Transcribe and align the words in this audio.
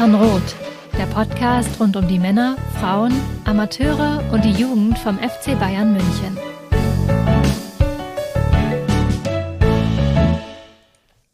Von 0.00 0.14
Roth, 0.14 0.56
der 0.96 1.04
Podcast 1.04 1.78
rund 1.78 1.94
um 1.94 2.08
die 2.08 2.18
Männer, 2.18 2.56
Frauen, 2.80 3.12
Amateure 3.44 4.24
und 4.32 4.42
die 4.46 4.50
Jugend 4.50 4.98
vom 4.98 5.18
FC 5.18 5.60
Bayern 5.60 5.92
München. 5.92 6.38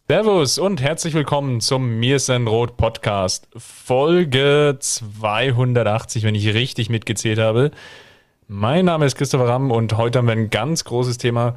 Servus 0.08 0.58
und 0.58 0.82
herzlich 0.82 1.14
willkommen 1.14 1.60
zum 1.60 2.00
Mir 2.00 2.18
sind 2.18 2.48
Rot 2.48 2.76
Podcast. 2.76 3.46
Folge 3.56 4.76
280, 4.80 6.24
wenn 6.24 6.34
ich 6.34 6.52
richtig 6.52 6.90
mitgezählt 6.90 7.38
habe. 7.38 7.70
Mein 8.48 8.86
Name 8.86 9.06
ist 9.06 9.14
Christopher 9.14 9.46
Ramm 9.46 9.70
und 9.70 9.96
heute 9.96 10.18
haben 10.18 10.26
wir 10.26 10.32
ein 10.32 10.50
ganz 10.50 10.82
großes 10.82 11.18
Thema 11.18 11.56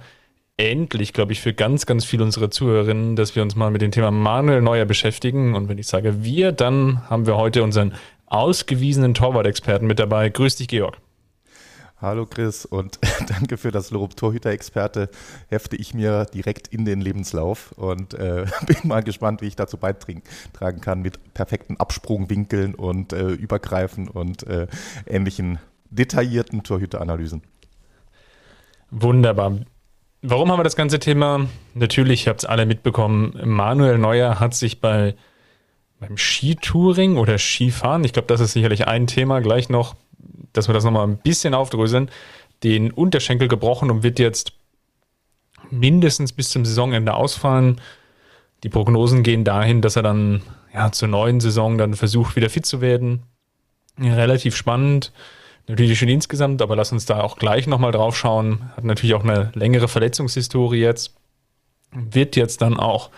endlich, 0.60 1.14
glaube 1.14 1.32
ich, 1.32 1.40
für 1.40 1.54
ganz, 1.54 1.86
ganz 1.86 2.04
viele 2.04 2.24
unserer 2.24 2.52
Zuhörerinnen, 2.52 3.16
dass 3.16 3.36
wir 3.36 3.42
uns 3.42 3.56
mal 3.56 3.72
mit 3.72 3.82
dem 3.82 3.92
Thema 3.92 4.12
Manuel 4.12 4.62
Neuer 4.62 4.86
beschäftigen. 4.86 5.56
Und 5.56 5.70
wenn 5.70 5.78
ich 5.78 5.88
sage 5.88 6.24
wir, 6.24 6.52
dann 6.52 7.10
haben 7.10 7.26
wir 7.26 7.38
heute 7.38 7.64
unseren 7.64 7.94
ausgewiesenen 8.26 9.14
Torwart-Experten 9.14 9.88
mit 9.88 10.00
dabei. 10.00 10.30
Grüß 10.30 10.58
dich, 10.58 10.68
Georg. 10.68 10.98
Hallo 12.02 12.26
Chris 12.26 12.66
und 12.66 13.00
danke 13.28 13.58
für 13.58 13.72
das 13.72 13.92
Lob. 13.92 14.18
Torhüter-Experte 14.18 15.10
hefte 15.48 15.78
ich 15.78 15.94
mir 15.94 16.26
direkt 16.26 16.68
in 16.68 16.84
den 16.84 17.00
Lebenslauf 17.00 17.72
und 17.74 18.14
äh, 18.14 18.46
bin 18.68 18.78
mal 18.84 19.02
gespannt, 19.02 19.42
wie 19.42 19.48
ich 19.48 19.56
dazu 19.56 19.78
beitragen 19.78 20.82
kann 20.82 21.02
mit 21.02 21.34
perfekten 21.34 21.78
Absprungwinkeln 21.78 22.76
und 22.76 23.14
äh, 23.14 23.30
Übergreifen 23.30 24.10
und 24.10 24.44
äh, 24.44 24.68
ähnlichen 25.08 25.60
detaillierten 25.90 26.64
Torhüteranalysen. 26.64 27.44
Wunderbar. 28.92 29.60
Warum 30.22 30.52
haben 30.52 30.60
wir 30.60 30.64
das 30.64 30.76
ganze 30.76 31.00
Thema? 31.00 31.48
Natürlich, 31.74 32.26
ihr 32.26 32.32
habt 32.32 32.42
es 32.42 32.50
alle 32.50 32.66
mitbekommen, 32.66 33.40
Manuel 33.44 33.98
Neuer 33.98 34.40
hat 34.40 34.54
sich 34.54 34.82
bei 34.82 35.16
beim 36.00 36.18
Skitouring 36.18 37.18
oder 37.18 37.38
Skifahren, 37.38 38.04
ich 38.04 38.14
glaube, 38.14 38.28
das 38.28 38.40
ist 38.40 38.54
sicherlich 38.54 38.88
ein 38.88 39.06
Thema, 39.08 39.42
gleich 39.42 39.70
noch, 39.70 39.96
dass 40.54 40.70
wir 40.70 40.74
das 40.74 40.84
nochmal 40.84 41.08
ein 41.08 41.18
bisschen 41.18 41.54
aufdröseln, 41.54 42.10
den 42.64 42.92
Unterschenkel 42.92 43.48
gebrochen 43.48 43.92
und 43.92 44.04
wird 44.04 44.20
jetzt 44.20 44.54
mindestens 45.70 46.34
bis 46.34 46.50
zum 46.50 46.66
Saisonende 46.66 47.14
ausfallen. 47.14 47.82
Die 48.64 48.70
Prognosen 48.70 49.24
gehen 49.24 49.44
dahin, 49.44 49.82
dass 49.82 49.96
er 49.96 50.04
dann 50.04 50.42
ja, 50.74 50.92
zur 50.92 51.08
neuen 51.08 51.40
Saison 51.40 51.78
dann 51.78 51.94
versucht, 51.94 52.36
wieder 52.36 52.50
fit 52.50 52.66
zu 52.66 52.82
werden. 52.82 53.24
Relativ 54.00 54.56
spannend. 54.56 55.12
Natürlich 55.68 56.00
schon 56.00 56.10
insgesamt, 56.10 56.62
aber 56.62 56.76
lass 56.76 56.92
uns 56.92 57.06
da 57.06 57.22
auch 57.22 57.38
gleich 57.38 57.68
nochmal 57.68 57.92
drauf 57.92 58.18
schauen. 58.18 58.72
Hat 58.76 58.84
natürlich 58.84 59.14
auch 59.14 59.24
eine 59.24 59.52
längere 59.54 59.88
Verletzungshistorie 59.88 60.80
jetzt. 60.80 61.14
Wird 61.92 62.36
jetzt 62.36 62.62
dann 62.62 62.80
auch 62.80 63.12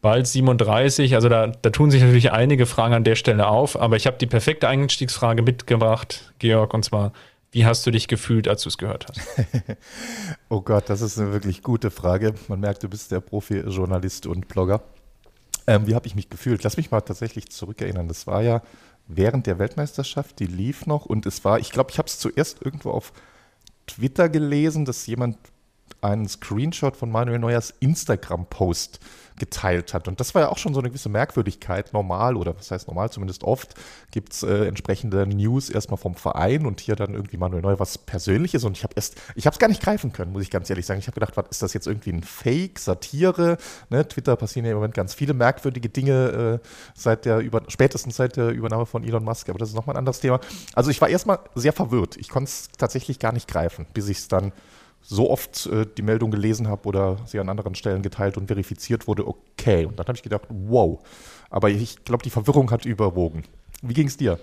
bald 0.00 0.26
37. 0.26 1.14
Also 1.14 1.28
da, 1.28 1.48
da 1.48 1.70
tun 1.70 1.90
sich 1.90 2.02
natürlich 2.02 2.32
einige 2.32 2.66
Fragen 2.66 2.94
an 2.94 3.04
der 3.04 3.16
Stelle 3.16 3.48
auf. 3.48 3.80
Aber 3.80 3.96
ich 3.96 4.06
habe 4.06 4.18
die 4.18 4.26
perfekte 4.26 4.68
Einstiegsfrage 4.68 5.42
mitgebracht, 5.42 6.32
Georg, 6.38 6.74
und 6.74 6.84
zwar, 6.84 7.12
wie 7.52 7.66
hast 7.66 7.86
du 7.86 7.90
dich 7.90 8.08
gefühlt, 8.08 8.48
als 8.48 8.62
du 8.62 8.68
es 8.68 8.78
gehört 8.78 9.06
hast? 9.08 9.20
oh 10.48 10.60
Gott, 10.60 10.88
das 10.88 11.00
ist 11.00 11.18
eine 11.18 11.32
wirklich 11.32 11.62
gute 11.62 11.90
Frage. 11.90 12.34
Man 12.48 12.60
merkt, 12.60 12.82
du 12.82 12.88
bist 12.88 13.10
der 13.10 13.20
Profi-Journalist 13.20 14.26
und 14.26 14.48
Blogger. 14.48 14.82
Ähm, 15.66 15.86
wie 15.86 15.94
habe 15.94 16.06
ich 16.06 16.14
mich 16.14 16.30
gefühlt? 16.30 16.62
Lass 16.64 16.76
mich 16.76 16.90
mal 16.90 17.00
tatsächlich 17.00 17.50
zurückerinnern. 17.50 18.08
Das 18.08 18.26
war 18.26 18.42
ja 18.42 18.62
während 19.08 19.46
der 19.46 19.58
Weltmeisterschaft, 19.58 20.38
die 20.38 20.46
lief 20.46 20.86
noch 20.86 21.06
und 21.06 21.26
es 21.26 21.44
war, 21.44 21.58
ich 21.58 21.70
glaube, 21.70 21.90
ich 21.90 21.98
habe 21.98 22.08
es 22.08 22.18
zuerst 22.18 22.62
irgendwo 22.62 22.90
auf 22.90 23.12
Twitter 23.86 24.28
gelesen, 24.28 24.84
dass 24.84 25.06
jemand 25.06 25.36
einen 26.00 26.28
Screenshot 26.28 26.96
von 26.96 27.10
Manuel 27.10 27.38
Neuers 27.38 27.74
Instagram-Post 27.80 29.00
geteilt 29.40 29.94
hat. 29.94 30.06
Und 30.06 30.20
das 30.20 30.34
war 30.34 30.42
ja 30.42 30.48
auch 30.50 30.58
schon 30.58 30.74
so 30.74 30.80
eine 30.80 30.90
gewisse 30.90 31.08
Merkwürdigkeit. 31.08 31.92
Normal, 31.92 32.36
oder 32.36 32.56
was 32.56 32.70
heißt 32.70 32.86
normal, 32.86 33.10
zumindest 33.10 33.42
oft, 33.42 33.74
gibt 34.12 34.34
es 34.34 34.44
äh, 34.44 34.66
entsprechende 34.66 35.26
News 35.26 35.70
erstmal 35.70 35.96
vom 35.96 36.14
Verein 36.14 36.66
und 36.66 36.78
hier 36.80 36.94
dann 36.94 37.14
irgendwie 37.14 37.38
Manuel 37.38 37.62
Neuer 37.62 37.80
was 37.80 37.98
Persönliches. 37.98 38.62
Und 38.62 38.76
ich 38.76 38.84
habe 38.84 38.94
erst, 38.94 39.16
ich 39.34 39.46
habe 39.46 39.54
es 39.54 39.58
gar 39.58 39.68
nicht 39.68 39.82
greifen 39.82 40.12
können, 40.12 40.32
muss 40.32 40.42
ich 40.42 40.50
ganz 40.50 40.70
ehrlich 40.70 40.86
sagen. 40.86 41.00
Ich 41.00 41.06
habe 41.08 41.14
gedacht, 41.14 41.36
was 41.36 41.46
ist 41.50 41.62
das 41.62 41.74
jetzt 41.74 41.86
irgendwie 41.86 42.12
ein 42.12 42.22
Fake, 42.22 42.78
Satire? 42.78 43.56
Ne? 43.88 44.06
Twitter 44.06 44.36
passieren 44.36 44.66
ja 44.66 44.72
im 44.72 44.76
Moment 44.76 44.94
ganz 44.94 45.14
viele 45.14 45.34
merkwürdige 45.34 45.88
Dinge 45.88 46.60
äh, 46.62 46.66
seit 46.94 47.24
der 47.24 47.38
über, 47.38 47.62
spätestens 47.68 48.16
seit 48.16 48.36
der 48.36 48.50
Übernahme 48.50 48.86
von 48.86 49.02
Elon 49.02 49.24
Musk, 49.24 49.48
aber 49.48 49.58
das 49.58 49.70
ist 49.70 49.74
nochmal 49.74 49.96
ein 49.96 50.00
anderes 50.00 50.20
Thema. 50.20 50.38
Also 50.74 50.90
ich 50.90 51.00
war 51.00 51.08
erstmal 51.08 51.40
sehr 51.54 51.72
verwirrt. 51.72 52.16
Ich 52.18 52.28
konnte 52.28 52.50
es 52.50 52.68
tatsächlich 52.76 53.18
gar 53.18 53.32
nicht 53.32 53.48
greifen, 53.48 53.86
bis 53.94 54.08
ich 54.08 54.18
es 54.18 54.28
dann 54.28 54.52
so 55.02 55.30
oft 55.30 55.66
äh, 55.66 55.86
die 55.96 56.02
Meldung 56.02 56.30
gelesen 56.30 56.68
habe 56.68 56.88
oder 56.88 57.18
sie 57.26 57.38
an 57.38 57.48
anderen 57.48 57.74
Stellen 57.74 58.02
geteilt 58.02 58.36
und 58.36 58.46
verifiziert 58.46 59.06
wurde, 59.06 59.26
okay. 59.26 59.84
Und 59.86 59.98
dann 59.98 60.06
habe 60.06 60.16
ich 60.16 60.22
gedacht, 60.22 60.42
wow. 60.48 61.00
Aber 61.50 61.68
ich 61.68 62.04
glaube, 62.04 62.22
die 62.22 62.30
Verwirrung 62.30 62.70
hat 62.70 62.84
überwogen. 62.84 63.44
Wie 63.82 63.94
ging 63.94 64.06
es 64.06 64.16
dir? 64.16 64.38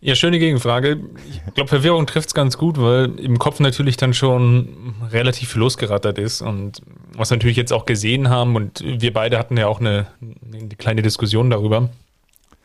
Ja, 0.00 0.14
schöne 0.14 0.38
Gegenfrage. 0.38 1.00
Ich 1.30 1.54
glaube, 1.54 1.68
Verwirrung 1.68 2.06
trifft 2.06 2.28
es 2.28 2.34
ganz 2.34 2.58
gut, 2.58 2.78
weil 2.78 3.18
im 3.18 3.38
Kopf 3.38 3.60
natürlich 3.60 3.96
dann 3.96 4.12
schon 4.12 4.94
relativ 5.10 5.52
viel 5.52 5.60
losgerattert 5.60 6.18
ist. 6.18 6.42
Und 6.42 6.82
was 7.14 7.30
wir 7.30 7.38
natürlich 7.38 7.56
jetzt 7.56 7.72
auch 7.72 7.86
gesehen 7.86 8.28
haben, 8.28 8.56
und 8.56 8.84
wir 8.84 9.12
beide 9.12 9.38
hatten 9.38 9.56
ja 9.56 9.66
auch 9.66 9.80
eine, 9.80 10.06
eine 10.20 10.68
kleine 10.76 11.00
Diskussion 11.00 11.48
darüber, 11.48 11.88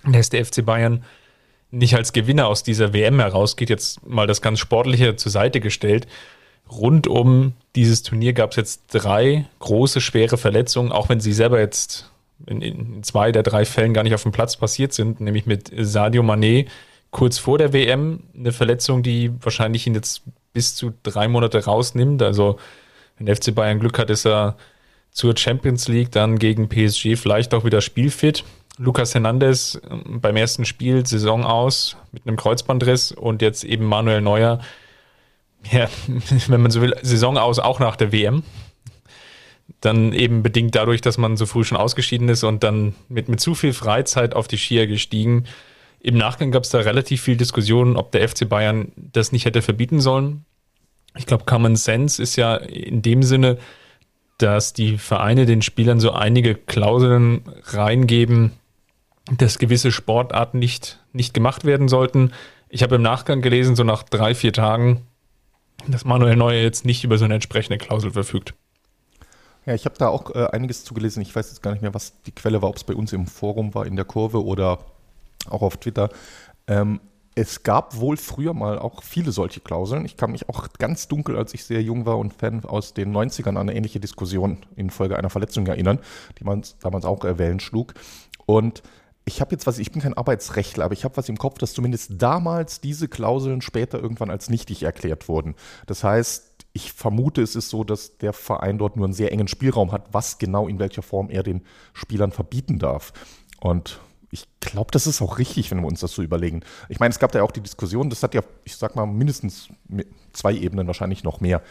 dass 0.03 0.30
der 0.30 0.46
FC 0.46 0.66
Bayern 0.66 1.03
nicht 1.72 1.96
als 1.96 2.14
Gewinner 2.14 2.48
aus 2.48 2.64
dieser 2.64 2.94
WM 2.94 3.20
herausgeht, 3.20 3.70
jetzt 3.70 4.06
mal 4.06 4.28
das 4.28 4.42
ganz 4.42 4.59
Sportliche 4.59 5.16
zur 5.16 5.32
Seite 5.32 5.59
gestellt. 5.59 6.08
Rund 6.70 7.08
um 7.08 7.54
dieses 7.76 8.04
Turnier 8.04 8.34
gab 8.34 8.52
es 8.52 8.58
jetzt 8.58 8.84
drei 8.90 9.46
große, 9.59 10.02
schwere 10.02 10.38
Verletzungen, 10.38 10.92
auch 10.92 11.10
wenn 11.10 11.20
sie 11.20 11.34
selber 11.34 11.60
jetzt 11.60 12.12
in, 12.48 12.62
in, 12.62 13.04
zwei 13.04 13.31
der 13.31 13.44
drei 13.44 13.66
Fällen 13.66 13.94
gar 13.94 14.04
nicht 14.04 14.14
auf 14.14 14.24
dem 14.24 14.31
Platz 14.31 14.58
passiert 14.58 14.94
sind, 14.94 15.22
nämlich 15.22 15.46
mit 15.46 15.72
Sadio 15.78 16.24
Mané 16.24 16.68
kurz 17.12 17.38
vor 17.38 17.58
der 17.58 17.74
WM 17.74 18.24
eine 18.36 18.52
Verletzung, 18.52 19.04
die 19.04 19.31
wahrscheinlich 19.42 19.86
ihn 19.86 19.96
jetzt 19.96 20.24
bis 20.54 20.76
zu 20.76 20.94
drei 21.04 21.28
Monate 21.28 21.64
rausnimmt. 21.64 22.22
Also 22.22 22.58
wenn 23.18 23.34
FC 23.34 23.54
Bayern 23.54 23.80
Glück 23.80 24.00
hat, 24.00 24.10
ist 24.10 24.26
er 24.26 24.58
zur 25.12 25.38
Champions 25.38 25.88
League 25.88 26.12
dann 26.12 26.40
gegen 26.40 26.70
PSG 26.70 27.18
vielleicht 27.18 27.54
auch 27.54 27.66
wieder 27.66 27.81
spielfit. 27.81 28.44
Lucas 28.81 29.14
Hernandez 29.14 29.80
ähm, 29.90 30.19
beim 30.22 30.36
ersten 30.36 30.66
Spiel 30.66 31.06
Saison 31.06 31.46
aus 31.46 31.97
mit 32.12 32.28
einem 32.28 32.36
Kreuzbandriss 32.36 33.12
und 33.12 33.42
jetzt 33.42 33.64
eben 33.64 33.86
Manuel 33.86 34.22
Neuer, 34.22 34.59
ja, 35.72 35.88
wenn 36.47 36.62
man 36.62 36.72
so 36.72 36.81
will, 36.81 36.96
Saison 37.03 37.38
aus 37.38 37.59
auch 37.59 37.80
nach 37.80 37.96
der 37.96 38.12
WM. 38.12 38.44
Dann 39.80 40.14
eben 40.14 40.44
bedingt 40.44 40.75
dadurch, 40.75 41.02
dass 41.02 41.18
man 41.18 41.38
so 41.38 41.46
früh 41.46 41.64
schon 41.64 41.78
ausgeschieden 41.78 42.28
ist 42.28 42.44
und 42.44 42.64
dann 42.64 42.96
mit, 43.08 43.30
mit 43.30 43.40
zu 43.40 43.56
viel 43.56 43.74
Freizeit 43.74 44.36
auf 44.36 44.47
die 44.47 44.58
Skier 44.58 44.88
gestiegen. 44.88 45.46
Im 46.00 46.18
Nachgang 46.18 46.52
gab 46.52 46.63
es 46.63 46.69
da 46.69 46.80
relativ 46.80 47.22
viel 47.22 47.38
Diskussion, 47.38 47.96
ob 47.96 48.12
der 48.12 48.28
FC 48.28 48.50
Bayern 48.50 48.92
das 48.96 49.31
nicht 49.31 49.46
hätte 49.46 49.62
verbieten 49.62 50.02
sollen. 50.02 50.46
Ich 51.16 51.25
glaube, 51.25 51.46
Common 51.46 51.75
Sense 51.75 52.22
ist 52.22 52.36
ja 52.36 52.56
in 52.56 53.02
dem 53.02 53.22
Sinne, 53.24 53.58
dass 54.40 54.74
die 54.74 54.98
Vereine 54.98 55.46
den 55.46 55.62
Spielern 55.62 56.00
so 56.00 56.12
einige 56.12 56.56
Klauseln 56.56 57.44
reingeben, 57.66 58.53
dass 59.38 59.59
gewisse 59.59 59.92
Sportarten 59.92 60.59
nicht, 60.59 61.00
nicht 61.14 61.34
gemacht 61.34 61.66
werden 61.66 61.88
sollten. 61.88 62.34
Ich 62.69 62.84
habe 62.84 62.96
im 62.96 63.02
Nachgang 63.02 63.42
gelesen, 63.42 63.75
so 63.75 63.84
nach 63.84 64.03
drei, 64.03 64.36
vier 64.36 64.53
Tagen, 64.53 65.02
dass 65.88 66.06
Manuel 66.06 66.36
Neuer 66.36 66.62
jetzt 66.62 66.86
nicht 66.86 67.03
über 67.03 67.18
so 67.18 67.25
eine 67.25 67.36
entsprechende 67.36 67.78
Klausel 67.78 68.12
verfügt. 68.12 68.53
Ja, 69.66 69.74
ich 69.74 69.86
habe 69.86 69.96
da 69.97 70.08
auch 70.08 70.34
äh, 70.34 70.47
einiges 70.52 70.84
zugelesen. 70.84 71.22
Ich 71.22 71.36
weiß 71.36 71.50
jetzt 71.50 71.62
gar 71.62 71.72
nicht 71.72 71.81
mehr, 71.81 71.94
was 71.94 72.22
die 72.24 72.31
Quelle 72.31 72.62
war, 72.62 72.69
ob 72.69 72.78
es 72.78 72.84
bei 72.84 72.96
uns 72.96 73.14
im 73.14 73.28
Forum 73.28 73.74
war, 73.75 73.86
in 73.86 73.96
der 73.96 74.06
Kurve 74.06 74.44
oder 74.44 74.80
auch 75.50 75.62
auf 75.62 75.78
Twitter. 75.78 76.10
Ähm, 76.68 77.00
es 77.36 77.63
gab 77.63 77.98
wohl 77.98 78.18
früher 78.18 78.54
mal 78.54 78.78
auch 78.78 79.04
viele 79.04 79.31
solche 79.31 79.62
Klauseln. 79.62 80.04
Ich 80.06 80.18
kann 80.18 80.31
mich 80.31 80.50
auch 80.50 80.68
ganz 80.78 81.07
dunkel, 81.07 81.38
als 81.38 81.54
ich 81.54 81.63
sehr 81.63 81.81
jung 81.81 82.06
war 82.06 82.18
und 82.18 82.33
Fan 82.33 82.66
aus 82.66 82.94
den 82.94 83.16
90ern, 83.16 83.50
an 83.50 83.57
eine 83.57 83.75
ähnliche 83.75 84.00
Diskussion 84.00 84.57
infolge 84.75 85.18
einer 85.18 85.30
Verletzung 85.30 85.66
erinnern, 85.68 86.00
die 86.39 86.44
man 86.44 86.63
damals 86.81 87.06
auch 87.06 87.24
äh, 87.24 87.60
schlug. 87.60 87.94
Und 88.45 88.83
ich 89.25 89.41
habe 89.41 89.51
jetzt 89.51 89.68
was, 89.68 89.77
ich 89.77 89.91
bin 89.91 90.01
kein 90.01 90.15
Arbeitsrechtler, 90.15 90.85
aber 90.85 90.94
ich 90.94 91.03
habe 91.03 91.18
was 91.18 91.29
im 91.29 91.38
Kopf, 91.38 91.57
dass 91.59 91.73
zumindest 91.73 92.13
damals 92.21 92.81
diese 92.81 93.07
Klauseln 93.07 93.62
später 93.62 94.00
irgendwann 94.00 94.31
als 94.31 94.50
nichtig 94.50 94.83
erklärt 94.83 95.27
wurden. 95.27 95.56
Das 95.85 96.03
heißt, 96.03 96.51
ich 96.73 96.94
vermute, 96.94 97.41
es 97.41 97.56
ist 97.56 97.69
so, 97.69 97.83
dass 97.83 98.18
der 98.18 98.33
Verein 98.33 98.77
dort 98.77 98.95
nur 98.95 99.06
einen 99.06 99.13
sehr 99.13 99.31
engen 99.31 99.47
Spielraum 99.47 99.91
hat, 99.91 100.06
was 100.12 100.38
genau 100.38 100.68
in 100.68 100.79
welcher 100.79 101.01
Form 101.01 101.29
er 101.29 101.44
den 101.44 101.62
Spielern 101.94 102.31
verbieten 102.31 102.79
darf. 102.79 103.13
Und 103.59 104.00
ich 104.31 104.47
glaube, 104.62 104.91
das 104.91 105.07
ist 105.07 105.21
auch 105.21 105.38
richtig, 105.38 105.69
wenn 105.69 105.81
wir 105.81 105.88
uns 105.88 106.00
das 106.00 106.13
so 106.13 106.21
überlegen. 106.21 106.62
Ich 106.88 107.00
meine, 107.00 107.12
es 107.12 107.19
gab 107.19 107.33
da 107.33 107.39
ja 107.39 107.45
auch 107.45 107.51
die 107.51 107.62
Diskussion, 107.62 108.09
das 108.09 108.23
hat 108.23 108.33
ja, 108.33 108.41
ich 108.63 108.77
sag 108.77 108.95
mal, 108.95 109.06
mindestens 109.06 109.68
zwei 110.31 110.53
Ebenen, 110.53 110.88
wahrscheinlich 110.88 111.23
noch 111.23 111.41
mehr 111.41 111.62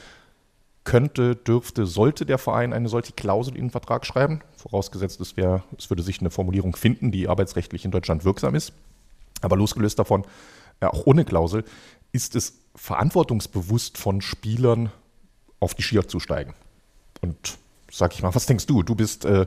könnte, 0.85 1.37
dürfte, 1.37 1.87
sollte 1.87 2.25
der 2.25 2.39
Verein 2.39 2.73
eine 2.73 2.89
solche 2.89 3.13
Klausel 3.13 3.55
in 3.55 3.65
den 3.65 3.71
Vertrag 3.71 4.07
schreiben, 4.07 4.41
vorausgesetzt 4.57 5.21
es, 5.21 5.37
wär, 5.37 5.63
es 5.77 5.91
würde 5.91 6.03
sich 6.03 6.21
eine 6.21 6.31
Formulierung 6.31 6.75
finden, 6.75 7.11
die 7.13 7.29
arbeitsrechtlich 7.29 7.85
in 7.85 7.91
Deutschland 7.91 8.25
wirksam 8.25 8.55
ist. 8.55 8.73
Aber 9.43 9.57
losgelöst 9.57 9.99
davon, 9.99 10.25
auch 10.81 11.07
ohne 11.07 11.25
Klausel, 11.25 11.65
ist 12.13 12.35
es 12.35 12.55
verantwortungsbewusst 12.75 13.99
von 13.99 14.21
Spielern 14.21 14.91
auf 15.61 15.75
die 15.75 15.83
Skier 15.83 16.09
zu 16.09 16.21
steigen. 16.21 16.55
Und 17.21 17.59
sag 17.91 18.15
ich 18.15 18.23
mal, 18.23 18.35
was 18.35 18.47
denkst 18.47 18.67
du? 18.67 18.83
Du 18.83 18.95
bist, 18.95 19.25
äh, 19.25 19.47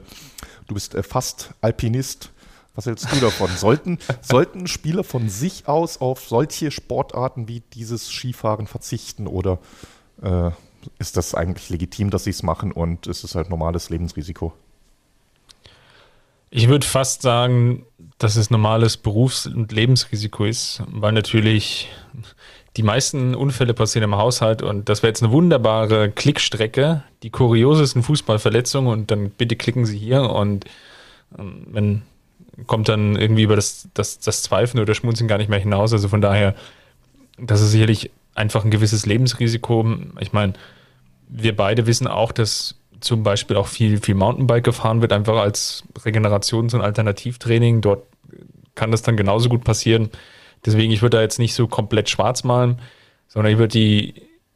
du 0.68 0.74
bist 0.74 0.95
äh, 0.95 1.03
fast 1.03 1.53
Alpinist, 1.62 2.31
Was 2.75 2.86
hältst 2.86 3.12
du 3.12 3.19
davon? 3.19 3.50
Sollten, 3.57 4.00
sollten 4.21 4.68
Spieler 4.68 5.03
von 5.03 5.29
sich 5.29 5.68
aus 5.68 6.01
auf 6.01 6.27
solche 6.27 6.71
Sportarten 6.71 7.47
wie 7.47 7.62
dieses 7.74 8.09
Skifahren 8.09 8.68
verzichten 8.68 9.27
oder 9.27 9.59
äh, 10.21 10.51
ist 11.00 11.18
das 11.18 11.35
eigentlich 11.35 11.69
legitim, 11.69 12.09
dass 12.09 12.24
sie 12.25 12.30
es 12.30 12.44
machen 12.44 12.71
und 12.71 13.07
ist 13.07 13.24
es 13.24 13.35
halt 13.35 13.50
normales 13.50 13.89
Lebensrisiko? 13.89 14.53
Ich 16.50 16.68
würde 16.68 16.85
fast 16.85 17.24
sagen, 17.24 17.85
dass 18.19 18.35
es 18.35 18.51
normales 18.51 18.97
Berufs- 18.97 19.47
und 19.47 19.71
Lebensrisiko 19.71 20.45
ist, 20.45 20.83
weil 20.88 21.12
natürlich 21.12 21.89
die 22.77 22.83
meisten 22.83 23.33
Unfälle 23.33 23.74
passieren 23.74 24.03
im 24.03 24.18
Haushalt 24.18 24.62
und 24.62 24.89
das 24.89 25.01
wäre 25.01 25.09
jetzt 25.09 25.24
eine 25.24 25.31
wunderbare 25.31 26.12
Klickstrecke, 26.12 27.03
die 27.24 27.29
kuriosesten 27.29 28.03
Fußballverletzungen 28.03 28.91
und 28.91 29.12
dann 29.12 29.29
bitte 29.31 29.56
klicken 29.56 29.86
Sie 29.86 29.97
hier 29.97 30.29
und 30.29 30.65
ähm, 31.38 31.68
wenn 31.71 32.01
kommt 32.68 32.89
dann 32.89 33.15
irgendwie 33.15 33.44
über 33.44 33.56
das, 33.56 33.88
das, 33.94 34.19
das 34.19 34.44
Zweifeln 34.44 34.81
oder 34.81 34.94
Schmunzeln 34.94 35.27
gar 35.27 35.38
nicht 35.38 35.50
mehr 35.50 35.59
hinaus. 35.59 35.91
Also 35.94 36.07
von 36.07 36.21
daher, 36.21 36.56
das 37.38 37.62
ist 37.62 37.71
sicherlich 37.71 38.12
einfach 38.35 38.63
ein 38.63 38.71
gewisses 38.71 39.06
Lebensrisiko. 39.06 39.85
Ich 40.19 40.33
meine, 40.33 40.53
wir 41.27 41.56
beide 41.56 41.88
wissen 41.88 42.07
auch, 42.07 42.31
dass 42.31 42.75
zum 43.00 43.24
Beispiel 43.24 43.57
auch 43.57 43.68
viel, 43.68 44.00
viel 44.00 44.15
Mountainbike 44.15 44.63
gefahren 44.63 45.01
wird, 45.01 45.12
einfach 45.12 45.38
als 45.38 45.83
Regenerations- 46.00 46.74
und 46.74 46.81
Alternativtraining. 46.81 47.81
Dort 47.81 48.06
kann 48.75 48.91
das 48.91 49.01
dann 49.01 49.18
genauso 49.18 49.50
gut 49.50 49.63
passieren. 49.63 50.09
Deswegen, 50.65 50.91
ich 50.91 51.01
würde 51.01 51.18
da 51.18 51.21
jetzt 51.21 51.39
nicht 51.39 51.53
so 51.53 51.68
komplett 51.68 52.09
schwarz 52.09 52.44
malen, 52.44 52.80
sondern 53.27 53.51
ich 53.51 53.59
würde 53.59 53.74
die 53.74 54.13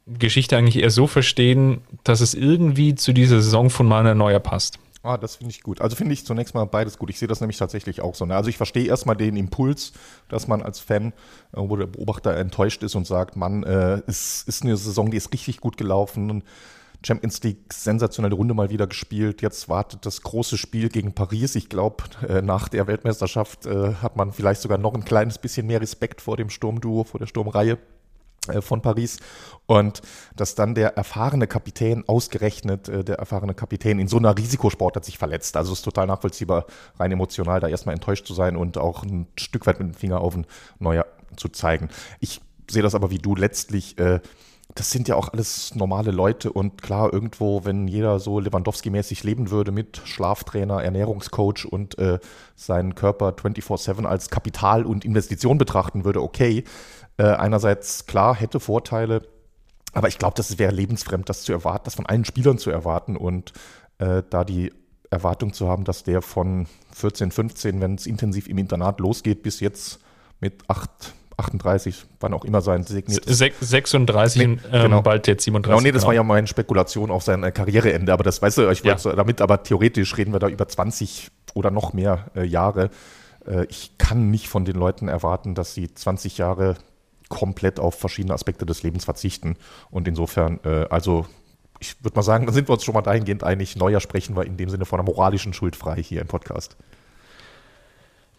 Geschichte 0.08 0.56
eigentlich 0.56 0.82
eher 0.82 0.90
so 0.90 1.06
verstehen, 1.06 1.82
dass 2.04 2.22
es 2.22 2.34
irgendwie 2.34 2.96
zu 2.96 3.12
dieser 3.12 3.42
Saison 3.42 3.70
von 3.70 3.88
Manuel 3.88 4.16
Neuer 4.16 4.40
passt. 4.40 4.80
Ah, 5.04 5.18
das 5.18 5.36
finde 5.36 5.52
ich 5.52 5.62
gut. 5.62 5.80
Also 5.80 5.96
finde 5.96 6.14
ich 6.14 6.26
zunächst 6.26 6.54
mal 6.54 6.66
beides 6.66 6.98
gut. 6.98 7.10
Ich 7.10 7.20
sehe 7.20 7.28
das 7.28 7.40
nämlich 7.40 7.58
tatsächlich 7.58 8.02
auch 8.02 8.16
so. 8.16 8.26
Ne? 8.26 8.36
Also 8.36 8.50
ich 8.50 8.58
verstehe 8.58 8.88
erstmal 8.88 9.16
den 9.16 9.38
Impuls, 9.38 9.94
dass 10.28 10.48
man 10.48 10.62
als 10.62 10.80
Fan 10.80 11.14
äh, 11.54 11.60
oder 11.60 11.88
Beobachter 11.88 12.36
enttäuscht 12.36 12.84
ist 12.84 12.96
und 12.96 13.06
sagt, 13.06 13.36
Mann, 13.36 13.64
äh, 13.64 14.02
es 14.08 14.44
ist 14.44 14.64
eine 14.64 14.76
Saison, 14.76 15.12
die 15.12 15.18
ist 15.18 15.32
richtig 15.34 15.62
gut 15.62 15.78
gelaufen. 15.78 16.44
Champions 17.06 17.44
League 17.44 17.72
sensationelle 17.72 18.34
Runde 18.34 18.54
mal 18.54 18.72
wieder 18.72 18.88
gespielt. 18.88 19.42
Jetzt 19.42 19.70
wartet 19.70 20.06
das 20.06 20.24
große 20.24 20.58
Spiel 20.58 20.90
gegen 20.90 21.14
Paris. 21.14 21.56
Ich 21.56 21.70
glaube, 21.70 22.04
äh, 22.28 22.42
nach 22.42 22.68
der 22.70 22.88
Weltmeisterschaft 22.88 23.66
äh, 23.68 23.94
hat 23.96 24.16
man 24.16 24.32
vielleicht 24.32 24.62
sogar 24.62 24.80
noch 24.80 24.96
ein 24.96 25.06
kleines 25.06 25.38
bisschen 25.38 25.68
mehr 25.68 25.80
Respekt 25.80 26.22
vor 26.22 26.38
dem 26.38 26.50
Sturmduo, 26.50 27.04
vor 27.04 27.20
der 27.20 27.28
Sturmreihe 27.28 27.78
von 28.62 28.82
Paris 28.82 29.18
und 29.66 30.02
dass 30.36 30.56
dann 30.56 30.76
der 30.76 30.98
erfahrene 30.98 31.48
Kapitän 31.48 32.04
ausgerechnet 32.08 32.90
äh, 32.90 33.04
der 33.04 33.18
erfahrene 33.20 33.54
Kapitän 33.54 34.00
in 34.00 34.08
so 34.08 34.18
einer 34.18 34.38
Risikosport 34.38 34.96
hat 34.96 35.06
sich 35.06 35.18
verletzt. 35.18 35.58
Also 35.58 35.74
es 35.74 35.80
ist 35.80 35.86
total 35.86 36.08
nachvollziehbar, 36.08 36.66
rein 37.00 37.12
emotional 37.12 37.60
da 37.60 37.68
erstmal 37.68 37.96
enttäuscht 37.96 38.26
zu 38.26 38.34
sein 38.34 38.56
und 38.56 38.78
auch 38.78 39.04
ein 39.04 39.28
Stück 39.38 39.68
weit 39.68 39.80
mit 39.80 39.90
dem 39.90 39.94
Finger 39.94 40.22
auf 40.22 40.36
ein 40.36 40.46
Neuer 40.80 41.06
zu 41.36 41.50
zeigen. 41.50 41.90
Ich 42.20 42.42
sehe 42.70 42.84
das 42.84 42.96
aber 42.96 43.12
wie 43.12 43.20
du 43.20 43.36
letztlich 43.36 43.98
äh, 43.98 44.20
das 44.76 44.92
sind 44.92 45.08
ja 45.08 45.16
auch 45.16 45.30
alles 45.30 45.74
normale 45.76 46.12
Leute 46.12 46.52
und 46.52 46.82
klar, 46.82 47.12
irgendwo, 47.12 47.66
wenn 47.66 47.88
jeder 47.88 48.20
so 48.20 48.40
Lewandowski-mäßig 48.40 49.24
leben 49.24 49.50
würde 49.50 49.72
mit 49.72 50.02
Schlaftrainer, 50.04 50.84
Ernährungscoach 50.84 51.66
und 51.66 51.98
äh, 51.98 52.20
seinen 52.56 52.94
Körper 52.94 53.30
24-7 53.30 54.06
als 54.06 54.30
Kapital 54.30 54.86
und 54.86 55.06
Investition 55.06 55.58
betrachten 55.58 56.06
würde, 56.06 56.22
okay. 56.22 56.64
Äh, 57.18 57.24
einerseits 57.24 58.06
klar, 58.06 58.36
hätte 58.36 58.60
Vorteile, 58.60 59.24
aber 59.94 60.08
ich 60.08 60.20
glaube, 60.20 60.36
das 60.36 60.60
wäre 60.60 60.72
lebensfremd, 60.72 61.28
das 61.28 61.44
zu 61.44 61.52
erwarten, 61.52 61.86
das 61.86 61.96
von 61.96 62.06
allen 62.06 62.26
Spielern 62.26 62.58
zu 62.58 62.70
erwarten 62.70 63.18
und 63.18 63.54
äh, 63.98 64.24
da 64.30 64.44
die 64.44 64.72
Erwartung 65.10 65.54
zu 65.54 65.68
haben, 65.68 65.84
dass 65.84 66.04
der 66.04 66.22
von 66.22 66.68
14, 66.94 67.32
15, 67.32 67.82
wenn 67.82 67.96
es 67.96 68.06
intensiv 68.06 68.48
im 68.48 68.58
Internat 68.58 69.00
losgeht, 69.00 69.42
bis 69.42 69.60
jetzt 69.60 70.00
mit 70.40 70.64
acht 70.68 71.14
38, 71.38 72.06
wann 72.20 72.34
auch 72.34 72.44
immer 72.46 72.62
sein 72.62 72.84
signiertes. 72.84 73.38
36, 73.38 74.48
nee, 74.48 74.58
ähm, 74.72 74.82
genau. 74.84 75.02
bald 75.04 75.28
jetzt 75.28 75.44
37. 75.44 75.70
Genau, 75.70 75.82
nee, 75.82 75.92
das 75.92 76.02
genau. 76.02 76.08
war 76.08 76.16
ja 76.16 76.24
meine 76.24 76.48
Spekulation 76.48 77.12
auf 77.12 77.24
sein 77.24 77.44
äh, 77.44 77.52
Karriereende, 77.52 78.12
aber 78.12 78.24
das 78.24 78.42
weißt 78.42 78.58
du, 78.58 78.70
ich 78.72 78.84
wollte 78.84 79.10
ja. 79.10 79.16
damit, 79.16 79.42
aber 79.42 79.62
theoretisch 79.62 80.18
reden 80.18 80.34
wir 80.34 80.40
da 80.40 80.50
über 80.50 80.68
20 80.68 81.30
oder 81.54 81.70
noch 81.70 81.94
mehr 81.94 82.26
äh, 82.36 82.44
Jahre. 82.44 82.90
Äh, 83.46 83.66
ich 83.70 84.00
kann 84.00 84.32
nicht 84.32 84.50
von 84.50 84.66
den 84.66 84.76
Leuten 84.76 85.08
erwarten, 85.08 85.54
dass 85.54 85.76
sie 85.76 85.94
20 85.94 86.40
Jahre 86.40 86.76
komplett 87.30 87.80
auf 87.80 87.96
verschiedene 87.96 88.34
Aspekte 88.34 88.66
des 88.66 88.84
Lebens 88.84 89.06
verzichten. 89.06 89.56
Und 89.90 90.08
insofern, 90.08 90.60
äh, 90.64 90.86
also 90.90 91.26
ich 91.80 92.04
würde 92.04 92.16
mal 92.16 92.24
sagen, 92.24 92.46
da 92.46 92.54
sind 92.54 92.70
wir 92.70 92.74
uns 92.74 92.84
schon 92.84 92.94
mal 92.94 93.02
dahingehend 93.02 93.44
einig. 93.44 93.76
Neuer 93.76 94.00
sprechen 94.00 94.36
wir 94.36 94.46
in 94.46 94.58
dem 94.58 94.70
Sinne 94.70 94.86
von 94.86 95.00
einer 95.00 95.08
moralischen 95.08 95.54
Schuld 95.54 95.76
frei 95.76 96.02
hier 96.02 96.22
im 96.22 96.28
Podcast. 96.28 96.76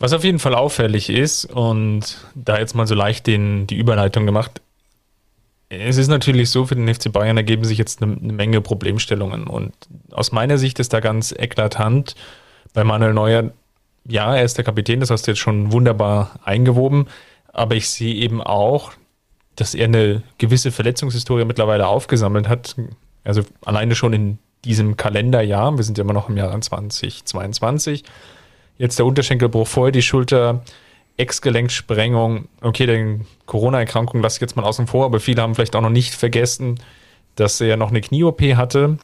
Was 0.01 0.13
auf 0.13 0.25
jeden 0.25 0.39
Fall 0.39 0.55
auffällig 0.55 1.11
ist, 1.11 1.45
und 1.45 2.19
da 2.35 2.59
jetzt 2.59 2.75
mal 2.75 2.87
so 2.87 2.95
leicht 2.95 3.27
den, 3.27 3.67
die 3.67 3.77
Überleitung 3.77 4.27
gemacht, 4.27 4.61
es 5.71 5.99
ist 5.99 6.09
natürlich 6.09 6.51
so, 6.51 6.65
für 6.65 6.77
den 6.77 6.93
FC 6.93 7.13
Bayern 7.13 7.37
ergeben 7.37 7.65
sich 7.65 7.79
jetzt 7.79 8.03
eine, 8.03 8.17
eine 8.17 8.33
Menge 8.33 8.61
Problemstellungen. 8.61 9.47
Und 9.47 9.75
aus 10.13 10.33
meiner 10.33 10.57
Sicht 10.57 10.79
ist 10.79 10.93
da 10.93 11.01
ganz 11.01 11.33
eklatant 11.33 12.15
bei 12.73 12.85
Manuel 12.85 13.13
Neuer, 13.13 13.51
ja, 14.07 14.35
er 14.35 14.45
ist 14.45 14.57
der 14.57 14.65
Kapitän, 14.65 15.01
das 15.01 15.11
hast 15.11 15.27
du 15.27 15.33
jetzt 15.33 15.41
schon 15.41 15.73
wunderbar 15.73 16.41
eingewoben, 16.43 17.09
aber 17.59 17.75
ich 17.75 17.89
sehe 17.89 18.15
eben 18.15 18.43
auch, 18.43 18.93
dass 19.57 19.75
er 19.75 19.87
eine 19.87 20.23
gewisse 20.39 20.71
Verletzungshistorie 20.71 21.45
mittlerweile 21.45 21.87
aufgesammelt 21.87 22.49
hat. 22.49 22.77
Also 23.25 23.43
alleine 23.65 23.95
schon 23.95 24.13
in 24.13 24.39
diesem 24.65 24.97
Kalenderjahr, 24.97 25.77
wir 25.77 25.85
sind 25.85 25.99
ja 25.99 26.05
immer 26.05 26.13
noch 26.13 26.29
im 26.29 26.37
Jahr 26.37 26.59
2022, 26.59 28.05
Jetzt 28.79 28.99
der 29.01 29.07
Unterschenkelbruch, 29.07 29.67
vorher 29.67 29.91
die 29.91 30.03
Schulter, 30.03 30.63
Ex-Gelenksprengung. 31.17 32.49
Okay, 32.61 32.87
den 32.87 33.27
Corona-Erkrankung 33.47 34.23
lasse 34.23 34.37
ich 34.37 34.41
jetzt 34.41 34.57
mal 34.57 34.63
außen 34.63 34.87
vor, 34.87 35.05
aber 35.05 35.19
viele 35.19 35.43
haben 35.43 35.57
vielleicht 35.57 35.75
auch 35.75 35.81
noch 35.81 35.91
nicht 35.91 36.15
vergessen, 36.15 36.79
dass 37.35 37.61
er 37.61 37.77
noch 37.77 37.91
eine 37.91 38.01
Knie-OP 38.01 38.41
hatte 38.55 38.99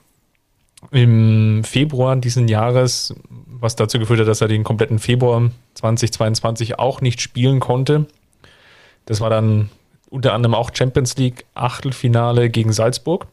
im 0.92 1.64
Februar 1.64 2.14
diesen 2.16 2.46
Jahres, 2.46 3.14
was 3.28 3.74
dazu 3.74 3.98
geführt 3.98 4.20
hat, 4.20 4.28
dass 4.28 4.40
er 4.40 4.48
den 4.48 4.62
kompletten 4.62 5.00
Februar 5.00 5.50
2022 5.74 6.78
auch 6.78 7.00
nicht 7.00 7.20
spielen 7.20 7.58
konnte. 7.58 8.06
Das 9.06 9.20
war 9.20 9.30
dann 9.30 9.70
unter 10.10 10.32
anderem 10.32 10.54
auch 10.54 10.70
Champions 10.72 11.16
League 11.16 11.44
Achtelfinale 11.54 12.50
gegen 12.50 12.72
Salzburg. 12.72 13.26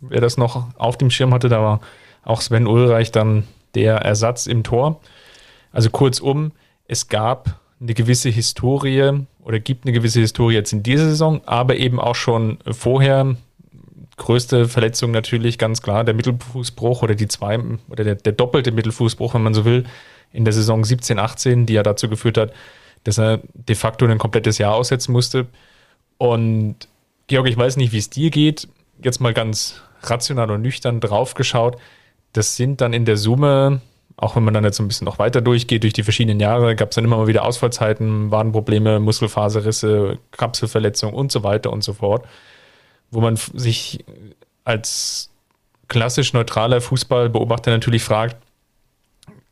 Wer 0.00 0.20
das 0.20 0.36
noch 0.36 0.66
auf 0.78 0.98
dem 0.98 1.10
Schirm 1.10 1.32
hatte, 1.32 1.48
da 1.48 1.60
war 1.60 1.80
auch 2.24 2.40
Sven 2.40 2.66
Ulreich 2.66 3.12
dann 3.12 3.44
der 3.74 3.96
Ersatz 3.96 4.46
im 4.46 4.62
Tor. 4.62 5.00
Also 5.72 5.90
kurzum, 5.90 6.52
es 6.86 7.08
gab 7.08 7.60
eine 7.80 7.94
gewisse 7.94 8.28
Historie 8.28 9.24
oder 9.42 9.58
gibt 9.58 9.84
eine 9.84 9.92
gewisse 9.92 10.20
Historie 10.20 10.54
jetzt 10.54 10.72
in 10.72 10.82
dieser 10.82 11.06
Saison, 11.06 11.40
aber 11.46 11.76
eben 11.76 11.98
auch 11.98 12.14
schon 12.14 12.58
vorher. 12.70 13.36
Größte 14.18 14.68
Verletzung 14.68 15.10
natürlich 15.10 15.58
ganz 15.58 15.80
klar 15.80 16.04
der 16.04 16.14
Mittelfußbruch 16.14 17.02
oder 17.02 17.14
die 17.14 17.28
zwei 17.28 17.58
oder 17.88 18.04
der, 18.04 18.14
der 18.14 18.32
doppelte 18.32 18.70
Mittelfußbruch, 18.70 19.34
wenn 19.34 19.42
man 19.42 19.54
so 19.54 19.64
will, 19.64 19.84
in 20.32 20.44
der 20.44 20.52
Saison 20.52 20.84
17, 20.84 21.18
18, 21.18 21.66
die 21.66 21.72
ja 21.72 21.82
dazu 21.82 22.08
geführt 22.08 22.36
hat, 22.36 22.52
dass 23.04 23.18
er 23.18 23.40
de 23.54 23.76
facto 23.76 24.06
ein 24.06 24.18
komplettes 24.18 24.58
Jahr 24.58 24.74
aussetzen 24.74 25.12
musste. 25.12 25.46
Und 26.18 26.76
Georg, 27.26 27.48
ich 27.48 27.56
weiß 27.56 27.76
nicht, 27.76 27.92
wie 27.92 27.98
es 27.98 28.10
dir 28.10 28.30
geht. 28.30 28.68
Jetzt 29.02 29.20
mal 29.20 29.34
ganz 29.34 29.82
rational 30.02 30.50
und 30.50 30.62
nüchtern 30.62 31.00
draufgeschaut. 31.00 31.76
Das 32.32 32.56
sind 32.56 32.80
dann 32.80 32.92
in 32.92 33.04
der 33.04 33.16
Summe 33.16 33.80
auch 34.16 34.36
wenn 34.36 34.44
man 34.44 34.54
dann 34.54 34.64
jetzt 34.64 34.76
so 34.76 34.82
ein 34.82 34.88
bisschen 34.88 35.04
noch 35.04 35.18
weiter 35.18 35.40
durchgeht, 35.40 35.82
durch 35.82 35.92
die 35.92 36.02
verschiedenen 36.02 36.40
Jahre, 36.40 36.76
gab 36.76 36.90
es 36.90 36.94
dann 36.94 37.04
immer 37.04 37.16
mal 37.16 37.26
wieder 37.26 37.44
Ausfallzeiten, 37.44 38.30
Wadenprobleme, 38.30 39.00
Muskelfaserrisse, 39.00 40.18
Kapselverletzungen 40.30 41.14
und 41.14 41.32
so 41.32 41.42
weiter 41.42 41.72
und 41.72 41.82
so 41.82 41.92
fort, 41.92 42.26
wo 43.10 43.20
man 43.20 43.36
sich 43.36 44.04
als 44.64 45.30
klassisch 45.88 46.32
neutraler 46.32 46.80
Fußballbeobachter 46.80 47.70
natürlich 47.70 48.02
fragt, 48.02 48.36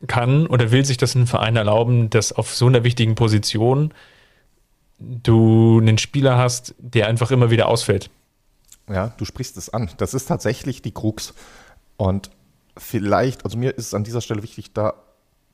kann 0.07 0.47
oder 0.47 0.71
will 0.71 0.85
sich 0.85 0.97
das 0.97 1.15
ein 1.15 1.27
Verein 1.27 1.55
erlauben, 1.55 2.09
dass 2.09 2.31
auf 2.31 2.53
so 2.53 2.67
einer 2.67 2.83
wichtigen 2.83 3.15
Position 3.15 3.93
du 4.99 5.79
einen 5.79 5.97
Spieler 5.97 6.37
hast, 6.37 6.75
der 6.77 7.07
einfach 7.07 7.31
immer 7.31 7.51
wieder 7.51 7.67
ausfällt? 7.67 8.09
Ja, 8.89 9.13
du 9.17 9.25
sprichst 9.25 9.57
es 9.57 9.69
an. 9.69 9.89
Das 9.97 10.13
ist 10.13 10.25
tatsächlich 10.25 10.81
die 10.81 10.91
Krux. 10.91 11.33
Und 11.97 12.29
vielleicht, 12.77 13.45
also 13.45 13.57
mir 13.57 13.77
ist 13.77 13.87
es 13.87 13.93
an 13.93 14.03
dieser 14.03 14.21
Stelle 14.21 14.43
wichtig, 14.43 14.73
da 14.73 14.93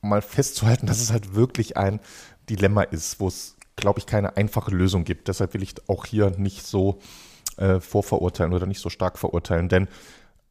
mal 0.00 0.22
festzuhalten, 0.22 0.86
dass 0.86 1.00
es 1.00 1.12
halt 1.12 1.34
wirklich 1.34 1.76
ein 1.76 2.00
Dilemma 2.48 2.82
ist, 2.82 3.20
wo 3.20 3.28
es, 3.28 3.56
glaube 3.76 3.98
ich, 3.98 4.06
keine 4.06 4.36
einfache 4.36 4.70
Lösung 4.70 5.04
gibt. 5.04 5.28
Deshalb 5.28 5.54
will 5.54 5.62
ich 5.62 5.74
auch 5.88 6.06
hier 6.06 6.30
nicht 6.38 6.66
so 6.66 7.00
äh, 7.56 7.80
vorverurteilen 7.80 8.52
oder 8.52 8.66
nicht 8.66 8.80
so 8.80 8.88
stark 8.88 9.18
verurteilen, 9.18 9.68
denn 9.68 9.88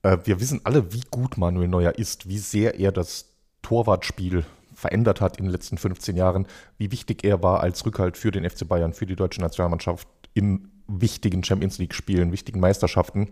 äh, 0.03 0.17
wir 0.25 0.39
wissen 0.39 0.61
alle, 0.63 0.93
wie 0.93 1.03
gut 1.09 1.37
Manuel 1.37 1.67
Neuer 1.67 1.93
ist, 1.97 2.27
wie 2.27 2.37
sehr 2.37 2.79
er 2.79 2.91
das 2.91 3.36
Torwartspiel 3.61 4.45
verändert 4.73 5.21
hat 5.21 5.37
in 5.37 5.45
den 5.45 5.51
letzten 5.51 5.77
15 5.77 6.15
Jahren, 6.15 6.47
wie 6.77 6.91
wichtig 6.91 7.23
er 7.23 7.41
war 7.41 7.61
als 7.61 7.85
Rückhalt 7.85 8.15
für 8.15 8.31
den 8.31 8.47
FC 8.47 8.67
Bayern, 8.67 8.93
für 8.93 9.07
die 9.07 9.15
deutsche 9.15 9.41
Nationalmannschaft 9.41 10.07
in 10.33 10.69
wichtigen 10.87 11.43
Champions 11.43 11.79
League-Spielen, 11.79 12.31
wichtigen 12.31 12.59
Meisterschaften. 12.59 13.29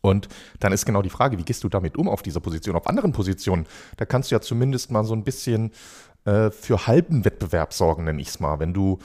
Und 0.00 0.28
dann 0.60 0.72
ist 0.72 0.86
genau 0.86 1.02
die 1.02 1.10
Frage, 1.10 1.38
wie 1.38 1.44
gehst 1.44 1.62
du 1.62 1.68
damit 1.68 1.96
um 1.96 2.08
auf 2.08 2.22
dieser 2.22 2.40
Position, 2.40 2.74
auf 2.74 2.86
anderen 2.86 3.12
Positionen? 3.12 3.66
Da 3.98 4.04
kannst 4.04 4.30
du 4.30 4.34
ja 4.34 4.40
zumindest 4.40 4.90
mal 4.90 5.04
so 5.04 5.14
ein 5.14 5.24
bisschen 5.24 5.70
äh, 6.24 6.50
für 6.50 6.86
halben 6.86 7.24
Wettbewerb 7.24 7.72
sorgen, 7.72 8.04
nenne 8.04 8.20
ich 8.20 8.28
es 8.28 8.40
mal. 8.40 8.58
Wenn 8.58 8.72
du 8.72 8.98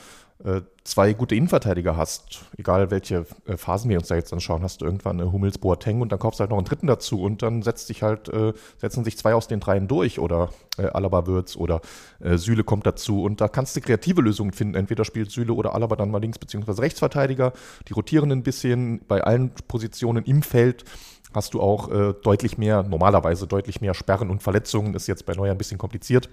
zwei 0.84 1.14
gute 1.14 1.36
Innenverteidiger 1.36 1.98
hast, 1.98 2.46
egal 2.58 2.92
welche 2.92 3.26
äh, 3.46 3.58
Phasen 3.58 3.90
wir 3.90 3.98
uns 3.98 4.08
da 4.08 4.16
jetzt 4.16 4.32
anschauen, 4.32 4.62
hast 4.62 4.82
du 4.82 4.86
irgendwann 4.86 5.20
eine 5.20 5.32
Hummels 5.32 5.58
Boateng 5.58 6.02
und 6.02 6.12
dann 6.12 6.20
kaufst 6.20 6.40
du 6.40 6.42
halt 6.42 6.52
noch 6.52 6.58
einen 6.58 6.66
dritten 6.66 6.88
dazu 6.88 7.22
und 7.22 7.42
dann 7.42 7.64
setzt 7.64 7.88
sich 7.88 8.04
halt, 8.04 8.30
äh, 8.30 8.54
setzen 8.78 9.04
sich 9.04 9.18
zwei 9.18 9.34
aus 9.34 9.48
den 9.48 9.60
dreien 9.60 9.88
durch 9.88 10.20
oder 10.20 10.50
äh, 10.78 10.86
Alaba 10.86 11.26
wird's 11.26 11.58
oder 11.58 11.82
äh, 12.20 12.38
Süle 12.38 12.64
kommt 12.64 12.86
dazu 12.86 13.24
und 13.24 13.42
da 13.42 13.48
kannst 13.48 13.76
du 13.76 13.82
kreative 13.82 14.22
Lösungen 14.22 14.54
finden. 14.54 14.76
Entweder 14.76 15.06
spielt 15.06 15.32
Süle 15.32 15.54
oder 15.54 15.74
Alaba 15.74 15.96
dann 15.96 16.12
mal 16.12 16.22
links- 16.22 16.40
bzw. 16.40 16.82
Rechtsverteidiger, 16.82 17.54
die 17.88 17.94
rotieren 17.94 18.32
ein 18.32 18.44
bisschen 18.44 19.02
bei 19.08 19.24
allen 19.24 19.52
Positionen 19.68 20.24
im 20.24 20.44
Feld 20.44 20.86
hast 21.34 21.54
du 21.54 21.62
auch 21.62 21.92
äh, 21.92 22.14
deutlich 22.24 22.58
mehr, 22.58 22.84
normalerweise 22.84 23.48
deutlich 23.48 23.82
mehr 23.82 23.94
Sperren 23.94 24.30
und 24.30 24.42
Verletzungen, 24.42 24.94
ist 24.94 25.08
jetzt 25.08 25.26
bei 25.26 25.34
Neuer 25.34 25.52
ein 25.52 25.58
bisschen 25.58 25.78
kompliziert. 25.78 26.30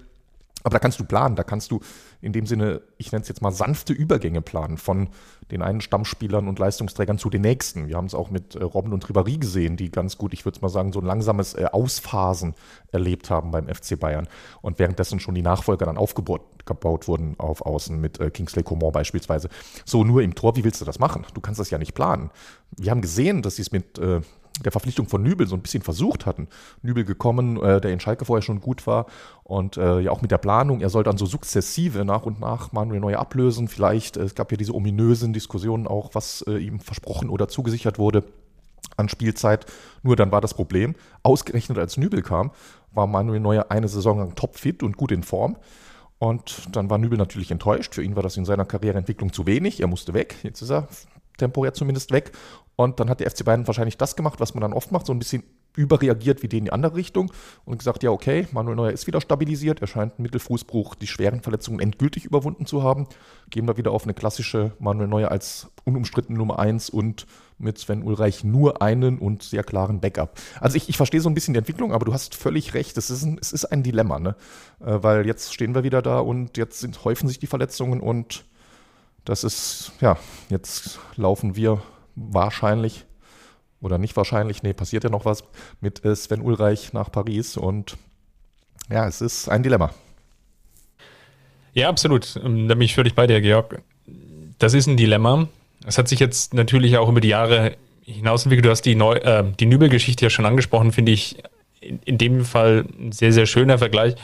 Aber 0.65 0.73
da 0.73 0.79
kannst 0.79 0.99
du 0.99 1.03
planen, 1.03 1.35
da 1.35 1.43
kannst 1.43 1.69
du 1.69 1.79
in 2.21 2.33
dem 2.33 2.47
Sinne, 2.47 2.81
ich 2.97 3.11
nenne 3.11 3.21
es 3.21 3.27
jetzt 3.27 3.43
mal 3.43 3.51
sanfte 3.51 3.93
Übergänge 3.93 4.41
planen 4.41 4.79
von 4.79 5.09
den 5.51 5.61
einen 5.61 5.79
Stammspielern 5.79 6.47
und 6.47 6.57
Leistungsträgern 6.57 7.19
zu 7.19 7.29
den 7.29 7.43
nächsten. 7.43 7.87
Wir 7.87 7.97
haben 7.97 8.07
es 8.07 8.15
auch 8.15 8.31
mit 8.31 8.55
äh, 8.55 8.63
Robben 8.63 8.91
und 8.91 9.05
Ribéry 9.05 9.37
gesehen, 9.37 9.77
die 9.77 9.91
ganz 9.91 10.17
gut, 10.17 10.33
ich 10.33 10.43
würde 10.43 10.55
es 10.55 10.63
mal 10.63 10.69
sagen, 10.69 10.91
so 10.91 10.99
ein 10.99 11.05
langsames 11.05 11.53
äh, 11.53 11.65
Ausphasen 11.71 12.55
erlebt 12.91 13.29
haben 13.29 13.51
beim 13.51 13.67
FC 13.67 13.99
Bayern 13.99 14.27
und 14.63 14.79
währenddessen 14.79 15.19
schon 15.19 15.35
die 15.35 15.43
Nachfolger 15.43 15.85
dann 15.85 15.97
aufgebaut 15.97 16.41
gebaut 16.65 17.07
wurden 17.07 17.35
auf 17.37 17.61
Außen 17.61 18.01
mit 18.01 18.19
äh, 18.19 18.31
Kingsley 18.31 18.63
Coman 18.63 18.91
beispielsweise. 18.91 19.49
So, 19.85 20.03
nur 20.03 20.23
im 20.23 20.33
Tor, 20.33 20.55
wie 20.55 20.63
willst 20.63 20.81
du 20.81 20.85
das 20.85 20.97
machen? 20.97 21.23
Du 21.35 21.41
kannst 21.41 21.59
das 21.59 21.69
ja 21.69 21.77
nicht 21.77 21.93
planen. 21.93 22.31
Wir 22.75 22.89
haben 22.89 23.01
gesehen, 23.01 23.43
dass 23.43 23.57
sie 23.57 23.61
es 23.61 23.71
mit 23.71 23.99
äh, 23.99 24.21
der 24.63 24.71
Verpflichtung 24.71 25.07
von 25.07 25.21
Nübel 25.21 25.47
so 25.47 25.55
ein 25.55 25.61
bisschen 25.61 25.83
versucht 25.83 26.25
hatten. 26.25 26.47
Nübel 26.81 27.03
gekommen, 27.03 27.61
äh, 27.61 27.81
der 27.81 27.91
in 27.91 27.99
Schalke 27.99 28.25
vorher 28.25 28.41
schon 28.41 28.61
gut 28.61 28.87
war 28.87 29.05
und 29.43 29.77
äh, 29.77 29.99
ja 29.99 30.11
auch 30.11 30.21
mit 30.21 30.31
der 30.31 30.37
Planung, 30.37 30.81
er 30.81 30.89
soll 30.89 31.03
dann 31.03 31.17
so 31.17 31.25
sukzessive 31.25 32.05
nach 32.05 32.23
und 32.23 32.39
nach 32.39 32.71
Manuel 32.71 32.99
Neuer 32.99 33.19
ablösen. 33.19 33.67
Vielleicht, 33.67 34.17
äh, 34.17 34.21
es 34.21 34.35
gab 34.35 34.51
ja 34.51 34.57
diese 34.57 34.73
ominösen 34.73 35.33
Diskussionen 35.33 35.87
auch, 35.87 36.11
was 36.13 36.43
äh, 36.47 36.57
ihm 36.57 36.79
versprochen 36.79 37.29
oder 37.29 37.47
zugesichert 37.47 37.99
wurde 37.99 38.23
an 38.97 39.09
Spielzeit. 39.09 39.65
Nur 40.03 40.15
dann 40.15 40.31
war 40.31 40.41
das 40.41 40.53
Problem, 40.53 40.95
ausgerechnet 41.23 41.77
als 41.77 41.97
Nübel 41.97 42.21
kam, 42.21 42.51
war 42.91 43.07
Manuel 43.07 43.41
Neuer 43.41 43.65
eine 43.69 43.87
Saison 43.87 44.19
lang 44.19 44.35
topfit 44.35 44.83
und 44.83 44.95
gut 44.95 45.11
in 45.11 45.23
Form. 45.23 45.57
Und 46.17 46.75
dann 46.75 46.89
war 46.89 46.97
Nübel 46.97 47.17
natürlich 47.17 47.51
enttäuscht. 47.51 47.93
Für 47.93 48.03
ihn 48.03 48.15
war 48.15 48.23
das 48.23 48.37
in 48.37 48.45
seiner 48.45 48.63
Karriereentwicklung 48.63 49.33
zu 49.33 49.45
wenig. 49.45 49.81
Er 49.81 49.87
musste 49.87 50.13
weg. 50.13 50.37
Jetzt 50.43 50.61
ist 50.61 50.71
er 50.71 50.87
temporär 51.37 51.73
zumindest 51.73 52.11
weg. 52.11 52.31
Und 52.75 52.99
dann 52.99 53.09
hat 53.09 53.19
der 53.19 53.29
FC 53.29 53.45
Bayern 53.45 53.67
wahrscheinlich 53.67 53.97
das 53.97 54.15
gemacht, 54.15 54.39
was 54.39 54.53
man 54.53 54.61
dann 54.61 54.73
oft 54.73 54.91
macht, 54.91 55.05
so 55.05 55.13
ein 55.13 55.19
bisschen 55.19 55.43
überreagiert 55.77 56.43
wie 56.43 56.47
die 56.47 56.57
in 56.57 56.65
die 56.65 56.71
andere 56.71 56.95
Richtung 56.95 57.31
und 57.65 57.77
gesagt, 57.77 58.03
ja, 58.03 58.11
okay, 58.11 58.47
Manuel 58.51 58.75
Neuer 58.75 58.91
ist 58.91 59.07
wieder 59.07 59.21
stabilisiert, 59.21 59.81
er 59.81 59.87
scheint 59.87 60.19
Mittelfußbruch, 60.19 60.95
die 60.95 61.07
schweren 61.07 61.41
Verletzungen 61.41 61.79
endgültig 61.79 62.25
überwunden 62.25 62.65
zu 62.65 62.83
haben. 62.83 63.07
Gehen 63.49 63.67
wir 63.67 63.77
wieder 63.77 63.91
auf 63.91 64.03
eine 64.03 64.13
klassische 64.13 64.73
Manuel 64.79 65.07
Neuer 65.07 65.31
als 65.31 65.69
unumstritten 65.83 66.35
Nummer 66.35 66.59
1 66.59 66.89
und 66.89 67.27
mit 67.57 67.77
Sven 67.77 68.03
Ulreich 68.03 68.43
nur 68.43 68.81
einen 68.81 69.17
und 69.17 69.43
sehr 69.43 69.63
klaren 69.63 70.01
Backup. 70.01 70.37
Also 70.59 70.77
ich, 70.77 70.89
ich 70.89 70.97
verstehe 70.97 71.21
so 71.21 71.29
ein 71.29 71.33
bisschen 71.33 71.53
die 71.53 71.59
Entwicklung, 71.59 71.93
aber 71.93 72.05
du 72.05 72.13
hast 72.13 72.35
völlig 72.35 72.73
recht, 72.73 72.97
es 72.97 73.09
ist 73.09 73.23
ein, 73.23 73.37
es 73.39 73.53
ist 73.53 73.65
ein 73.65 73.83
Dilemma, 73.83 74.19
ne? 74.19 74.35
Äh, 74.81 75.03
weil 75.03 75.25
jetzt 75.25 75.53
stehen 75.53 75.75
wir 75.75 75.83
wieder 75.83 76.01
da 76.01 76.19
und 76.19 76.57
jetzt 76.57 76.79
sind, 76.79 77.03
häufen 77.05 77.27
sich 77.27 77.39
die 77.39 77.47
Verletzungen 77.47 78.01
und 78.01 78.45
das 79.23 79.43
ist, 79.43 79.93
ja, 80.01 80.17
jetzt 80.49 80.99
laufen 81.15 81.55
wir 81.55 81.81
wahrscheinlich 82.15 83.05
oder 83.81 83.97
nicht 83.97 84.15
wahrscheinlich, 84.17 84.63
nee, 84.63 84.73
passiert 84.73 85.03
ja 85.03 85.09
noch 85.09 85.25
was 85.25 85.43
mit 85.81 86.03
äh, 86.05 86.15
Sven 86.15 86.41
Ulreich 86.41 86.93
nach 86.93 87.11
Paris 87.11 87.57
und 87.57 87.97
ja, 88.89 89.07
es 89.07 89.21
ist 89.21 89.49
ein 89.49 89.63
Dilemma. 89.63 89.93
Ja, 91.73 91.89
absolut. 91.89 92.39
Ähm, 92.43 92.67
da 92.67 92.75
bin 92.75 92.83
ich 92.83 92.95
völlig 92.95 93.15
bei 93.15 93.27
dir, 93.27 93.41
Georg. 93.41 93.81
Das 94.59 94.73
ist 94.73 94.87
ein 94.87 94.97
Dilemma. 94.97 95.47
Es 95.85 95.97
hat 95.97 96.07
sich 96.07 96.19
jetzt 96.19 96.53
natürlich 96.53 96.97
auch 96.97 97.09
über 97.09 97.21
die 97.21 97.27
Jahre 97.27 97.75
hinaus 98.03 98.45
entwickelt. 98.45 98.65
Du 98.65 98.69
hast 98.69 98.83
die, 98.83 98.95
Neu 98.95 99.15
äh, 99.15 99.43
die 99.59 99.65
Nübel-Geschichte 99.65 100.25
ja 100.25 100.29
schon 100.29 100.45
angesprochen, 100.45 100.91
finde 100.91 101.11
ich 101.11 101.37
in, 101.81 101.99
in, 102.05 102.17
dem 102.17 102.45
Fall 102.45 102.85
ein 102.99 103.11
sehr, 103.11 103.33
sehr 103.33 103.45
schöner 103.45 103.77
Vergleich, 103.77 104.15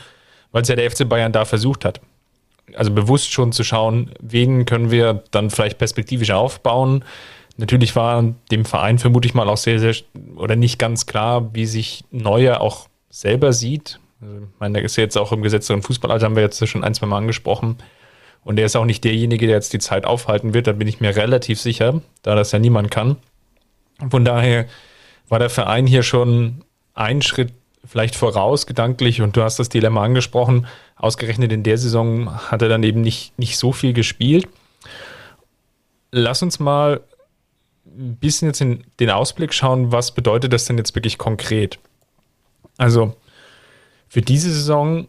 weil 0.51 0.61
es 0.61 0.69
ja 0.69 0.75
der 0.75 0.89
FC 0.89 1.07
Bayern 1.07 1.31
da 1.31 1.45
versucht 1.45 1.85
hat. 1.85 1.99
Also 2.73 2.91
bewusst 2.91 3.31
schon 3.31 3.51
zu 3.51 3.63
schauen, 3.63 4.11
wen 4.21 4.65
können 4.65 4.91
wir 4.91 5.23
dann 5.31 5.49
vielleicht 5.49 5.77
perspektivisch 5.77 6.31
aufbauen, 6.31 7.03
Natürlich 7.57 7.95
war 7.95 8.33
dem 8.51 8.65
Verein 8.65 8.97
vermutlich 8.97 9.33
mal 9.33 9.49
auch 9.49 9.57
sehr, 9.57 9.79
sehr 9.79 9.95
oder 10.35 10.55
nicht 10.55 10.79
ganz 10.79 11.05
klar, 11.05 11.53
wie 11.53 11.65
sich 11.65 12.03
Neuer 12.11 12.61
auch 12.61 12.87
selber 13.09 13.53
sieht. 13.53 13.99
Also, 14.21 14.37
ich 14.37 14.59
meine, 14.59 14.73
der 14.75 14.83
ist 14.83 14.95
ja 14.95 15.03
jetzt 15.03 15.17
auch 15.17 15.31
im 15.31 15.41
gesetzlichen 15.41 15.83
Fußballalter, 15.83 16.25
haben 16.25 16.35
wir 16.35 16.43
jetzt 16.43 16.65
schon 16.67 16.83
ein, 16.83 16.93
zwei 16.93 17.07
Mal 17.07 17.17
angesprochen. 17.17 17.77
Und 18.43 18.57
er 18.57 18.65
ist 18.65 18.75
auch 18.75 18.85
nicht 18.85 19.03
derjenige, 19.03 19.45
der 19.45 19.55
jetzt 19.55 19.73
die 19.73 19.79
Zeit 19.79 20.05
aufhalten 20.05 20.53
wird, 20.53 20.67
da 20.67 20.71
bin 20.71 20.87
ich 20.87 20.99
mir 20.99 21.15
relativ 21.15 21.59
sicher, 21.59 22.01
da 22.23 22.35
das 22.35 22.51
ja 22.51 22.59
niemand 22.59 22.89
kann. 22.89 23.17
Von 24.09 24.25
daher 24.25 24.65
war 25.29 25.39
der 25.39 25.49
Verein 25.49 25.85
hier 25.85 26.03
schon 26.03 26.63
einen 26.93 27.21
Schritt 27.21 27.53
vielleicht 27.85 28.15
voraus 28.15 28.67
gedanklich 28.67 29.21
und 29.21 29.35
du 29.35 29.43
hast 29.43 29.57
das 29.59 29.69
Dilemma 29.69 30.03
angesprochen. 30.03 30.67
Ausgerechnet 30.95 31.51
in 31.51 31.63
der 31.63 31.77
Saison 31.77 32.31
hat 32.51 32.61
er 32.61 32.69
dann 32.69 32.83
eben 32.83 33.01
nicht, 33.01 33.37
nicht 33.37 33.57
so 33.57 33.71
viel 33.71 33.93
gespielt. 33.93 34.47
Lass 36.11 36.41
uns 36.43 36.59
mal 36.59 37.01
ein 37.97 38.15
bisschen 38.17 38.47
jetzt 38.47 38.61
in 38.61 38.83
den 38.99 39.09
Ausblick 39.09 39.53
schauen, 39.53 39.91
was 39.91 40.11
bedeutet 40.11 40.53
das 40.53 40.65
denn 40.65 40.77
jetzt 40.77 40.95
wirklich 40.95 41.17
konkret? 41.17 41.79
Also 42.77 43.15
für 44.07 44.21
diese 44.21 44.51
Saison 44.51 45.07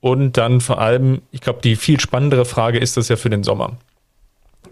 und 0.00 0.36
dann 0.36 0.60
vor 0.60 0.80
allem, 0.80 1.22
ich 1.32 1.40
glaube, 1.40 1.60
die 1.62 1.76
viel 1.76 2.00
spannendere 2.00 2.44
Frage 2.44 2.78
ist 2.78 2.96
das 2.96 3.08
ja 3.08 3.16
für 3.16 3.30
den 3.30 3.42
Sommer. 3.42 3.76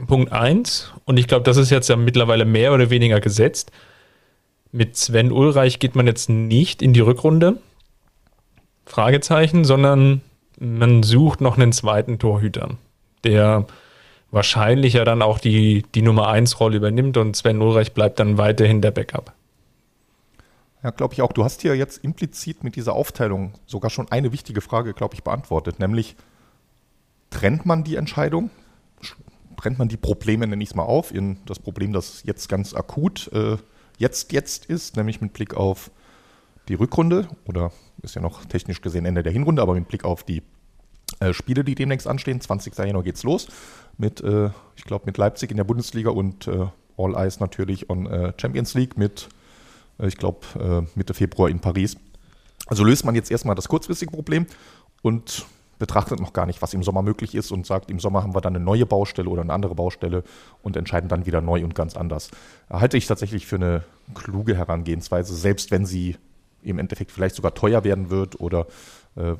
Punkt 0.06 0.32
1, 0.32 0.92
und 1.04 1.18
ich 1.18 1.26
glaube, 1.26 1.44
das 1.44 1.56
ist 1.56 1.70
jetzt 1.70 1.88
ja 1.88 1.96
mittlerweile 1.96 2.44
mehr 2.44 2.72
oder 2.72 2.90
weniger 2.90 3.20
gesetzt. 3.20 3.72
Mit 4.72 4.96
Sven 4.96 5.32
Ulreich 5.32 5.78
geht 5.78 5.94
man 5.94 6.06
jetzt 6.06 6.28
nicht 6.28 6.82
in 6.82 6.92
die 6.92 7.00
Rückrunde, 7.00 7.58
Fragezeichen, 8.84 9.64
sondern 9.64 10.20
man 10.58 11.02
sucht 11.02 11.40
noch 11.40 11.56
einen 11.56 11.72
zweiten 11.72 12.18
Torhüter, 12.18 12.76
der 13.24 13.66
wahrscheinlich 14.30 14.94
ja 14.94 15.04
dann 15.04 15.22
auch 15.22 15.38
die, 15.38 15.84
die 15.94 16.02
Nummer 16.02 16.28
1 16.28 16.60
Rolle 16.60 16.78
übernimmt 16.78 17.16
und 17.16 17.36
Sven 17.36 17.60
Ulreich 17.60 17.94
bleibt 17.94 18.18
dann 18.18 18.38
weiterhin 18.38 18.82
der 18.82 18.90
Backup. 18.90 19.32
Ja, 20.82 20.90
glaube 20.90 21.14
ich 21.14 21.22
auch. 21.22 21.32
Du 21.32 21.44
hast 21.44 21.62
hier 21.62 21.74
jetzt 21.74 22.04
implizit 22.04 22.62
mit 22.62 22.76
dieser 22.76 22.92
Aufteilung 22.92 23.54
sogar 23.66 23.90
schon 23.90 24.10
eine 24.10 24.32
wichtige 24.32 24.60
Frage, 24.60 24.94
glaube 24.94 25.14
ich, 25.14 25.22
beantwortet, 25.22 25.78
nämlich 25.78 26.16
trennt 27.30 27.66
man 27.66 27.84
die 27.84 27.96
Entscheidung? 27.96 28.50
Trennt 29.56 29.78
man 29.78 29.88
die 29.88 29.96
Probleme, 29.96 30.46
nenne 30.46 30.62
ich 30.62 30.70
es 30.70 30.74
mal 30.74 30.84
auf, 30.84 31.14
in 31.14 31.38
das 31.46 31.58
Problem, 31.58 31.92
das 31.92 32.22
jetzt 32.24 32.48
ganz 32.48 32.74
akut 32.74 33.30
äh, 33.32 33.56
jetzt, 33.98 34.32
jetzt 34.32 34.66
ist, 34.66 34.96
nämlich 34.96 35.20
mit 35.20 35.32
Blick 35.32 35.54
auf 35.54 35.90
die 36.68 36.74
Rückrunde 36.74 37.28
oder 37.46 37.72
ist 38.02 38.14
ja 38.14 38.22
noch 38.22 38.44
technisch 38.44 38.80
gesehen 38.80 39.06
Ende 39.06 39.22
der 39.22 39.32
Hinrunde, 39.32 39.62
aber 39.62 39.74
mit 39.74 39.88
Blick 39.88 40.04
auf 40.04 40.24
die 40.24 40.42
äh, 41.20 41.32
Spiele, 41.32 41.64
die 41.64 41.74
demnächst 41.74 42.06
anstehen. 42.06 42.40
20. 42.40 42.76
Januar 42.76 43.02
geht's 43.02 43.22
los 43.22 43.48
mit, 43.98 44.20
äh, 44.20 44.50
ich 44.76 44.84
glaube, 44.84 45.06
mit 45.06 45.18
Leipzig 45.18 45.50
in 45.50 45.56
der 45.56 45.64
Bundesliga 45.64 46.10
und 46.10 46.46
äh, 46.48 46.66
All 46.98 47.14
Eyes 47.14 47.40
natürlich 47.40 47.90
on 47.90 48.06
äh, 48.06 48.32
Champions 48.36 48.74
League 48.74 48.96
mit, 48.96 49.28
äh, 49.98 50.08
ich 50.08 50.16
glaube, 50.16 50.86
Mitte 50.94 51.14
Februar 51.14 51.48
in 51.48 51.60
Paris. 51.60 51.96
Also 52.66 52.84
löst 52.84 53.04
man 53.04 53.14
jetzt 53.14 53.30
erstmal 53.30 53.54
das 53.54 53.68
kurzfristige 53.68 54.10
Problem 54.10 54.46
und 55.02 55.46
betrachtet 55.78 56.20
noch 56.20 56.32
gar 56.32 56.46
nicht, 56.46 56.62
was 56.62 56.74
im 56.74 56.82
Sommer 56.82 57.02
möglich 57.02 57.34
ist 57.34 57.52
und 57.52 57.66
sagt, 57.66 57.90
im 57.90 58.00
Sommer 58.00 58.22
haben 58.22 58.34
wir 58.34 58.40
dann 58.40 58.56
eine 58.56 58.64
neue 58.64 58.86
Baustelle 58.86 59.28
oder 59.28 59.42
eine 59.42 59.52
andere 59.52 59.74
Baustelle 59.74 60.24
und 60.62 60.76
entscheiden 60.76 61.08
dann 61.08 61.26
wieder 61.26 61.40
neu 61.40 61.62
und 61.64 61.74
ganz 61.74 61.96
anders. 61.96 62.30
Halte 62.70 62.96
ich 62.96 63.06
tatsächlich 63.06 63.46
für 63.46 63.56
eine 63.56 63.84
kluge 64.14 64.56
Herangehensweise, 64.56 65.34
selbst 65.34 65.70
wenn 65.70 65.84
sie 65.84 66.16
im 66.62 66.78
Endeffekt 66.78 67.12
vielleicht 67.12 67.36
sogar 67.36 67.54
teuer 67.54 67.84
werden 67.84 68.10
wird 68.10 68.40
oder 68.40 68.66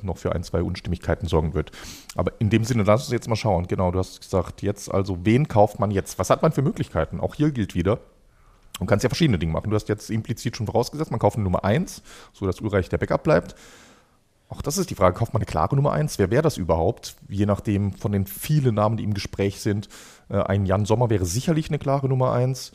noch 0.02 0.18
für 0.18 0.32
ein, 0.32 0.42
zwei 0.42 0.62
Unstimmigkeiten 0.62 1.28
sorgen 1.28 1.54
wird. 1.54 1.70
Aber 2.14 2.32
in 2.38 2.50
dem 2.50 2.64
Sinne, 2.64 2.84
lass 2.84 3.02
uns 3.02 3.12
jetzt 3.12 3.28
mal 3.28 3.36
schauen. 3.36 3.66
Genau, 3.66 3.90
du 3.90 3.98
hast 3.98 4.20
gesagt, 4.20 4.62
jetzt 4.62 4.92
also, 4.92 5.18
wen 5.24 5.48
kauft 5.48 5.78
man 5.78 5.90
jetzt? 5.90 6.18
Was 6.18 6.30
hat 6.30 6.42
man 6.42 6.52
für 6.52 6.62
Möglichkeiten? 6.62 7.20
Auch 7.20 7.34
hier 7.34 7.50
gilt 7.50 7.74
wieder, 7.74 7.98
Du 8.78 8.84
kannst 8.84 9.02
ja 9.02 9.08
verschiedene 9.08 9.38
Dinge 9.38 9.52
machen. 9.52 9.70
Du 9.70 9.76
hast 9.76 9.88
jetzt 9.88 10.10
implizit 10.10 10.56
schon 10.56 10.66
vorausgesetzt, 10.66 11.10
man 11.10 11.20
kauft 11.20 11.36
eine 11.36 11.44
Nummer 11.44 11.64
1, 11.64 12.02
sodass 12.32 12.60
Ulreich 12.60 12.88
der 12.88 12.98
Backup 12.98 13.22
bleibt. 13.22 13.54
Auch 14.48 14.62
das 14.62 14.78
ist 14.78 14.90
die 14.90 14.94
Frage, 14.94 15.16
kauft 15.16 15.32
man 15.32 15.40
eine 15.40 15.46
klare 15.46 15.74
Nummer 15.74 15.92
1? 15.92 16.18
Wer 16.18 16.30
wäre 16.30 16.42
das 16.42 16.56
überhaupt? 16.56 17.16
Je 17.28 17.46
nachdem 17.46 17.92
von 17.92 18.12
den 18.12 18.26
vielen 18.26 18.76
Namen, 18.76 18.96
die 18.96 19.04
im 19.04 19.14
Gespräch 19.14 19.60
sind. 19.60 19.88
Äh, 20.28 20.40
ein 20.42 20.66
Jan 20.66 20.84
Sommer 20.84 21.10
wäre 21.10 21.24
sicherlich 21.24 21.68
eine 21.68 21.78
klare 21.78 22.08
Nummer 22.08 22.32
1 22.32 22.72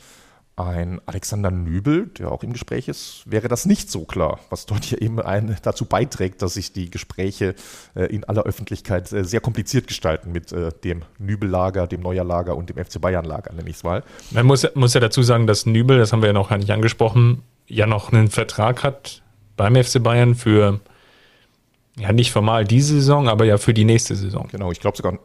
ein 0.56 1.00
Alexander 1.06 1.50
Nübel, 1.50 2.08
der 2.18 2.30
auch 2.30 2.42
im 2.42 2.52
Gespräch 2.52 2.88
ist, 2.88 3.22
wäre 3.24 3.48
das 3.48 3.64
nicht 3.64 3.90
so 3.90 4.04
klar, 4.04 4.38
was 4.50 4.66
dort 4.66 4.84
hier 4.84 5.00
eben 5.00 5.18
ein, 5.20 5.56
dazu 5.62 5.86
beiträgt, 5.86 6.42
dass 6.42 6.54
sich 6.54 6.72
die 6.72 6.90
Gespräche 6.90 7.54
äh, 7.94 8.04
in 8.04 8.24
aller 8.24 8.42
Öffentlichkeit 8.42 9.10
äh, 9.12 9.24
sehr 9.24 9.40
kompliziert 9.40 9.86
gestalten 9.86 10.30
mit 10.30 10.52
äh, 10.52 10.70
dem 10.84 11.02
Nübel-Lager, 11.18 11.86
dem 11.86 12.02
Neuer-Lager 12.02 12.54
und 12.54 12.68
dem 12.68 12.84
FC 12.84 13.00
Bayern-Lager, 13.00 13.54
nenne 13.54 13.70
ich 13.70 13.76
es 13.76 13.82
mal. 13.82 14.04
Man 14.30 14.44
muss, 14.44 14.66
muss 14.74 14.92
ja 14.92 15.00
dazu 15.00 15.22
sagen, 15.22 15.46
dass 15.46 15.64
Nübel, 15.64 15.98
das 15.98 16.12
haben 16.12 16.20
wir 16.20 16.28
ja 16.28 16.34
noch 16.34 16.50
gar 16.50 16.58
nicht 16.58 16.70
angesprochen, 16.70 17.42
ja 17.66 17.86
noch 17.86 18.12
einen 18.12 18.28
Vertrag 18.28 18.82
hat 18.82 19.22
beim 19.56 19.74
FC 19.74 20.02
Bayern 20.02 20.34
für 20.34 20.80
Ja, 21.96 22.12
nicht 22.12 22.32
formal 22.32 22.64
diese 22.64 22.94
Saison, 22.94 23.28
aber 23.28 23.46
ja 23.46 23.56
für 23.56 23.72
die 23.72 23.84
nächste 23.84 24.16
Saison. 24.16 24.48
Genau, 24.50 24.70
ich 24.70 24.80
glaube 24.80 24.96
sogar, 24.96 25.18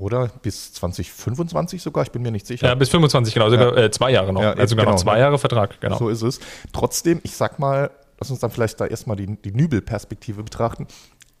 oder? 0.00 0.28
Bis 0.42 0.72
2025 0.72 1.82
sogar, 1.82 2.02
ich 2.04 2.10
bin 2.10 2.22
mir 2.22 2.30
nicht 2.30 2.46
sicher. 2.46 2.66
Ja, 2.66 2.74
bis 2.74 2.88
25, 2.88 3.34
genau, 3.34 3.50
sogar 3.50 3.76
ja. 3.76 3.84
äh, 3.84 3.90
zwei 3.90 4.10
Jahre 4.10 4.32
noch. 4.32 4.42
Ja, 4.42 4.52
also 4.52 4.70
sogar 4.70 4.86
genau, 4.86 4.96
noch 4.96 5.02
zwei 5.02 5.18
Jahre 5.18 5.38
Vertrag, 5.38 5.80
genau. 5.80 5.98
So 5.98 6.08
ist 6.08 6.22
es. 6.22 6.40
Trotzdem, 6.72 7.20
ich 7.22 7.36
sag 7.36 7.58
mal, 7.58 7.90
lass 8.18 8.30
uns 8.30 8.40
dann 8.40 8.50
vielleicht 8.50 8.80
da 8.80 8.86
erstmal 8.86 9.16
die, 9.16 9.26
die 9.26 9.52
Nübel-Perspektive 9.52 10.42
betrachten. 10.42 10.86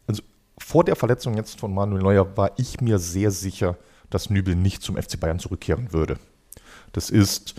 Also 0.06 0.22
vor 0.58 0.84
der 0.84 0.96
Verletzung 0.96 1.36
jetzt 1.36 1.58
von 1.58 1.74
Manuel 1.74 2.02
Neuer 2.02 2.36
war 2.36 2.52
ich 2.56 2.80
mir 2.80 2.98
sehr 2.98 3.30
sicher, 3.30 3.76
dass 4.10 4.30
Nübel 4.30 4.54
nicht 4.56 4.82
zum 4.82 4.96
FC 4.96 5.18
Bayern 5.18 5.38
zurückkehren 5.38 5.92
würde. 5.92 6.18
Das 6.92 7.10
ist 7.10 7.54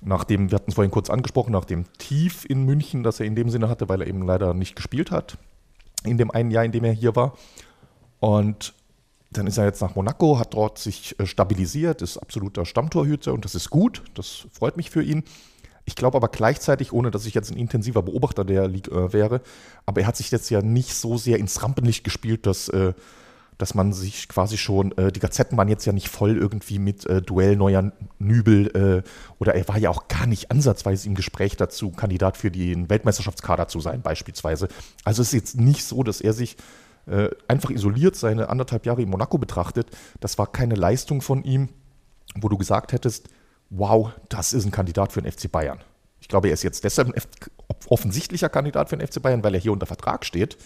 nachdem, 0.00 0.50
wir 0.50 0.56
hatten 0.56 0.70
es 0.70 0.74
vorhin 0.74 0.90
kurz 0.90 1.10
angesprochen, 1.10 1.52
nach 1.52 1.64
dem 1.64 1.84
Tief 1.98 2.44
in 2.48 2.64
München, 2.64 3.02
das 3.02 3.20
er 3.20 3.26
in 3.26 3.34
dem 3.34 3.50
Sinne 3.50 3.68
hatte, 3.68 3.88
weil 3.88 4.02
er 4.02 4.06
eben 4.06 4.26
leider 4.26 4.54
nicht 4.54 4.76
gespielt 4.76 5.10
hat, 5.10 5.38
in 6.04 6.18
dem 6.18 6.30
einen 6.30 6.50
Jahr, 6.50 6.64
in 6.64 6.72
dem 6.72 6.84
er 6.84 6.92
hier 6.92 7.16
war. 7.16 7.36
Und 8.20 8.74
dann 9.30 9.46
ist 9.46 9.58
er 9.58 9.64
jetzt 9.64 9.82
nach 9.82 9.94
Monaco, 9.94 10.38
hat 10.38 10.54
dort 10.54 10.78
sich 10.78 11.18
äh, 11.18 11.26
stabilisiert, 11.26 12.02
ist 12.02 12.16
absoluter 12.16 12.64
Stammtorhüter 12.64 13.32
und 13.34 13.44
das 13.44 13.54
ist 13.54 13.70
gut, 13.70 14.02
das 14.14 14.46
freut 14.52 14.76
mich 14.76 14.90
für 14.90 15.02
ihn. 15.02 15.24
Ich 15.84 15.96
glaube 15.96 16.16
aber 16.16 16.28
gleichzeitig, 16.28 16.92
ohne 16.92 17.10
dass 17.10 17.26
ich 17.26 17.34
jetzt 17.34 17.50
ein 17.50 17.56
intensiver 17.56 18.02
Beobachter 18.02 18.44
der 18.44 18.68
Liga 18.68 19.06
äh, 19.06 19.12
wäre, 19.12 19.40
aber 19.86 20.02
er 20.02 20.06
hat 20.06 20.16
sich 20.16 20.30
jetzt 20.30 20.50
ja 20.50 20.62
nicht 20.62 20.94
so 20.94 21.16
sehr 21.16 21.38
ins 21.38 21.62
Rampenlicht 21.62 22.04
gespielt, 22.04 22.46
dass 22.46 22.68
äh, 22.68 22.94
dass 23.58 23.74
man 23.74 23.92
sich 23.92 24.28
quasi 24.28 24.56
schon, 24.56 24.94
die 24.96 25.18
Gazetten 25.18 25.58
waren 25.58 25.66
jetzt 25.66 25.84
ja 25.84 25.92
nicht 25.92 26.08
voll 26.08 26.36
irgendwie 26.36 26.78
mit 26.78 27.04
Duell 27.26 27.56
neuer 27.56 27.90
Nübel 28.20 29.02
oder 29.40 29.54
er 29.56 29.66
war 29.66 29.76
ja 29.76 29.90
auch 29.90 30.06
gar 30.06 30.28
nicht 30.28 30.52
ansatzweise 30.52 31.08
im 31.08 31.16
Gespräch 31.16 31.56
dazu, 31.56 31.90
Kandidat 31.90 32.36
für 32.36 32.52
den 32.52 32.88
Weltmeisterschaftskader 32.88 33.66
zu 33.66 33.80
sein 33.80 34.00
beispielsweise. 34.00 34.68
Also 35.02 35.22
es 35.22 35.30
ist 35.30 35.34
jetzt 35.34 35.56
nicht 35.58 35.84
so, 35.84 36.04
dass 36.04 36.20
er 36.20 36.34
sich 36.34 36.56
äh, 37.08 37.30
einfach 37.48 37.70
isoliert 37.70 38.16
seine 38.16 38.48
anderthalb 38.48 38.86
Jahre 38.86 39.02
in 39.02 39.10
Monaco 39.10 39.38
betrachtet. 39.38 39.88
Das 40.20 40.38
war 40.38 40.46
keine 40.46 40.74
Leistung 40.74 41.20
von 41.20 41.42
ihm, 41.42 41.68
wo 42.34 42.48
du 42.48 42.56
gesagt 42.58 42.92
hättest, 42.92 43.28
wow, 43.70 44.10
das 44.28 44.52
ist 44.52 44.64
ein 44.64 44.70
Kandidat 44.70 45.12
für 45.12 45.22
den 45.22 45.30
FC 45.30 45.50
Bayern. 45.50 45.78
Ich 46.20 46.28
glaube, 46.28 46.48
er 46.48 46.54
ist 46.54 46.62
jetzt 46.62 46.84
deshalb 46.84 47.08
ein 47.08 47.22
offensichtlicher 47.88 48.48
Kandidat 48.48 48.90
für 48.90 48.96
den 48.96 49.06
FC 49.06 49.22
Bayern, 49.22 49.44
weil 49.44 49.54
er 49.54 49.60
hier 49.60 49.72
unter 49.72 49.86
Vertrag 49.86 50.24
steht. 50.24 50.56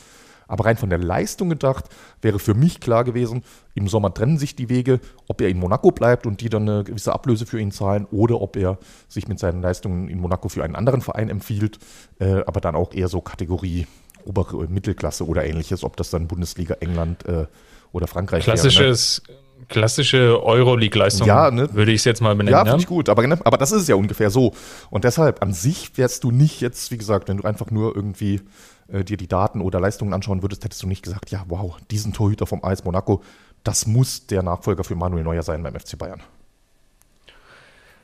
Aber 0.49 0.67
rein 0.67 0.77
von 0.77 0.91
der 0.91 0.99
Leistung 0.99 1.49
gedacht, 1.49 1.87
wäre 2.21 2.39
für 2.39 2.55
mich 2.55 2.81
klar 2.81 3.05
gewesen, 3.05 3.43
im 3.75 3.89
Sommer 3.89 4.13
trennen 4.13 4.39
sich 4.39 4.55
die 4.57 4.69
Wege, 4.69 5.01
ob 5.29 5.41
er 5.41 5.49
in 5.49 5.59
Monaco 5.59 5.93
bleibt 5.93 6.27
und 6.27 6.41
die 6.41 6.51
dann 6.51 6.69
eine 6.69 6.85
gewisse 6.85 7.13
Ablöse 7.13 7.47
für 7.47 7.61
ihn 7.61 7.71
zahlen 7.71 8.07
oder 8.11 8.41
ob 8.41 8.57
er 8.57 8.79
sich 9.09 9.29
mit 9.29 9.39
seinen 9.39 9.63
Leistungen 9.63 10.09
in 10.09 10.21
Monaco 10.21 10.49
für 10.49 10.65
einen 10.65 10.77
anderen 10.77 11.01
Verein 11.01 11.31
empfiehlt, 11.31 11.79
äh, 12.19 12.43
aber 12.47 12.61
dann 12.61 12.75
auch 12.75 12.93
eher 12.93 13.09
so 13.09 13.21
Kategorie 13.21 13.87
obere 14.27 14.67
Mittelklasse 14.69 15.27
oder 15.27 15.45
ähnliches, 15.45 15.85
ob 15.85 15.97
das 15.97 16.11
dann 16.11 16.29
Bundesliga, 16.29 16.75
England 16.81 17.25
äh, 17.27 17.47
oder 17.93 18.07
Frankreich 18.07 18.45
Klassisches, 18.45 19.23
wäre. 19.27 19.39
Ne? 19.39 19.43
Klassische 19.69 20.45
Euroleague-Leistung, 20.45 21.27
ja, 21.27 21.51
ne? 21.51 21.73
würde 21.73 21.93
ich 21.93 22.01
es 22.01 22.05
jetzt 22.05 22.21
mal 22.21 22.35
benennen. 22.35 22.59
Ja, 22.59 22.65
finde 22.65 22.81
ich 22.81 22.87
gut, 22.87 23.09
aber, 23.09 23.27
ne, 23.27 23.39
aber 23.45 23.57
das 23.57 23.73
ist 23.73 23.83
es 23.83 23.89
ja 23.89 23.95
ungefähr 23.95 24.29
so. 24.29 24.55
Und 24.91 25.05
deshalb, 25.05 25.41
an 25.41 25.53
sich 25.53 25.97
wärst 25.97 26.25
du 26.25 26.31
nicht 26.31 26.61
jetzt, 26.61 26.91
wie 26.91 26.99
gesagt, 26.99 27.29
wenn 27.29 27.39
du 27.39 27.45
einfach 27.45 27.71
nur 27.71 27.95
irgendwie 27.95 28.41
äh, 28.89 29.05
dir 29.05 29.17
die 29.17 29.29
Daten 29.29 29.61
oder 29.61 29.81
Leistungen 29.81 30.13
anschauen 30.13 30.43
würdest, 30.43 30.65
hättest 30.65 30.83
du 30.83 30.89
nicht 30.89 31.03
gesagt, 31.03 31.31
ja, 31.31 31.45
wow, 31.49 31.77
diesen 31.91 32.13
Torhüter 32.13 32.47
vom 32.47 32.63
AS 32.65 32.85
Monaco, 32.85 33.23
das 33.65 33.87
muss 33.87 34.27
der 34.27 34.43
Nachfolger 34.43 34.85
für 34.85 34.97
Manuel 34.97 35.25
Neuer 35.25 35.43
sein 35.43 35.63
beim 35.63 35.79
FC 35.79 35.97
Bayern. 35.97 36.21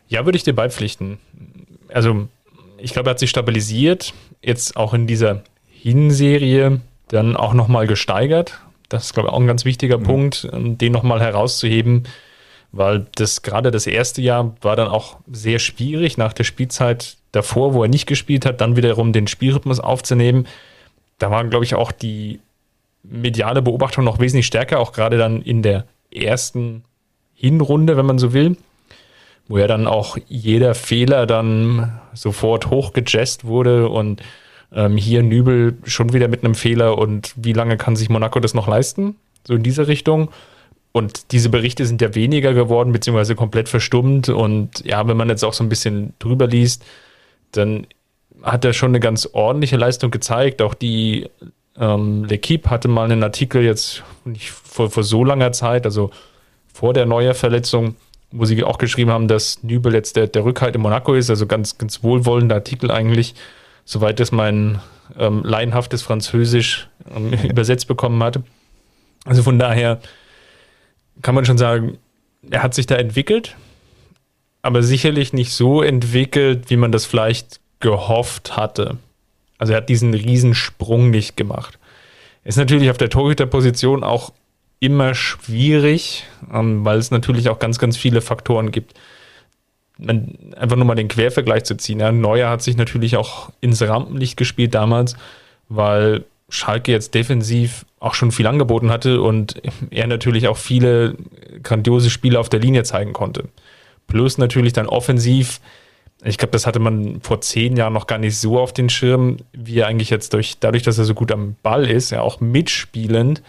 Ja, 0.06 0.24
würde 0.24 0.36
ich 0.36 0.44
dir 0.44 0.54
beipflichten. 0.54 1.18
Also, 1.88 2.28
ich 2.78 2.92
glaube, 2.92 3.10
er 3.10 3.12
hat 3.12 3.18
sich 3.18 3.30
stabilisiert, 3.30 4.14
jetzt 4.40 4.76
auch 4.76 4.94
in 4.94 5.06
dieser 5.06 5.42
Hinserie 5.80 6.80
dann 7.08 7.36
auch 7.36 7.54
nochmal 7.54 7.86
gesteigert. 7.86 8.60
Das 8.88 9.06
ist, 9.06 9.14
glaube 9.14 9.28
ich, 9.28 9.34
auch 9.34 9.40
ein 9.40 9.46
ganz 9.46 9.64
wichtiger 9.64 9.98
mhm. 9.98 10.02
Punkt, 10.02 10.48
den 10.52 10.92
nochmal 10.92 11.20
herauszuheben, 11.20 12.04
weil 12.72 13.06
das 13.14 13.42
gerade 13.42 13.70
das 13.70 13.86
erste 13.86 14.22
Jahr 14.22 14.56
war 14.60 14.76
dann 14.76 14.88
auch 14.88 15.16
sehr 15.30 15.58
schwierig 15.58 16.18
nach 16.18 16.32
der 16.32 16.44
Spielzeit 16.44 17.16
davor, 17.32 17.74
wo 17.74 17.82
er 17.82 17.88
nicht 17.88 18.06
gespielt 18.06 18.46
hat, 18.46 18.60
dann 18.60 18.76
wiederum 18.76 19.12
den 19.12 19.26
Spielrhythmus 19.26 19.80
aufzunehmen 19.80 20.46
da 21.18 21.30
war, 21.30 21.44
glaube 21.44 21.64
ich, 21.64 21.74
auch 21.74 21.92
die 21.92 22.40
mediale 23.02 23.62
Beobachtung 23.62 24.04
noch 24.04 24.20
wesentlich 24.20 24.46
stärker, 24.46 24.78
auch 24.78 24.92
gerade 24.92 25.18
dann 25.18 25.42
in 25.42 25.62
der 25.62 25.84
ersten 26.14 26.84
Hinrunde, 27.34 27.96
wenn 27.96 28.06
man 28.06 28.18
so 28.18 28.32
will, 28.32 28.56
wo 29.48 29.58
ja 29.58 29.66
dann 29.66 29.86
auch 29.86 30.16
jeder 30.28 30.74
Fehler 30.74 31.26
dann 31.26 32.00
sofort 32.14 32.70
hochgejazzt 32.70 33.44
wurde 33.44 33.88
und 33.88 34.22
ähm, 34.72 34.96
hier 34.96 35.22
Nübel 35.22 35.76
schon 35.84 36.12
wieder 36.12 36.28
mit 36.28 36.44
einem 36.44 36.54
Fehler 36.54 36.98
und 36.98 37.32
wie 37.36 37.52
lange 37.52 37.76
kann 37.76 37.96
sich 37.96 38.08
Monaco 38.08 38.40
das 38.40 38.54
noch 38.54 38.68
leisten? 38.68 39.16
So 39.46 39.54
in 39.54 39.62
diese 39.62 39.88
Richtung. 39.88 40.30
Und 40.92 41.32
diese 41.32 41.48
Berichte 41.48 41.86
sind 41.86 42.00
ja 42.02 42.14
weniger 42.14 42.54
geworden, 42.54 42.92
beziehungsweise 42.92 43.34
komplett 43.34 43.68
verstummt. 43.68 44.28
Und 44.28 44.84
ja, 44.84 45.06
wenn 45.06 45.16
man 45.16 45.28
jetzt 45.28 45.44
auch 45.44 45.52
so 45.52 45.62
ein 45.62 45.68
bisschen 45.68 46.14
drüber 46.18 46.46
liest, 46.46 46.84
dann 47.52 47.86
hat 48.42 48.64
er 48.64 48.72
schon 48.72 48.90
eine 48.90 49.00
ganz 49.00 49.28
ordentliche 49.32 49.76
Leistung 49.76 50.10
gezeigt. 50.10 50.62
Auch 50.62 50.74
die 50.74 51.28
ähm, 51.78 52.24
L'Equipe 52.24 52.68
hatte 52.68 52.88
mal 52.88 53.04
einen 53.04 53.22
Artikel 53.22 53.62
jetzt 53.62 54.02
nicht 54.24 54.50
vor, 54.50 54.90
vor 54.90 55.02
so 55.02 55.24
langer 55.24 55.52
Zeit, 55.52 55.84
also 55.84 56.10
vor 56.72 56.94
der 56.94 57.06
Neuer-Verletzung, 57.06 57.96
wo 58.30 58.44
sie 58.44 58.62
auch 58.64 58.78
geschrieben 58.78 59.10
haben, 59.10 59.28
dass 59.28 59.62
Nübel 59.62 59.94
jetzt 59.94 60.16
der, 60.16 60.26
der 60.26 60.44
Rückhalt 60.44 60.74
in 60.74 60.82
Monaco 60.82 61.14
ist. 61.14 61.30
Also 61.30 61.46
ganz, 61.46 61.78
ganz 61.78 62.02
wohlwollender 62.02 62.56
Artikel 62.56 62.90
eigentlich, 62.90 63.34
soweit 63.88 64.20
das 64.20 64.32
mein 64.32 64.80
ähm, 65.18 65.42
laienhaftes 65.42 66.02
Französisch 66.02 66.88
ähm, 67.10 67.32
übersetzt 67.48 67.88
bekommen 67.88 68.22
hatte. 68.22 68.42
Also 69.24 69.42
von 69.42 69.58
daher 69.58 69.98
kann 71.22 71.34
man 71.34 71.46
schon 71.46 71.56
sagen, 71.56 71.96
er 72.50 72.62
hat 72.62 72.74
sich 72.74 72.86
da 72.86 72.96
entwickelt, 72.96 73.56
aber 74.60 74.82
sicherlich 74.82 75.32
nicht 75.32 75.52
so 75.52 75.82
entwickelt, 75.82 76.68
wie 76.68 76.76
man 76.76 76.92
das 76.92 77.06
vielleicht 77.06 77.60
gehofft 77.80 78.56
hatte. 78.56 78.98
Also 79.56 79.72
er 79.72 79.78
hat 79.78 79.88
diesen 79.88 80.12
Riesensprung 80.12 81.10
nicht 81.10 81.36
gemacht. 81.38 81.78
Ist 82.44 82.58
natürlich 82.58 82.90
auf 82.90 82.98
der 82.98 83.08
Torhüterposition 83.08 84.04
auch 84.04 84.32
immer 84.80 85.14
schwierig, 85.14 86.24
ähm, 86.52 86.84
weil 86.84 86.98
es 86.98 87.10
natürlich 87.10 87.48
auch 87.48 87.58
ganz, 87.58 87.78
ganz 87.78 87.96
viele 87.96 88.20
Faktoren 88.20 88.70
gibt. 88.70 88.94
Man, 89.98 90.54
einfach 90.56 90.76
nur 90.76 90.84
mal 90.84 90.94
den 90.94 91.08
Quervergleich 91.08 91.64
zu 91.64 91.76
ziehen. 91.76 92.00
Ja, 92.00 92.12
Neuer 92.12 92.50
hat 92.50 92.62
sich 92.62 92.76
natürlich 92.76 93.16
auch 93.16 93.50
ins 93.60 93.82
Rampenlicht 93.82 94.36
gespielt 94.36 94.74
damals, 94.74 95.16
weil 95.68 96.24
Schalke 96.48 96.92
jetzt 96.92 97.14
defensiv 97.14 97.84
auch 98.00 98.14
schon 98.14 98.30
viel 98.30 98.46
angeboten 98.46 98.90
hatte 98.90 99.20
und 99.20 99.60
er 99.90 100.06
natürlich 100.06 100.48
auch 100.48 100.56
viele 100.56 101.16
grandiose 101.62 102.10
Spiele 102.10 102.38
auf 102.38 102.48
der 102.48 102.60
Linie 102.60 102.84
zeigen 102.84 103.12
konnte. 103.12 103.48
Plus 104.06 104.38
natürlich 104.38 104.72
dann 104.72 104.86
offensiv 104.86 105.60
ich 106.24 106.36
glaube, 106.36 106.52
das 106.52 106.66
hatte 106.66 106.80
man 106.80 107.20
vor 107.20 107.40
zehn 107.40 107.76
Jahren 107.76 107.92
noch 107.92 108.06
gar 108.06 108.18
nicht 108.18 108.36
so 108.36 108.58
auf 108.58 108.72
den 108.72 108.88
Schirm, 108.88 109.36
wie 109.52 109.78
er 109.78 109.86
eigentlich 109.86 110.10
jetzt 110.10 110.32
durch, 110.32 110.58
dadurch, 110.58 110.82
dass 110.82 110.98
er 110.98 111.04
so 111.04 111.14
gut 111.14 111.30
am 111.30 111.54
Ball 111.62 111.88
ist, 111.88 112.10
ja 112.10 112.22
auch 112.22 112.40
mitspielend, 112.40 113.42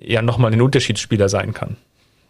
ja 0.00 0.22
nochmal 0.22 0.52
ein 0.52 0.62
Unterschiedsspieler 0.62 1.28
sein 1.28 1.52
kann. 1.52 1.76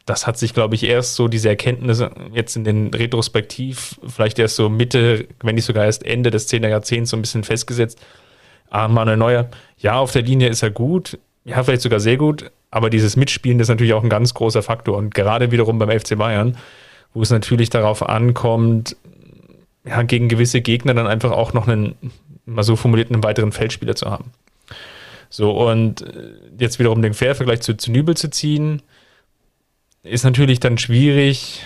Das 0.09 0.27
hat 0.27 0.38
sich, 0.38 0.55
glaube 0.55 0.75
ich, 0.75 0.85
erst 0.85 1.16
so 1.16 1.29
diese 1.29 1.51
Erkenntnisse 1.51 2.11
jetzt 2.33 2.57
in 2.57 2.64
den 2.64 2.88
Retrospektiv, 2.94 4.01
vielleicht 4.07 4.38
erst 4.38 4.57
so 4.57 4.71
Mitte, 4.71 5.27
wenn 5.42 5.55
nicht 5.55 5.66
sogar 5.66 5.85
erst 5.85 6.03
Ende 6.03 6.31
des 6.31 6.49
10er 6.49 6.68
Jahrzehnts 6.68 7.11
so 7.11 7.16
ein 7.18 7.21
bisschen 7.21 7.44
festgesetzt. 7.44 8.01
Ah, 8.71 8.88
Manuel 8.88 9.18
Neuer, 9.18 9.51
ja, 9.77 9.99
auf 9.99 10.12
der 10.12 10.23
Linie 10.23 10.49
ist 10.49 10.62
er 10.62 10.71
gut, 10.71 11.18
ja, 11.44 11.62
vielleicht 11.62 11.83
sogar 11.83 12.01
sehr 12.01 12.16
gut, 12.16 12.51
aber 12.71 12.88
dieses 12.88 13.16
Mitspielen 13.16 13.61
ist 13.61 13.68
natürlich 13.68 13.92
auch 13.92 14.03
ein 14.03 14.09
ganz 14.09 14.33
großer 14.33 14.62
Faktor. 14.62 14.97
Und 14.97 15.14
gerade 15.14 15.51
wiederum 15.51 15.79
beim 15.79 15.90
FC 15.90 16.16
Bayern, 16.16 16.57
wo 17.12 17.21
es 17.21 17.29
natürlich 17.29 17.68
darauf 17.68 18.09
ankommt, 18.09 18.97
ja, 19.85 20.03
gegen 20.05 20.29
gewisse 20.29 20.62
Gegner 20.62 20.94
dann 20.94 21.07
einfach 21.07 21.33
auch 21.33 21.53
noch 21.53 21.68
einen, 21.68 21.97
mal 22.47 22.62
so 22.62 22.77
formuliert, 22.77 23.12
einen 23.12 23.23
weiteren 23.23 23.53
Feldspieler 23.53 23.94
zu 23.94 24.11
haben. 24.11 24.33
So, 25.29 25.51
und 25.51 26.01
äh, 26.01 26.31
jetzt 26.59 26.79
wiederum 26.79 27.03
den 27.03 27.12
Quervergleich 27.12 27.61
zu, 27.61 27.77
zu 27.77 27.92
Nübel 27.92 28.16
zu 28.16 28.31
ziehen, 28.31 28.81
ist 30.09 30.25
natürlich 30.25 30.61
dann 30.61 30.79
schwierig, 30.79 31.62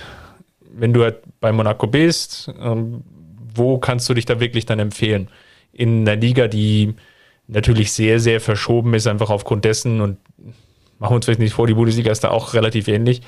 wenn 0.61 0.93
du 0.93 1.03
halt 1.03 1.19
bei 1.41 1.53
Monaco 1.53 1.87
bist, 1.87 2.53
ähm, 2.61 3.03
wo 3.55 3.79
kannst 3.79 4.09
du 4.09 4.15
dich 4.15 4.25
da 4.25 4.41
wirklich 4.41 4.67
dann 4.67 4.79
empfehlen? 4.79 5.29
In 5.73 6.09
einer 6.09 6.21
Liga, 6.21 6.49
die 6.49 6.95
natürlich 7.47 7.93
sehr, 7.93 8.21
sehr 8.21 8.41
verschoben 8.41 8.95
ist, 8.95 9.07
einfach 9.07 9.31
aufgrund 9.31 9.65
dessen 9.65 10.01
und 10.01 10.19
machen 10.99 11.13
wir 11.13 11.17
uns 11.17 11.25
vielleicht 11.25 11.41
nicht 11.41 11.55
vor, 11.55 11.67
die 11.67 11.75
Bundesliga 11.75 12.11
ist 12.11 12.25
da 12.25 12.31
auch 12.31 12.55
relativ 12.55 12.89
ähnlich 12.89 13.23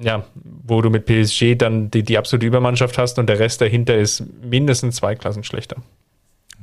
ja, 0.00 0.24
wo 0.34 0.80
du 0.82 0.90
mit 0.90 1.06
PSG 1.06 1.56
dann 1.56 1.90
die, 1.90 2.02
die 2.02 2.18
absolute 2.18 2.46
Übermannschaft 2.46 2.98
hast 2.98 3.18
und 3.18 3.28
der 3.28 3.38
Rest 3.38 3.60
dahinter 3.60 3.96
ist 3.96 4.24
mindestens 4.42 4.96
zwei 4.96 5.14
Klassen 5.14 5.44
schlechter. 5.44 5.76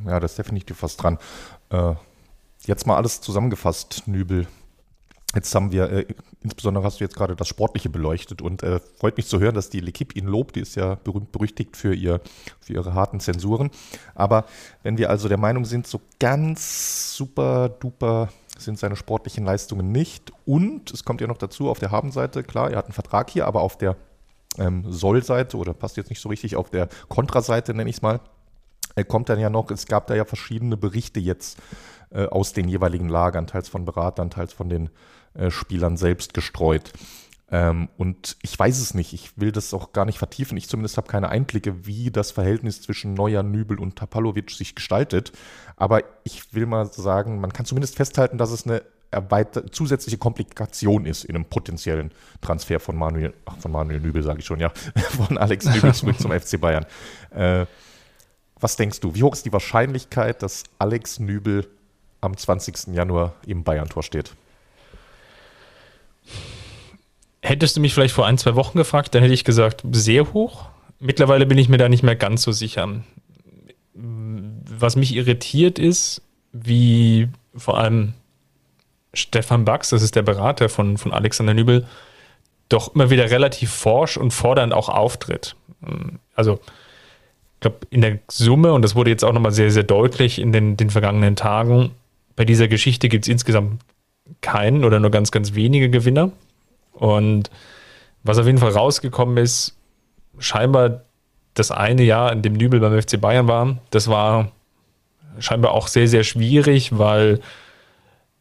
Ja, 0.06 0.20
das 0.20 0.32
ist 0.32 0.38
definitiv 0.38 0.84
was 0.84 0.98
dran. 0.98 1.18
Äh, 1.70 1.94
jetzt 2.66 2.88
mal 2.88 2.98
alles 2.98 3.22
zusammengefasst, 3.22 4.04
Nübel. 4.06 4.48
Jetzt 5.36 5.54
haben 5.56 5.72
wir, 5.72 5.90
äh, 5.92 6.06
insbesondere 6.42 6.84
hast 6.84 7.00
du 7.00 7.04
jetzt 7.04 7.16
gerade 7.16 7.36
das 7.36 7.48
Sportliche 7.48 7.90
beleuchtet 7.90 8.42
und 8.42 8.62
äh, 8.62 8.80
freut 8.80 9.18
mich 9.18 9.28
zu 9.28 9.40
hören, 9.40 9.56
dass 9.56 9.70
die 9.70 9.82
L'Equipe 9.82 10.16
ihn 10.16 10.28
lobt. 10.28 10.56
Die 10.56 10.60
ist 10.60 10.76
ja 10.76 10.96
berühmt 10.96 11.32
berüchtigt 11.32 11.76
für, 11.76 11.94
ihr, 11.94 12.22
für 12.60 12.74
ihre 12.74 12.94
harten 12.94 13.20
Zensuren. 13.20 13.72
Aber 14.14 14.46
wenn 14.84 14.98
wir 14.98 15.10
also 15.10 15.28
der 15.28 15.40
Meinung 15.40 15.66
sind, 15.66 15.88
so 15.88 16.02
ganz 16.20 17.16
super 17.16 17.70
duper 17.70 18.30
sind 18.60 18.78
seine 18.78 18.96
sportlichen 18.96 19.46
Leistungen 19.46 19.92
nicht. 19.92 20.32
Und 20.46 20.92
es 20.92 21.04
kommt 21.04 21.22
ja 21.22 21.28
noch 21.28 21.38
dazu, 21.38 21.70
auf 21.70 21.80
der 21.80 21.92
Habenseite, 21.92 22.44
klar, 22.44 22.70
er 22.70 22.78
hat 22.78 22.86
einen 22.86 22.94
Vertrag 22.94 23.32
hier, 23.32 23.48
aber 23.48 23.62
auf 23.62 23.78
der 23.78 23.96
ähm, 24.60 24.84
Soll-Seite 24.88 25.58
oder 25.58 25.74
passt 25.74 25.98
jetzt 25.98 26.10
nicht 26.10 26.22
so 26.22 26.30
richtig, 26.30 26.56
auf 26.56 26.70
der 26.70 26.88
Kontraseite 27.10 27.74
nenne 27.74 27.90
ich 27.90 27.98
es 27.98 28.02
mal, 28.04 28.20
äh, 28.96 29.04
kommt 29.04 29.30
dann 29.30 29.40
ja 29.40 29.50
noch, 29.50 29.72
es 29.72 29.88
gab 29.88 30.06
da 30.06 30.16
ja 30.16 30.26
verschiedene 30.26 30.78
Berichte 30.78 31.20
jetzt 31.20 31.58
äh, 32.12 32.26
aus 32.28 32.54
den 32.54 32.68
jeweiligen 32.68 33.10
Lagern, 33.10 33.48
teils 33.48 33.70
von 33.70 33.86
Beratern, 33.86 34.30
teils 34.30 34.54
von 34.54 34.70
den 34.70 34.90
äh, 35.34 35.52
Spielern 35.52 35.98
selbst 35.98 36.34
gestreut. 36.34 36.94
Ähm, 37.54 37.90
und 37.98 38.38
ich 38.42 38.58
weiß 38.58 38.80
es 38.80 38.96
nicht, 38.96 39.14
ich 39.14 39.38
will 39.38 39.52
das 39.52 39.74
auch 39.74 39.94
gar 39.94 40.06
nicht 40.06 40.18
vertiefen. 40.18 40.58
Ich 40.58 40.68
zumindest 40.68 40.98
habe 40.98 41.08
keine 41.08 41.30
Einblicke, 41.30 41.86
wie 41.86 42.10
das 42.10 42.32
Verhältnis 42.32 42.82
zwischen 42.82 43.14
Neuer, 43.14 43.44
Nübel 43.44 43.80
und 43.80 43.96
Tapalovic 43.96 44.50
sich 44.50 44.74
gestaltet. 44.74 45.32
Aber 45.76 46.02
ich 46.24 46.54
will 46.56 46.66
mal 46.66 46.92
sagen, 46.92 47.40
man 47.40 47.54
kann 47.54 47.66
zumindest 47.66 47.96
festhalten, 47.96 48.38
dass 48.38 48.52
es 48.52 48.66
eine 48.66 48.82
zusätzliche 49.70 50.18
Komplikation 50.18 51.06
ist 51.06 51.26
in 51.26 51.36
einem 51.36 51.46
potenziellen 51.46 52.12
Transfer 52.42 52.80
von 52.80 52.96
Manuel, 52.96 53.36
ach, 53.46 53.58
von 53.58 53.72
Manuel 53.72 54.00
Nübel, 54.00 54.24
sage 54.24 54.40
ich 54.40 54.46
schon, 54.46 54.60
ja, 54.60 54.72
von 55.12 55.38
Alex 55.38 55.66
Nübel 55.76 55.94
zurück 55.94 56.20
zum 56.20 56.32
FC 56.32 56.60
Bayern. 56.60 56.88
Äh, 57.30 57.68
was 58.60 58.78
denkst 58.78 59.00
du, 59.02 59.14
wie 59.14 59.22
hoch 59.22 59.34
ist 59.34 59.46
die 59.46 59.54
Wahrscheinlichkeit, 59.54 60.42
dass 60.42 60.64
Alex 60.80 61.20
Nübel 61.20 61.70
am 62.22 62.36
20. 62.36 62.96
Januar 62.96 63.36
im 63.46 63.64
Bayern-Tor 63.64 64.02
steht? 64.02 64.34
Hättest 67.42 67.76
du 67.76 67.82
mich 67.82 67.94
vielleicht 67.94 68.14
vor 68.14 68.26
ein, 68.26 68.38
zwei 68.38 68.56
Wochen 68.56 68.78
gefragt, 68.78 69.14
dann 69.14 69.22
hätte 69.22 69.34
ich 69.34 69.44
gesagt, 69.44 69.84
sehr 69.92 70.34
hoch. 70.34 70.70
Mittlerweile 71.00 71.46
bin 71.46 71.58
ich 71.58 71.68
mir 71.68 71.78
da 71.78 71.90
nicht 71.90 72.04
mehr 72.04 72.16
ganz 72.16 72.44
so 72.44 72.52
sicher. 72.52 73.02
Was 73.94 74.96
mich 74.96 75.14
irritiert 75.14 75.78
ist, 75.78 76.22
wie 76.54 77.28
vor 77.56 77.78
allem 77.78 78.14
Stefan 79.14 79.66
Bax, 79.66 79.90
das 79.90 80.02
ist 80.02 80.16
der 80.16 80.22
Berater 80.22 80.70
von, 80.70 80.98
von 80.98 81.12
Alexander 81.12 81.54
Nübel, 81.54 81.86
doch 82.70 82.96
immer 82.96 83.10
wieder 83.10 83.30
relativ 83.30 83.72
forsch 83.72 84.18
und 84.18 84.32
fordernd 84.32 84.74
auch 84.74 84.90
auftritt. 84.90 85.56
Also, 86.36 86.60
ich 87.56 87.60
glaube, 87.60 87.78
in 87.90 88.02
der 88.02 88.20
Summe, 88.30 88.74
und 88.74 88.82
das 88.82 88.96
wurde 88.96 89.12
jetzt 89.12 89.24
auch 89.24 89.34
nochmal 89.34 89.52
sehr, 89.52 89.70
sehr 89.70 89.84
deutlich 89.84 90.40
in 90.40 90.52
den, 90.52 90.78
den 90.78 90.90
vergangenen 90.90 91.36
Tagen, 91.36 91.92
bei 92.36 92.46
dieser 92.46 92.68
Geschichte 92.68 93.10
gibt 93.10 93.26
es 93.26 93.30
insgesamt 93.30 93.82
keinen 94.42 94.86
oder 94.86 95.00
nur 95.00 95.12
ganz, 95.12 95.32
ganz 95.32 95.54
wenige 95.56 95.90
Gewinner. 95.90 96.32
Und 96.94 97.50
was 98.24 98.38
auf 98.38 98.46
jeden 98.46 98.58
Fall 98.58 98.72
rausgekommen 98.72 99.38
ist, 99.38 99.78
scheinbar 100.40 101.02
das 101.54 101.72
eine 101.72 102.04
Jahr, 102.04 102.32
in 102.32 102.42
dem 102.42 102.54
Nübel 102.54 102.80
beim 102.80 103.00
FC 103.00 103.20
Bayern 103.20 103.48
war, 103.48 103.78
das 103.92 104.08
war 104.08 104.52
scheinbar 105.40 105.72
auch 105.72 105.88
sehr, 105.88 106.08
sehr 106.08 106.24
schwierig, 106.24 106.98
weil 106.98 107.40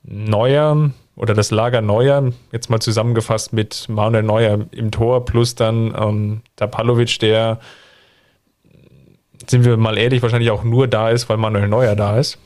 Neuer 0.03 0.91
oder 1.15 1.35
das 1.35 1.51
Lager 1.51 1.81
Neuer, 1.83 2.33
jetzt 2.53 2.71
mal 2.71 2.81
zusammengefasst 2.81 3.53
mit 3.53 3.89
Manuel 3.89 4.23
Neuer 4.23 4.67
im 4.71 4.91
Tor 4.91 5.25
plus 5.25 5.55
dann 5.55 5.95
ähm, 5.97 6.41
der 6.59 6.67
Palovic, 6.67 7.19
der, 7.21 7.61
sind 9.47 9.65
wir 9.65 9.77
mal 9.77 9.99
ehrlich, 9.99 10.23
wahrscheinlich 10.23 10.51
auch 10.51 10.65
nur 10.65 10.89
da 10.89 11.11
ist, 11.11 11.29
weil 11.29 11.37
Manuel 11.37 11.69
Neuer 11.69 11.97
da 11.97 12.19
ist. 12.19 12.39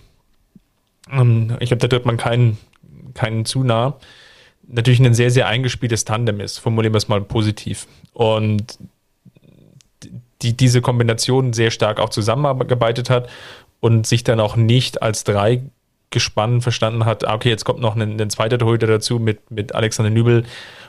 Ähm, 1.11 1.57
ich 1.61 1.68
glaube, 1.68 1.81
da 1.81 1.88
tritt 1.88 2.07
man 2.07 2.16
keinen, 2.16 2.59
keinen 3.14 3.45
zu 3.45 3.64
nah 3.64 3.99
natürlich 4.69 5.01
ein 5.01 5.14
sehr, 5.14 5.31
sehr 5.31 5.47
eingespieltes 5.47 6.05
Tandem 6.05 6.40
ist, 6.40 6.59
formulieren 6.59 6.95
wir 6.95 6.99
es 6.99 7.09
mal 7.09 7.21
positiv. 7.21 7.87
Und 8.12 8.79
die 10.42 10.57
diese 10.57 10.83
Kombination 10.83 11.53
sehr 11.53 11.71
stark 11.71 11.99
auch 11.99 12.11
zusammengearbeitet 12.11 13.09
hat 13.09 13.29
und 13.81 14.07
sich 14.07 14.25
dann 14.25 14.40
auch 14.40 14.57
nicht 14.57 15.03
als 15.03 15.25
drei 15.25 15.62
gespannt 16.11 16.62
verstanden 16.62 17.05
hat, 17.05 17.27
ah, 17.27 17.35
okay, 17.35 17.49
jetzt 17.49 17.64
kommt 17.64 17.81
noch 17.81 17.97
ein, 17.97 18.21
ein 18.21 18.31
zweiter 18.31 18.59
Torhüter 18.59 18.87
dazu 18.87 19.19
mit, 19.19 19.51
mit 19.51 19.75
Alexander 19.75 20.11
Nübel 20.11 20.45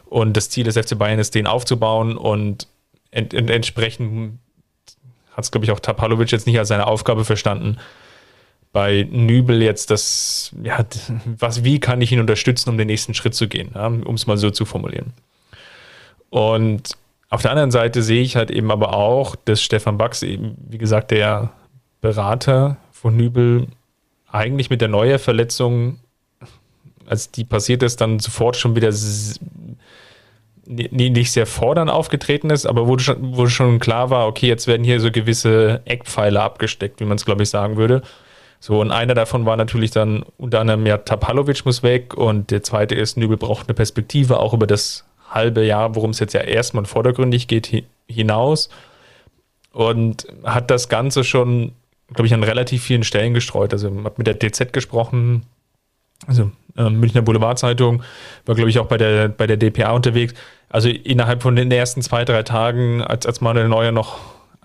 und 0.06 0.38
das 0.38 0.50
Ziel 0.50 0.64
des 0.64 0.78
FC 0.78 0.98
Bayern 0.98 1.20
ist, 1.20 1.34
den 1.34 1.48
aufzubauen 1.48 2.18
und 2.18 2.68
ent, 3.12 3.34
ent, 3.34 3.50
entsprechend 3.50 4.40
hat 5.32 5.44
es, 5.44 5.52
glaube 5.52 5.66
ich, 5.66 5.72
auch 5.72 5.80
Tapalovic 5.80 6.32
jetzt 6.32 6.48
nicht 6.48 6.60
als 6.60 6.68
seine 6.68 6.88
Aufgabe 6.88 7.26
verstanden, 7.26 7.78
bei 8.78 9.08
Nübel 9.10 9.64
jetzt 9.64 9.90
das, 9.90 10.52
ja, 10.62 10.86
was, 11.26 11.64
wie 11.64 11.80
kann 11.80 12.00
ich 12.00 12.12
ihn 12.12 12.20
unterstützen, 12.20 12.70
um 12.70 12.78
den 12.78 12.86
nächsten 12.86 13.16
Schritt 13.16 13.34
zu 13.34 13.48
gehen, 13.48 13.72
ja, 13.74 13.88
um 13.88 14.14
es 14.14 14.28
mal 14.28 14.38
so 14.38 14.52
zu 14.52 14.66
formulieren. 14.66 15.14
Und 16.30 16.92
auf 17.32 17.42
der 17.42 17.50
anderen 17.50 17.72
Seite 17.72 18.04
sehe 18.04 18.22
ich 18.22 18.36
halt 18.36 18.52
eben 18.52 18.70
aber 18.70 18.94
auch, 18.94 19.36
dass 19.36 19.64
Stefan 19.64 19.98
Bax 19.98 20.22
eben, 20.22 20.56
wie 20.70 20.78
gesagt, 20.78 21.10
der 21.10 21.50
Berater 22.02 22.78
von 22.92 23.18
Nübel 23.18 23.66
eigentlich 24.32 24.70
mit 24.70 24.82
der 24.82 24.90
neuen 24.90 25.18
Verletzung, 25.18 25.98
als 27.08 27.32
die 27.32 27.46
passiert 27.46 27.82
ist, 27.82 28.00
dann 28.00 28.20
sofort 28.20 28.58
schon 28.58 28.76
wieder 28.76 28.92
nicht 30.68 31.32
sehr 31.32 31.48
fordernd 31.48 31.90
aufgetreten 31.90 32.52
ist, 32.52 32.68
aber 32.68 32.88
wo 32.88 33.00
schon, 33.00 33.36
wo 33.36 33.48
schon 33.48 33.80
klar 33.80 34.12
war, 34.12 34.28
okay, 34.28 34.46
jetzt 34.46 34.68
werden 34.68 34.84
hier 34.84 35.00
so 35.00 35.10
gewisse 35.10 35.82
Eckpfeiler 35.86 36.44
abgesteckt, 36.44 37.00
wie 37.00 37.06
man 37.06 37.16
es, 37.16 37.26
glaube 37.26 37.42
ich, 37.42 37.50
sagen 37.50 37.76
würde. 37.76 38.04
So, 38.60 38.82
und 38.82 38.92
einer 38.92 39.14
davon 39.14 39.46
war 39.46 39.56
natürlich 39.56 39.92
dann 39.92 40.26
unter 40.38 40.60
anderem 40.60 40.86
ja 40.86 40.98
Tapalovic 40.98 41.66
muss 41.66 41.84
weg 41.84 42.16
und 42.16 42.52
der 42.52 42.64
zweite 42.64 42.96
ist, 42.96 43.18
Nübel 43.18 43.38
braucht 43.38 43.68
eine 43.68 43.76
Perspektive, 43.76 44.40
auch 44.40 44.54
über 44.54 44.68
das 44.68 45.06
halbe 45.30 45.64
Jahr, 45.64 45.96
worum 45.96 46.12
es 46.12 46.20
jetzt 46.20 46.34
ja 46.34 46.42
erstmal 46.42 46.86
vordergründig 46.86 47.48
geht, 47.48 47.84
hinaus. 48.08 48.70
Und 49.72 50.28
hat 50.44 50.72
das 50.72 50.90
Ganze 50.90 51.24
schon, 51.24 51.74
glaube 52.08 52.28
ich, 52.28 52.34
an 52.34 52.44
relativ 52.44 52.84
vielen 52.84 53.04
Stellen 53.04 53.34
gestreut. 53.34 53.74
Also 53.74 53.92
hat 54.04 54.18
mit 54.18 54.26
der 54.26 54.34
DZ 54.34 54.74
gesprochen, 54.74 55.44
also 56.26 56.52
äh, 56.78 56.90
Münchner 56.90 57.22
Boulevardzeitung, 57.22 58.02
war, 58.46 58.56
glaube 58.56 58.70
ich, 58.72 58.80
auch 58.80 58.88
bei 58.88 58.98
der, 58.98 59.28
bei 59.28 59.46
der 59.46 59.58
DPA 59.58 59.92
unterwegs. 59.92 60.34
Also 60.70 60.90
innerhalb 60.90 61.44
von 61.44 61.56
den 61.56 61.72
ersten 61.72 62.02
zwei, 62.02 62.26
drei 62.26 62.44
Tagen, 62.44 63.04
als, 63.04 63.26
als 63.26 63.40
Manuel 63.42 63.68
Neuer 63.68 63.92
noch 63.92 64.18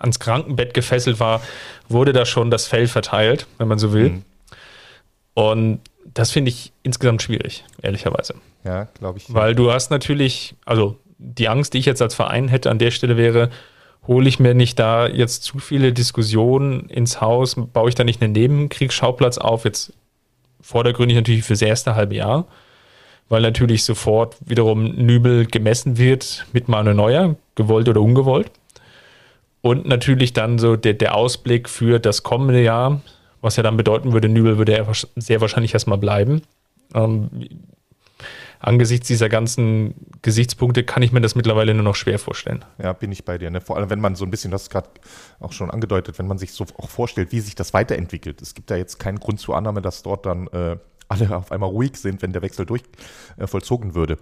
ans 0.03 0.19
Krankenbett 0.19 0.73
gefesselt 0.73 1.19
war, 1.19 1.41
wurde 1.89 2.13
da 2.13 2.25
schon 2.25 2.51
das 2.51 2.67
Fell 2.67 2.87
verteilt, 2.87 3.47
wenn 3.57 3.67
man 3.67 3.79
so 3.79 3.93
will. 3.93 4.09
Mhm. 4.09 4.23
Und 5.33 5.79
das 6.05 6.31
finde 6.31 6.49
ich 6.49 6.71
insgesamt 6.83 7.21
schwierig, 7.21 7.63
ehrlicherweise. 7.81 8.35
Ja, 8.63 8.87
glaube 8.99 9.17
ich. 9.17 9.33
Weil 9.33 9.55
du 9.55 9.71
hast 9.71 9.89
natürlich, 9.89 10.55
also 10.65 10.97
die 11.17 11.47
Angst, 11.47 11.73
die 11.73 11.79
ich 11.79 11.85
jetzt 11.85 12.01
als 12.01 12.13
Verein 12.13 12.47
hätte 12.49 12.69
an 12.69 12.77
der 12.77 12.91
Stelle 12.91 13.17
wäre, 13.17 13.49
hole 14.05 14.27
ich 14.27 14.39
mir 14.39 14.53
nicht 14.53 14.77
da 14.79 15.07
jetzt 15.07 15.43
zu 15.43 15.59
viele 15.59 15.93
Diskussionen 15.93 16.89
ins 16.89 17.21
Haus, 17.21 17.55
baue 17.55 17.89
ich 17.89 17.95
da 17.95 18.03
nicht 18.03 18.21
einen 18.21 18.33
Nebenkriegsschauplatz 18.33 19.37
auf, 19.37 19.63
jetzt 19.63 19.93
vordergründig 20.61 21.15
natürlich 21.15 21.43
fürs 21.43 21.61
erste 21.61 21.95
halbe 21.95 22.15
Jahr, 22.15 22.45
weil 23.29 23.41
natürlich 23.41 23.85
sofort 23.85 24.35
wiederum 24.45 24.83
Nübel 24.83 25.45
gemessen 25.45 25.97
wird 25.97 26.45
mit 26.51 26.67
Manuel 26.67 26.95
Neuer, 26.95 27.35
gewollt 27.55 27.87
oder 27.87 28.01
ungewollt. 28.01 28.51
Und 29.63 29.85
natürlich 29.87 30.33
dann 30.33 30.59
so 30.59 30.75
der, 30.75 30.93
der 30.93 31.15
Ausblick 31.15 31.69
für 31.69 31.97
das 31.97 32.21
kommende 32.21 32.61
Jahr, 32.61 32.99
was 33.39 33.55
ja 33.55 33.63
dann 33.63 33.77
bedeuten 33.77 34.11
würde, 34.11 34.27
Nübel 34.27 34.57
würde 34.57 34.75
er 34.75 34.85
sehr 35.15 35.39
wahrscheinlich 35.39 35.73
erstmal 35.73 35.97
bleiben. 35.97 36.41
Ähm, 36.93 37.29
angesichts 38.59 39.07
dieser 39.07 39.29
ganzen 39.29 39.93
Gesichtspunkte 40.21 40.83
kann 40.83 41.01
ich 41.01 41.13
mir 41.13 41.21
das 41.21 41.35
mittlerweile 41.35 41.73
nur 41.73 41.83
noch 41.83 41.95
schwer 41.95 42.19
vorstellen. 42.19 42.65
Ja, 42.77 42.91
bin 42.91 43.13
ich 43.13 43.23
bei 43.23 43.37
dir. 43.37 43.49
Ne? 43.51 43.61
Vor 43.61 43.77
allem, 43.77 43.89
wenn 43.89 44.01
man 44.01 44.15
so 44.15 44.25
ein 44.25 44.31
bisschen, 44.31 44.51
das 44.51 44.69
gerade 44.69 44.89
auch 45.39 45.53
schon 45.53 45.71
angedeutet, 45.71 46.19
wenn 46.19 46.27
man 46.27 46.37
sich 46.37 46.51
so 46.51 46.65
auch 46.77 46.89
vorstellt, 46.89 47.31
wie 47.31 47.39
sich 47.39 47.55
das 47.55 47.73
weiterentwickelt. 47.73 48.41
Es 48.41 48.55
gibt 48.55 48.69
da 48.69 48.75
jetzt 48.75 48.99
keinen 48.99 49.21
Grund 49.21 49.39
zur 49.39 49.55
Annahme, 49.55 49.81
dass 49.81 50.03
dort 50.03 50.25
dann 50.25 50.47
äh, 50.47 50.75
alle 51.07 51.37
auf 51.37 51.53
einmal 51.53 51.69
ruhig 51.69 51.95
sind, 51.95 52.21
wenn 52.21 52.33
der 52.33 52.41
Wechsel 52.41 52.65
durch 52.65 52.83
äh, 53.37 53.47
vollzogen 53.47 53.95
würde. 53.95 54.17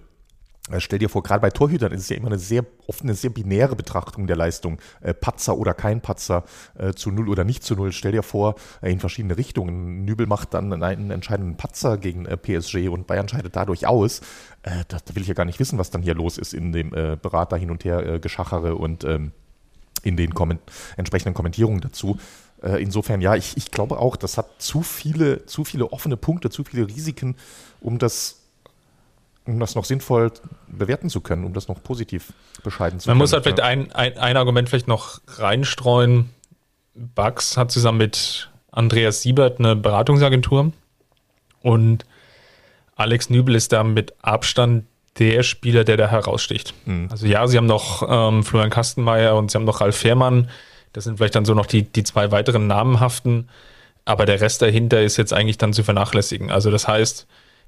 Äh, 0.71 0.79
stell 0.79 0.99
dir 0.99 1.09
vor, 1.09 1.23
gerade 1.23 1.41
bei 1.41 1.49
Torhütern 1.49 1.91
ist 1.91 2.01
es 2.01 2.09
ja 2.09 2.17
immer 2.17 2.27
eine 2.27 2.39
sehr, 2.39 2.65
oft 2.87 3.03
eine 3.03 3.13
sehr 3.13 3.29
binäre 3.29 3.75
Betrachtung 3.75 4.27
der 4.27 4.35
Leistung. 4.35 4.79
Äh, 5.01 5.13
Patzer 5.13 5.57
oder 5.57 5.73
kein 5.73 6.01
Patzer, 6.01 6.43
äh, 6.77 6.93
zu 6.93 7.11
null 7.11 7.29
oder 7.29 7.43
nicht 7.43 7.63
zu 7.63 7.75
null. 7.75 7.91
Stell 7.91 8.11
dir 8.11 8.23
vor, 8.23 8.55
äh, 8.81 8.91
in 8.91 8.99
verschiedene 8.99 9.37
Richtungen. 9.37 10.05
Nübel 10.05 10.27
macht 10.27 10.53
dann 10.53 10.71
einen 10.83 11.11
entscheidenden 11.11 11.57
Patzer 11.57 11.97
gegen 11.97 12.25
äh, 12.25 12.37
PSG 12.37 12.89
und 12.89 13.07
Bayern 13.07 13.27
scheidet 13.27 13.55
dadurch 13.55 13.87
aus. 13.87 14.21
Äh, 14.63 14.83
da, 14.87 14.97
da, 15.03 15.15
will 15.15 15.21
ich 15.21 15.27
ja 15.27 15.33
gar 15.33 15.45
nicht 15.45 15.59
wissen, 15.59 15.77
was 15.77 15.89
dann 15.89 16.01
hier 16.01 16.15
los 16.15 16.37
ist 16.37 16.53
in 16.53 16.71
dem 16.71 16.91
Berater 16.91 17.57
hin 17.57 17.71
und 17.71 17.85
her 17.85 18.19
Geschachere 18.19 18.75
und 18.75 19.03
ähm, 19.03 19.31
in 20.03 20.17
den 20.17 20.33
Komment 20.33 20.61
entsprechenden 20.97 21.33
Kommentierungen 21.33 21.81
dazu. 21.81 22.17
Insofern, 22.61 23.21
ja, 23.21 23.35
ich, 23.35 23.57
ich 23.57 23.71
glaube 23.71 23.97
auch, 23.97 24.15
das 24.15 24.37
hat 24.37 24.61
zu 24.61 24.83
viele, 24.83 25.45
zu 25.45 25.63
viele 25.63 25.91
offene 25.91 26.17
Punkte, 26.17 26.51
zu 26.51 26.63
viele 26.63 26.87
Risiken, 26.87 27.35
um 27.79 27.97
das 27.97 28.40
um 29.45 29.59
das 29.59 29.75
noch 29.75 29.85
sinnvoll 29.85 30.31
bewerten 30.67 31.09
zu 31.09 31.21
können, 31.21 31.45
um 31.45 31.53
das 31.53 31.67
noch 31.67 31.81
positiv 31.81 32.33
bescheiden 32.63 32.99
zu 32.99 33.09
Man 33.09 33.13
können. 33.13 33.17
Man 33.19 33.23
muss 33.23 33.33
halt 33.33 33.43
vielleicht 33.43 33.59
ein, 33.59 33.91
ein, 33.91 34.17
ein, 34.17 34.37
Argument 34.37 34.69
vielleicht 34.69 34.87
noch 34.87 35.19
reinstreuen. 35.27 36.29
Bugs 36.93 37.57
hat 37.57 37.71
zusammen 37.71 37.97
mit 37.97 38.49
Andreas 38.71 39.21
Siebert 39.21 39.59
eine 39.59 39.75
Beratungsagentur 39.75 40.71
und 41.61 42.05
Alex 42.95 43.29
Nübel 43.29 43.55
ist 43.55 43.71
da 43.71 43.83
mit 43.83 44.13
Abstand 44.21 44.85
der 45.19 45.43
Spieler, 45.43 45.83
der 45.83 45.97
da 45.97 46.07
heraussticht. 46.07 46.73
Mhm. 46.85 47.07
Also 47.11 47.25
ja, 47.25 47.45
sie 47.47 47.57
haben 47.57 47.65
noch 47.65 48.03
ähm, 48.07 48.43
Florian 48.43 48.69
Kastenmeier 48.69 49.35
und 49.35 49.51
sie 49.51 49.57
haben 49.57 49.65
noch 49.65 49.81
Ralf 49.81 49.97
Fährmann. 49.97 50.49
Das 50.93 51.05
sind 51.05 51.17
vielleicht 51.17 51.35
dann 51.35 51.45
so 51.45 51.53
noch 51.53 51.65
die, 51.65 51.83
die 51.83 52.03
zwei 52.03 52.31
weiteren 52.31 52.67
namenhaften. 52.67 53.49
Aber 54.05 54.25
der 54.25 54.41
Rest 54.41 54.61
dahinter 54.61 55.01
ist 55.01 55.17
jetzt 55.17 55.33
eigentlich 55.33 55.57
dann 55.57 55.73
zu 55.73 55.83
vernachlässigen. 55.83 56.51
Also 56.51 56.71
das 56.71 56.87
heißt, 56.87 57.27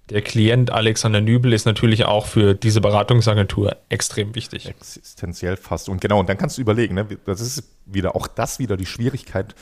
der 0.09 0.21
Klient 0.21 0.71
Alexander 0.71 1.21
Nübel 1.21 1.53
ist 1.53 1.65
natürlich 1.65 2.05
auch 2.05 2.25
für 2.25 2.53
diese 2.55 2.81
Beratungsagentur 2.81 3.77
extrem 3.89 4.35
wichtig. 4.35 4.67
Existenziell 4.67 5.55
fast. 5.55 5.87
Und 5.87 6.01
genau, 6.01 6.19
und 6.19 6.27
dann 6.27 6.37
kannst 6.37 6.57
du 6.57 6.61
überlegen, 6.61 6.95
ne, 6.95 7.07
das 7.25 7.39
ist 7.39 7.63
wieder 7.85 8.15
auch 8.15 8.27
das 8.27 8.59
wieder 8.59 8.75
die 8.75 8.85
Schwierigkeit 8.85 9.55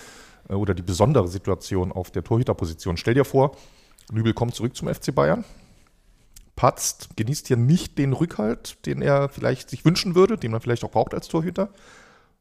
äh, 0.50 0.54
oder 0.54 0.74
die 0.74 0.82
besondere 0.82 1.28
Situation 1.28 1.92
auf 1.92 2.10
der 2.10 2.24
Torhüterposition. 2.24 2.98
Stell 2.98 3.14
dir 3.14 3.26
vor, 3.26 3.56
Nübel 4.12 4.34
kommt 4.34 4.56
zurück 4.56 4.76
zum 4.76 4.94
FC 4.94 5.14
Bayern, 5.14 5.46
patzt, 6.56 7.10
genießt 7.18 7.48
hier 7.48 7.58
nicht 7.58 8.00
den 8.00 8.14
Rückhalt, 8.14 8.78
den 8.86 9.02
er 9.02 9.30
vielleicht 9.30 9.70
sich 9.70 9.86
wünschen 9.86 10.16
würde, 10.16 10.38
den 10.38 10.52
man 10.52 10.62
vielleicht 10.62 10.84
auch 10.84 10.92
braucht 10.92 11.14
als 11.14 11.28
Torhüter, 11.28 11.70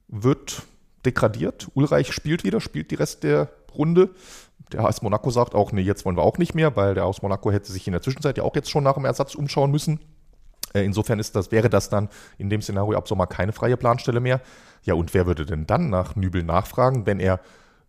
wird 0.08 0.62
degradiert. 1.04 1.68
Ulreich 1.74 2.12
spielt 2.12 2.44
wieder, 2.44 2.60
spielt 2.60 2.90
die 2.90 2.96
Rest 2.96 3.22
der 3.22 3.50
Runde. 3.74 4.10
Der 4.72 4.84
AS 4.84 5.02
Monaco 5.02 5.30
sagt 5.30 5.54
auch, 5.54 5.72
nee, 5.72 5.82
jetzt 5.82 6.04
wollen 6.04 6.16
wir 6.16 6.22
auch 6.22 6.38
nicht 6.38 6.54
mehr, 6.54 6.76
weil 6.76 6.94
der 6.94 7.04
AS 7.04 7.22
Monaco 7.22 7.50
hätte 7.50 7.72
sich 7.72 7.86
in 7.86 7.92
der 7.92 8.02
Zwischenzeit 8.02 8.38
ja 8.38 8.44
auch 8.44 8.54
jetzt 8.54 8.70
schon 8.70 8.84
nach 8.84 8.94
dem 8.94 9.04
Ersatz 9.04 9.34
umschauen 9.34 9.70
müssen. 9.70 10.00
Äh, 10.74 10.84
insofern 10.84 11.18
ist 11.18 11.34
das, 11.36 11.50
wäre 11.50 11.68
das 11.68 11.88
dann 11.88 12.08
in 12.38 12.50
dem 12.50 12.62
Szenario 12.62 12.96
ab 12.96 13.08
Sommer 13.08 13.26
keine 13.26 13.52
freie 13.52 13.76
Planstelle 13.76 14.20
mehr. 14.20 14.40
Ja, 14.82 14.94
und 14.94 15.12
wer 15.14 15.26
würde 15.26 15.46
denn 15.46 15.66
dann 15.66 15.90
nach 15.90 16.16
Nübel 16.16 16.42
nachfragen, 16.42 17.06
wenn 17.06 17.20
er 17.20 17.40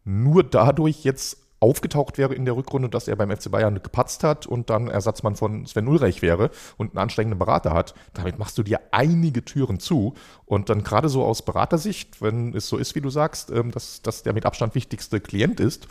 nur 0.04 0.43
dadurch 0.43 1.04
jetzt 1.04 1.38
aufgetaucht 1.62 2.17
wäre 2.17 2.34
in 2.34 2.43
der 2.43 2.56
Rückrunde, 2.56 2.89
dass 2.89 3.08
er 3.08 3.15
beim 3.15 3.30
FC 3.30 3.52
Bayern 3.52 3.82
gepatzt 3.82 4.24
hat 4.24 4.47
und 4.47 4.69
dann 4.71 4.88
Ersatzmann 4.88 5.36
von 5.36 5.65
Sven 5.67 5.88
Ulreich 5.88 6.24
wäre 6.24 6.50
und 6.78 6.91
einen 6.91 6.97
anstrengenden 6.97 7.38
Berater 7.38 7.74
hat, 7.74 7.93
damit 8.13 8.39
machst 8.39 8.58
du 8.58 8.63
dir 8.63 8.82
einige 8.89 9.45
Türen 9.45 9.80
zu. 9.80 10.15
Und 10.45 10.69
dann 10.69 10.84
gerade 10.84 11.08
so 11.08 11.24
aus 11.24 11.43
Beratersicht, 11.43 12.19
wenn 12.21 12.56
es 12.56 12.67
so 12.67 12.78
ist, 12.78 12.95
wie 12.95 13.02
du 13.02 13.12
sagst, 13.12 13.52
ähm, 13.52 13.71
dass 13.71 14.02
das 14.02 14.24
der 14.24 14.34
mit 14.34 14.45
Abstand 14.45 14.74
wichtigste 14.74 15.21
Klient 15.21 15.60
ist, 15.60 15.88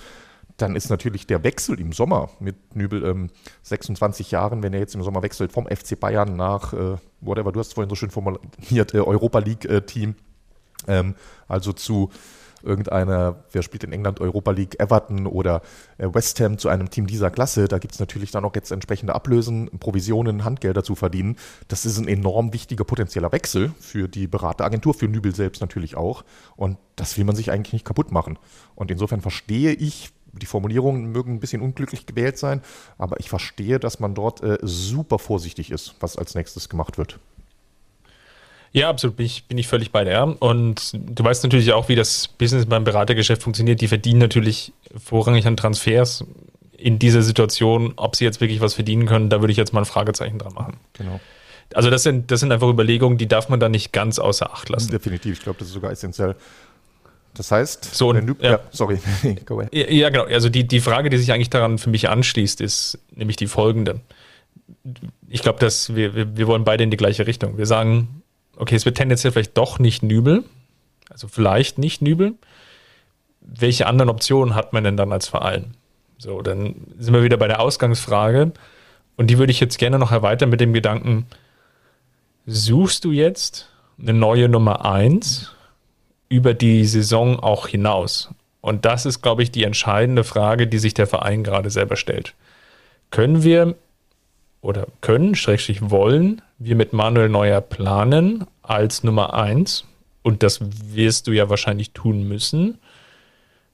dann 0.57 0.75
ist 0.75 0.91
natürlich 0.91 1.29
der 1.29 1.45
Wechsel 1.45 1.81
im 1.81 1.93
Sommer 1.93 2.31
mit 2.41 2.75
Nübel 2.75 3.05
ähm, 3.05 3.31
26 3.63 4.33
Jahren, 4.33 4.65
wenn 4.65 4.73
er 4.73 4.81
jetzt 4.81 4.97
im 4.97 5.05
Sommer 5.05 5.23
wechselt 5.23 5.53
vom 5.53 5.67
FC 5.67 5.99
Bayern 5.99 6.37
nach, 6.37 6.73
äh, 6.73 6.97
whatever, 7.21 7.53
du 7.53 7.61
hast 7.61 7.69
es 7.69 7.73
vorhin 7.75 7.89
so 7.89 7.95
schön 7.95 8.11
formuliert, 8.11 8.93
äh, 8.93 8.99
Europa 8.99 9.39
League-Team, 9.39 10.17
äh, 10.87 10.99
ähm, 10.99 11.15
also 11.47 11.73
zu 11.73 12.11
irgendeiner, 12.63 13.45
wer 13.53 13.63
spielt 13.63 13.85
in 13.85 13.93
England 13.93 14.21
Europa 14.21 14.51
League, 14.51 14.81
Everton 14.81 15.27
oder 15.27 15.63
äh, 15.99 16.09
West 16.13 16.41
Ham 16.41 16.59
zu 16.59 16.69
einem 16.69 16.91
Team 16.91 17.07
dieser 17.07 17.31
Klasse, 17.31 17.69
da 17.69 17.79
gibt 17.79 17.95
es 17.95 18.01
natürlich 18.01 18.31
dann 18.31 18.45
auch 18.45 18.55
jetzt 18.55 18.71
entsprechende 18.71 19.15
Ablösen, 19.15 19.71
Provisionen, 19.79 20.45
Handgelder 20.45 20.85
zu 20.85 20.95
verdienen. 20.95 21.37
Das 21.69 21.87
ist 21.87 21.99
ein 21.99 22.09
enorm 22.09 22.53
wichtiger 22.53 22.85
potenzieller 22.85 23.33
Wechsel 23.33 23.73
für 23.79 24.09
die 24.09 24.27
Berateragentur, 24.27 24.95
für 24.95 25.09
Nübel 25.09 25.35
selbst 25.35 25.61
natürlich 25.61 25.97
auch. 25.97 26.25
Und 26.57 26.79
das 26.97 27.17
will 27.17 27.25
man 27.25 27.37
sich 27.37 27.51
eigentlich 27.51 27.73
nicht 27.73 27.85
kaputt 27.85 28.13
machen. 28.13 28.39
Und 28.75 28.91
insofern 28.91 29.21
verstehe 29.21 29.73
ich, 29.73 30.11
die 30.33 30.47
Formulierungen 30.47 31.11
mögen 31.11 31.35
ein 31.35 31.41
bisschen 31.41 31.63
unglücklich 31.63 32.07
gewählt 32.07 32.39
sein, 32.39 32.63
aber 32.99 33.19
ich 33.21 33.29
verstehe, 33.29 33.81
dass 33.81 34.01
man 34.01 34.15
dort 34.15 34.43
äh, 34.43 34.59
super 34.63 35.19
vorsichtig 35.19 35.71
ist, 35.71 35.97
was 36.01 36.17
als 36.17 36.35
nächstes 36.35 36.69
gemacht 36.69 36.99
wird. 36.99 37.19
Ja, 38.73 38.89
absolut, 38.89 39.17
bin 39.17 39.27
ich, 39.27 39.45
bin 39.47 39.59
ich 39.59 39.67
völlig 39.67 39.91
bei 39.91 40.05
dir. 40.05 40.37
Und 40.39 40.93
du 40.95 41.25
weißt 41.25 41.43
natürlich 41.43 41.73
auch, 41.73 41.89
wie 41.89 41.97
das 41.97 42.29
Business 42.29 42.67
beim 42.67 42.85
Beratergeschäft 42.85 43.43
funktioniert. 43.43 43.81
Die 43.81 43.89
verdienen 43.89 44.21
natürlich 44.21 44.73
vorrangig 44.97 45.47
an 45.47 45.57
Transfers. 45.57 46.25
In 46.77 46.99
dieser 46.99 47.23
Situation, 47.23 47.93
ob 47.97 48.17
sie 48.17 48.25
jetzt 48.25 48.41
wirklich 48.41 48.61
was 48.61 48.75
verdienen 48.75 49.07
können, 49.07 49.29
da 49.29 49.41
würde 49.41 49.51
ich 49.51 49.59
jetzt 49.59 49.73
mal 49.73 49.81
ein 49.81 49.87
Fragezeichen 49.87 50.39
dran 50.39 50.55
machen. 50.55 50.77
Genau. 50.95 51.21
Also 51.75 51.91
das 51.91 52.03
sind, 52.03 52.31
das 52.31 52.41
sind 52.41 52.53
einfach 52.53 52.69
Überlegungen, 52.69 53.19
die 53.19 53.29
darf 53.29 53.49
man 53.49 53.61
da 53.61 53.69
nicht 53.69 53.93
ganz 53.93 54.19
außer 54.19 54.53
Acht 54.53 54.69
lassen. 54.69 54.91
Definitiv, 54.91 55.39
ich 55.39 55.43
glaube, 55.43 55.59
das 55.59 55.69
ist 55.69 55.75
sogar 55.75 55.91
essentiell. 55.91 56.37
Das 57.35 57.53
heißt, 57.53 57.95
so, 57.95 58.13
du, 58.13 58.35
ja. 58.41 58.53
ja. 58.53 58.61
sorry, 58.71 58.99
go 59.47 59.61
ahead. 59.61 59.75
Ja, 59.75 59.87
ja, 59.89 60.11
genau. 60.11 60.25
Also 60.25 60.49
die, 60.49 60.67
die 60.67 60.81
Frage, 60.81 61.11
die 61.11 61.19
sich 61.19 61.33
eigentlich 61.33 61.51
daran 61.51 61.79
für 61.79 61.91
mich 61.91 62.09
anschließt, 62.09 62.61
ist 62.61 62.99
nämlich 63.15 63.37
die 63.37 63.47
folgende. 63.47 64.01
Ich 65.29 65.43
glaube, 65.43 65.61
dass 65.61 65.95
wir, 65.95 66.15
wir, 66.15 66.37
wir 66.37 66.47
wollen 66.49 66.65
beide 66.65 66.83
in 66.83 66.91
die 66.91 66.97
gleiche 66.97 67.27
Richtung. 67.27 67.57
Wir 67.57 67.67
sagen, 67.67 68.20
okay, 68.61 68.77
es 68.77 68.85
wird 68.85 68.97
tendenziell 68.97 69.33
vielleicht 69.33 69.57
doch 69.57 69.79
nicht 69.79 70.03
Nübel, 70.03 70.45
also 71.09 71.29
vielleicht 71.29 71.79
nicht 71.79 72.03
Nübel. 72.03 72.35
Welche 73.41 73.87
anderen 73.87 74.11
Optionen 74.11 74.55
hat 74.55 74.73
man 74.73 74.85
denn 74.85 74.97
dann 74.97 75.13
als 75.13 75.29
Verein? 75.29 75.75
So, 76.19 76.43
dann 76.43 76.75
sind 76.99 77.15
wir 77.15 77.23
wieder 77.23 77.39
bei 77.39 77.49
der 77.49 77.61
Ausgangsfrage 77.61 78.53
und 79.17 79.29
die 79.29 79.39
würde 79.39 79.51
ich 79.51 79.61
jetzt 79.61 79.79
gerne 79.79 79.99
noch 79.99 80.13
erweitern 80.13 80.51
mit 80.51 80.61
dem 80.61 80.73
Gedanken, 80.73 81.27
suchst 82.47 83.05
du 83.05 83.13
jetzt 83.13 83.71
eine 83.99 84.13
neue 84.13 84.49
Nummer 84.49 84.85
1 84.85 85.53
über 86.29 86.55
die 86.55 86.85
Saison 86.85 87.41
auch 87.41 87.67
hinaus? 87.67 88.31
Und 88.61 88.85
das 88.85 89.07
ist, 89.07 89.23
glaube 89.23 89.43
ich, 89.43 89.51
die 89.51 89.65
entscheidende 89.65 90.23
Frage, 90.23 90.67
die 90.67 90.79
sich 90.79 90.93
der 90.93 91.07
Verein 91.07 91.43
gerade 91.43 91.71
selber 91.71 91.97
stellt. 91.97 92.35
Können 93.11 93.43
wir 93.43 93.77
oder 94.63 94.87
können, 95.01 95.35
schrägstrich 95.35 95.91
wollen, 95.91 96.43
wir 96.59 96.77
mit 96.77 96.93
Manuel 96.93 97.29
Neuer 97.29 97.61
planen 97.61 98.47
als 98.63 99.03
Nummer 99.03 99.35
eins. 99.35 99.85
Und 100.23 100.43
das 100.43 100.61
wirst 100.61 101.27
du 101.27 101.33
ja 101.33 101.49
wahrscheinlich 101.49 101.93
tun 101.93 102.29
müssen, 102.29 102.79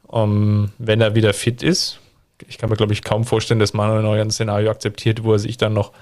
um, 0.06 0.70
wenn 0.78 1.00
er 1.00 1.16
wieder 1.16 1.34
fit 1.34 1.62
ist. 1.62 1.98
Ich 2.46 2.58
kann 2.58 2.70
mir, 2.70 2.76
glaube 2.76 2.92
ich, 2.92 3.02
kaum 3.02 3.24
vorstellen, 3.24 3.58
dass 3.58 3.74
Manuel 3.74 4.02
Neuer 4.02 4.22
ein 4.22 4.30
Szenario 4.30 4.70
akzeptiert, 4.70 5.24
wo 5.24 5.32
er 5.32 5.38
sich 5.40 5.56
dann 5.56 5.72
noch 5.72 5.92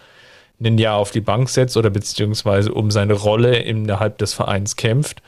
ein 0.62 0.78
Jahr 0.78 0.96
auf 0.96 1.10
die 1.10 1.20
Bank 1.20 1.48
setzt 1.48 1.76
oder 1.76 1.90
beziehungsweise 1.90 2.72
um 2.72 2.90
seine 2.90 3.14
Rolle 3.14 3.56
innerhalb 3.56 4.18
des 4.18 4.34
Vereins 4.34 4.76
kämpft. 4.76 5.22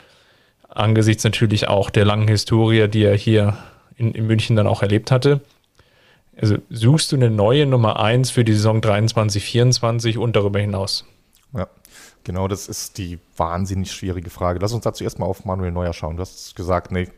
Angesichts 0.68 1.24
natürlich 1.24 1.68
auch 1.68 1.88
der 1.88 2.04
langen 2.04 2.28
Historie, 2.28 2.88
die 2.88 3.04
er 3.04 3.16
hier 3.16 3.56
in, 3.96 4.12
in 4.12 4.26
München 4.26 4.56
dann 4.56 4.66
auch 4.66 4.82
erlebt 4.82 5.10
hatte. 5.10 5.40
Also 6.40 6.58
suchst 6.68 7.12
du 7.12 7.16
eine 7.16 7.30
neue 7.30 7.66
Nummer 7.66 7.98
1 7.98 8.30
für 8.30 8.44
die 8.44 8.52
Saison 8.52 8.80
23, 8.80 9.42
24 9.42 10.18
und 10.18 10.36
darüber 10.36 10.58
hinaus? 10.60 11.04
Ja, 11.56 11.66
genau, 12.24 12.46
das 12.46 12.68
ist 12.68 12.98
die 12.98 13.18
wahnsinnig 13.36 13.90
schwierige 13.92 14.28
Frage. 14.28 14.58
Lass 14.60 14.72
uns 14.72 14.84
dazu 14.84 15.02
erstmal 15.02 15.28
auf 15.28 15.44
Manuel 15.44 15.72
Neuer 15.72 15.94
schauen. 15.94 16.16
Du 16.16 16.20
hast 16.20 16.54
gesagt, 16.54 16.92
nee, 16.92 17.08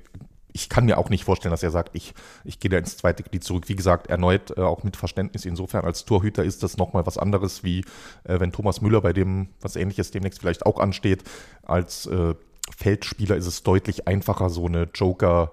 ich 0.53 0.69
kann 0.69 0.85
mir 0.85 0.99
auch 0.99 1.11
nicht 1.11 1.25
vorstellen, 1.25 1.51
dass 1.51 1.63
er 1.63 1.71
sagt, 1.71 1.95
ich, 1.95 2.15
ich 2.45 2.61
gehe 2.61 2.71
da 2.71 2.79
ins 2.79 2.97
zweite 2.97 3.23
Glied 3.23 3.45
zurück. 3.45 3.69
Wie 3.69 3.77
gesagt, 3.77 4.09
erneut 4.09 4.57
äh, 4.57 4.61
auch 4.61 4.83
mit 4.85 4.97
Verständnis. 4.97 5.45
Insofern 5.45 5.85
als 5.85 6.05
Torhüter 6.05 6.45
ist 6.45 6.63
das 6.63 6.77
nochmal 6.77 7.07
was 7.07 7.19
anderes, 7.19 7.65
wie 7.65 7.81
äh, 8.25 8.41
wenn 8.41 8.53
Thomas 8.53 8.81
Müller, 8.81 9.01
bei 9.01 9.13
dem 9.13 9.49
was 9.61 9.77
ähnliches 9.77 10.11
demnächst 10.11 10.41
vielleicht 10.41 10.65
auch 10.65 10.79
ansteht. 10.79 11.25
Als 11.63 12.07
äh, 12.07 12.35
Feldspieler 12.77 13.37
ist 13.37 13.47
es 13.47 13.63
deutlich 13.63 14.07
einfacher, 14.07 14.49
so 14.49 14.67
eine 14.67 14.89
Joker- 14.95 15.53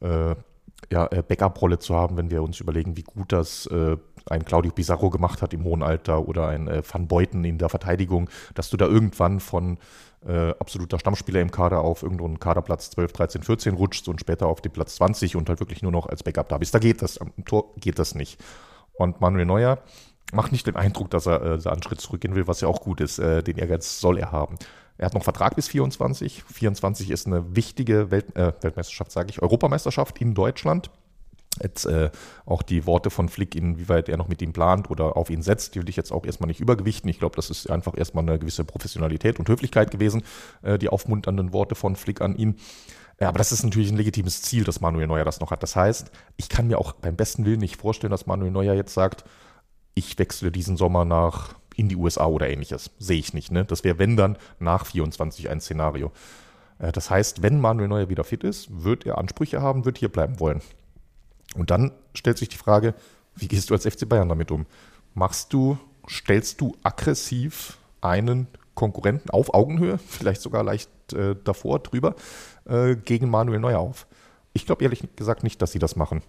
äh, 0.00 0.34
ja, 0.92 1.06
äh, 1.10 1.22
Backup-Rolle 1.22 1.78
zu 1.78 1.94
haben, 1.94 2.16
wenn 2.16 2.30
wir 2.30 2.42
uns 2.42 2.60
überlegen, 2.60 2.96
wie 2.96 3.02
gut 3.02 3.32
das 3.32 3.66
äh, 3.66 3.96
ein 4.28 4.44
Claudio 4.44 4.72
Pizarro 4.72 5.10
gemacht 5.10 5.42
hat 5.42 5.54
im 5.54 5.64
hohen 5.64 5.82
Alter 5.82 6.28
oder 6.28 6.48
ein 6.48 6.68
äh, 6.68 6.82
Van 6.88 7.08
Beuten 7.08 7.44
in 7.44 7.58
der 7.58 7.68
Verteidigung, 7.68 8.28
dass 8.54 8.70
du 8.70 8.76
da 8.76 8.86
irgendwann 8.86 9.40
von 9.40 9.78
äh, 10.26 10.50
absoluter 10.58 10.98
Stammspieler 10.98 11.40
im 11.40 11.50
Kader 11.50 11.82
auf 11.82 12.02
irgendeinen 12.02 12.40
Kaderplatz 12.40 12.90
12, 12.90 13.12
13, 13.12 13.42
14 13.42 13.74
rutschst 13.74 14.08
und 14.08 14.20
später 14.20 14.46
auf 14.46 14.60
den 14.60 14.72
Platz 14.72 14.96
20 14.96 15.36
und 15.36 15.48
halt 15.48 15.60
wirklich 15.60 15.82
nur 15.82 15.92
noch 15.92 16.06
als 16.06 16.22
Backup 16.22 16.48
da 16.48 16.58
bist. 16.58 16.74
Da 16.74 16.78
geht 16.78 17.02
das, 17.02 17.18
am 17.18 17.32
Tor 17.44 17.72
geht 17.76 17.98
das 17.98 18.14
nicht. 18.14 18.42
Und 18.94 19.20
Manuel 19.20 19.46
Neuer 19.46 19.78
macht 20.32 20.52
nicht 20.52 20.66
den 20.66 20.76
Eindruck, 20.76 21.10
dass 21.10 21.26
er 21.26 21.42
äh, 21.42 21.68
einen 21.68 21.82
Schritt 21.82 22.00
zurückgehen 22.00 22.34
will, 22.34 22.48
was 22.48 22.60
ja 22.60 22.68
auch 22.68 22.80
gut 22.80 23.00
ist. 23.00 23.18
Äh, 23.18 23.42
den 23.42 23.58
Ehrgeiz 23.58 24.00
soll 24.00 24.18
er 24.18 24.32
haben. 24.32 24.56
Er 24.98 25.06
hat 25.06 25.14
noch 25.14 25.24
Vertrag 25.24 25.56
bis 25.56 25.68
24. 25.68 26.44
24 26.44 27.10
ist 27.10 27.26
eine 27.26 27.54
wichtige 27.54 28.10
Welt, 28.10 28.34
äh, 28.36 28.52
Weltmeisterschaft, 28.60 29.12
sage 29.12 29.30
ich, 29.30 29.42
Europameisterschaft 29.42 30.20
in 30.20 30.34
Deutschland. 30.34 30.90
Jetzt 31.62 31.86
äh, 31.86 32.10
auch 32.44 32.62
die 32.62 32.86
Worte 32.86 33.10
von 33.10 33.28
Flick, 33.28 33.54
inwieweit 33.54 34.08
er 34.08 34.18
noch 34.18 34.28
mit 34.28 34.42
ihm 34.42 34.52
plant 34.52 34.90
oder 34.90 35.16
auf 35.16 35.30
ihn 35.30 35.42
setzt, 35.42 35.74
die 35.74 35.80
will 35.80 35.88
ich 35.88 35.96
jetzt 35.96 36.12
auch 36.12 36.26
erstmal 36.26 36.48
nicht 36.48 36.60
übergewichten. 36.60 37.08
Ich 37.08 37.18
glaube, 37.18 37.36
das 37.36 37.48
ist 37.48 37.70
einfach 37.70 37.96
erstmal 37.96 38.24
eine 38.24 38.38
gewisse 38.38 38.64
Professionalität 38.64 39.38
und 39.38 39.48
Höflichkeit 39.48 39.90
gewesen, 39.90 40.22
äh, 40.62 40.78
die 40.78 40.88
aufmunternden 40.88 41.52
Worte 41.52 41.74
von 41.74 41.96
Flick 41.96 42.20
an 42.20 42.36
ihn. 42.36 42.56
Ja, 43.18 43.28
aber 43.28 43.38
das 43.38 43.52
ist 43.52 43.62
natürlich 43.62 43.90
ein 43.90 43.96
legitimes 43.96 44.42
Ziel, 44.42 44.64
dass 44.64 44.82
Manuel 44.82 45.06
Neuer 45.06 45.24
das 45.24 45.40
noch 45.40 45.50
hat. 45.50 45.62
Das 45.62 45.74
heißt, 45.74 46.10
ich 46.36 46.50
kann 46.50 46.66
mir 46.66 46.78
auch 46.78 46.92
beim 46.92 47.16
besten 47.16 47.46
Willen 47.46 47.60
nicht 47.60 47.80
vorstellen, 47.80 48.10
dass 48.10 48.26
Manuel 48.26 48.50
Neuer 48.50 48.74
jetzt 48.74 48.92
sagt, 48.92 49.24
ich 49.94 50.18
wechsle 50.18 50.52
diesen 50.52 50.76
Sommer 50.76 51.06
nach 51.06 51.54
in 51.76 51.88
die 51.88 51.96
USA 51.96 52.26
oder 52.26 52.48
ähnliches. 52.48 52.90
Sehe 52.98 53.18
ich 53.18 53.34
nicht. 53.34 53.52
Ne? 53.52 53.64
Das 53.64 53.84
wäre, 53.84 53.98
wenn 53.98 54.16
dann, 54.16 54.38
nach 54.58 54.86
24 54.86 55.50
ein 55.50 55.60
Szenario. 55.60 56.10
Äh, 56.78 56.92
das 56.92 57.10
heißt, 57.10 57.42
wenn 57.42 57.60
Manuel 57.60 57.88
Neuer 57.88 58.08
wieder 58.08 58.24
fit 58.24 58.44
ist, 58.44 58.82
wird 58.82 59.06
er 59.06 59.18
Ansprüche 59.18 59.62
haben, 59.62 59.84
wird 59.84 59.98
hier 59.98 60.08
bleiben 60.08 60.40
wollen. 60.40 60.60
Und 61.54 61.70
dann 61.70 61.92
stellt 62.14 62.38
sich 62.38 62.48
die 62.48 62.56
Frage, 62.56 62.94
wie 63.34 63.48
gehst 63.48 63.70
du 63.70 63.74
als 63.74 63.86
FC 63.86 64.08
Bayern 64.08 64.28
damit 64.28 64.50
um? 64.50 64.66
Machst 65.14 65.52
du, 65.52 65.78
stellst 66.08 66.60
du 66.60 66.74
aggressiv 66.82 67.78
einen 68.00 68.48
Konkurrenten 68.74 69.30
auf 69.30 69.54
Augenhöhe, 69.54 69.98
vielleicht 70.06 70.42
sogar 70.42 70.64
leicht 70.64 70.90
äh, 71.12 71.36
davor, 71.44 71.78
drüber, 71.78 72.14
äh, 72.64 72.96
gegen 72.96 73.30
Manuel 73.30 73.60
Neuer 73.60 73.78
auf? 73.78 74.06
Ich 74.52 74.64
glaube 74.64 74.84
ehrlich 74.84 75.04
gesagt 75.16 75.42
nicht, 75.42 75.60
dass 75.60 75.72
sie 75.72 75.78
das 75.78 75.96
machen. 75.96 76.22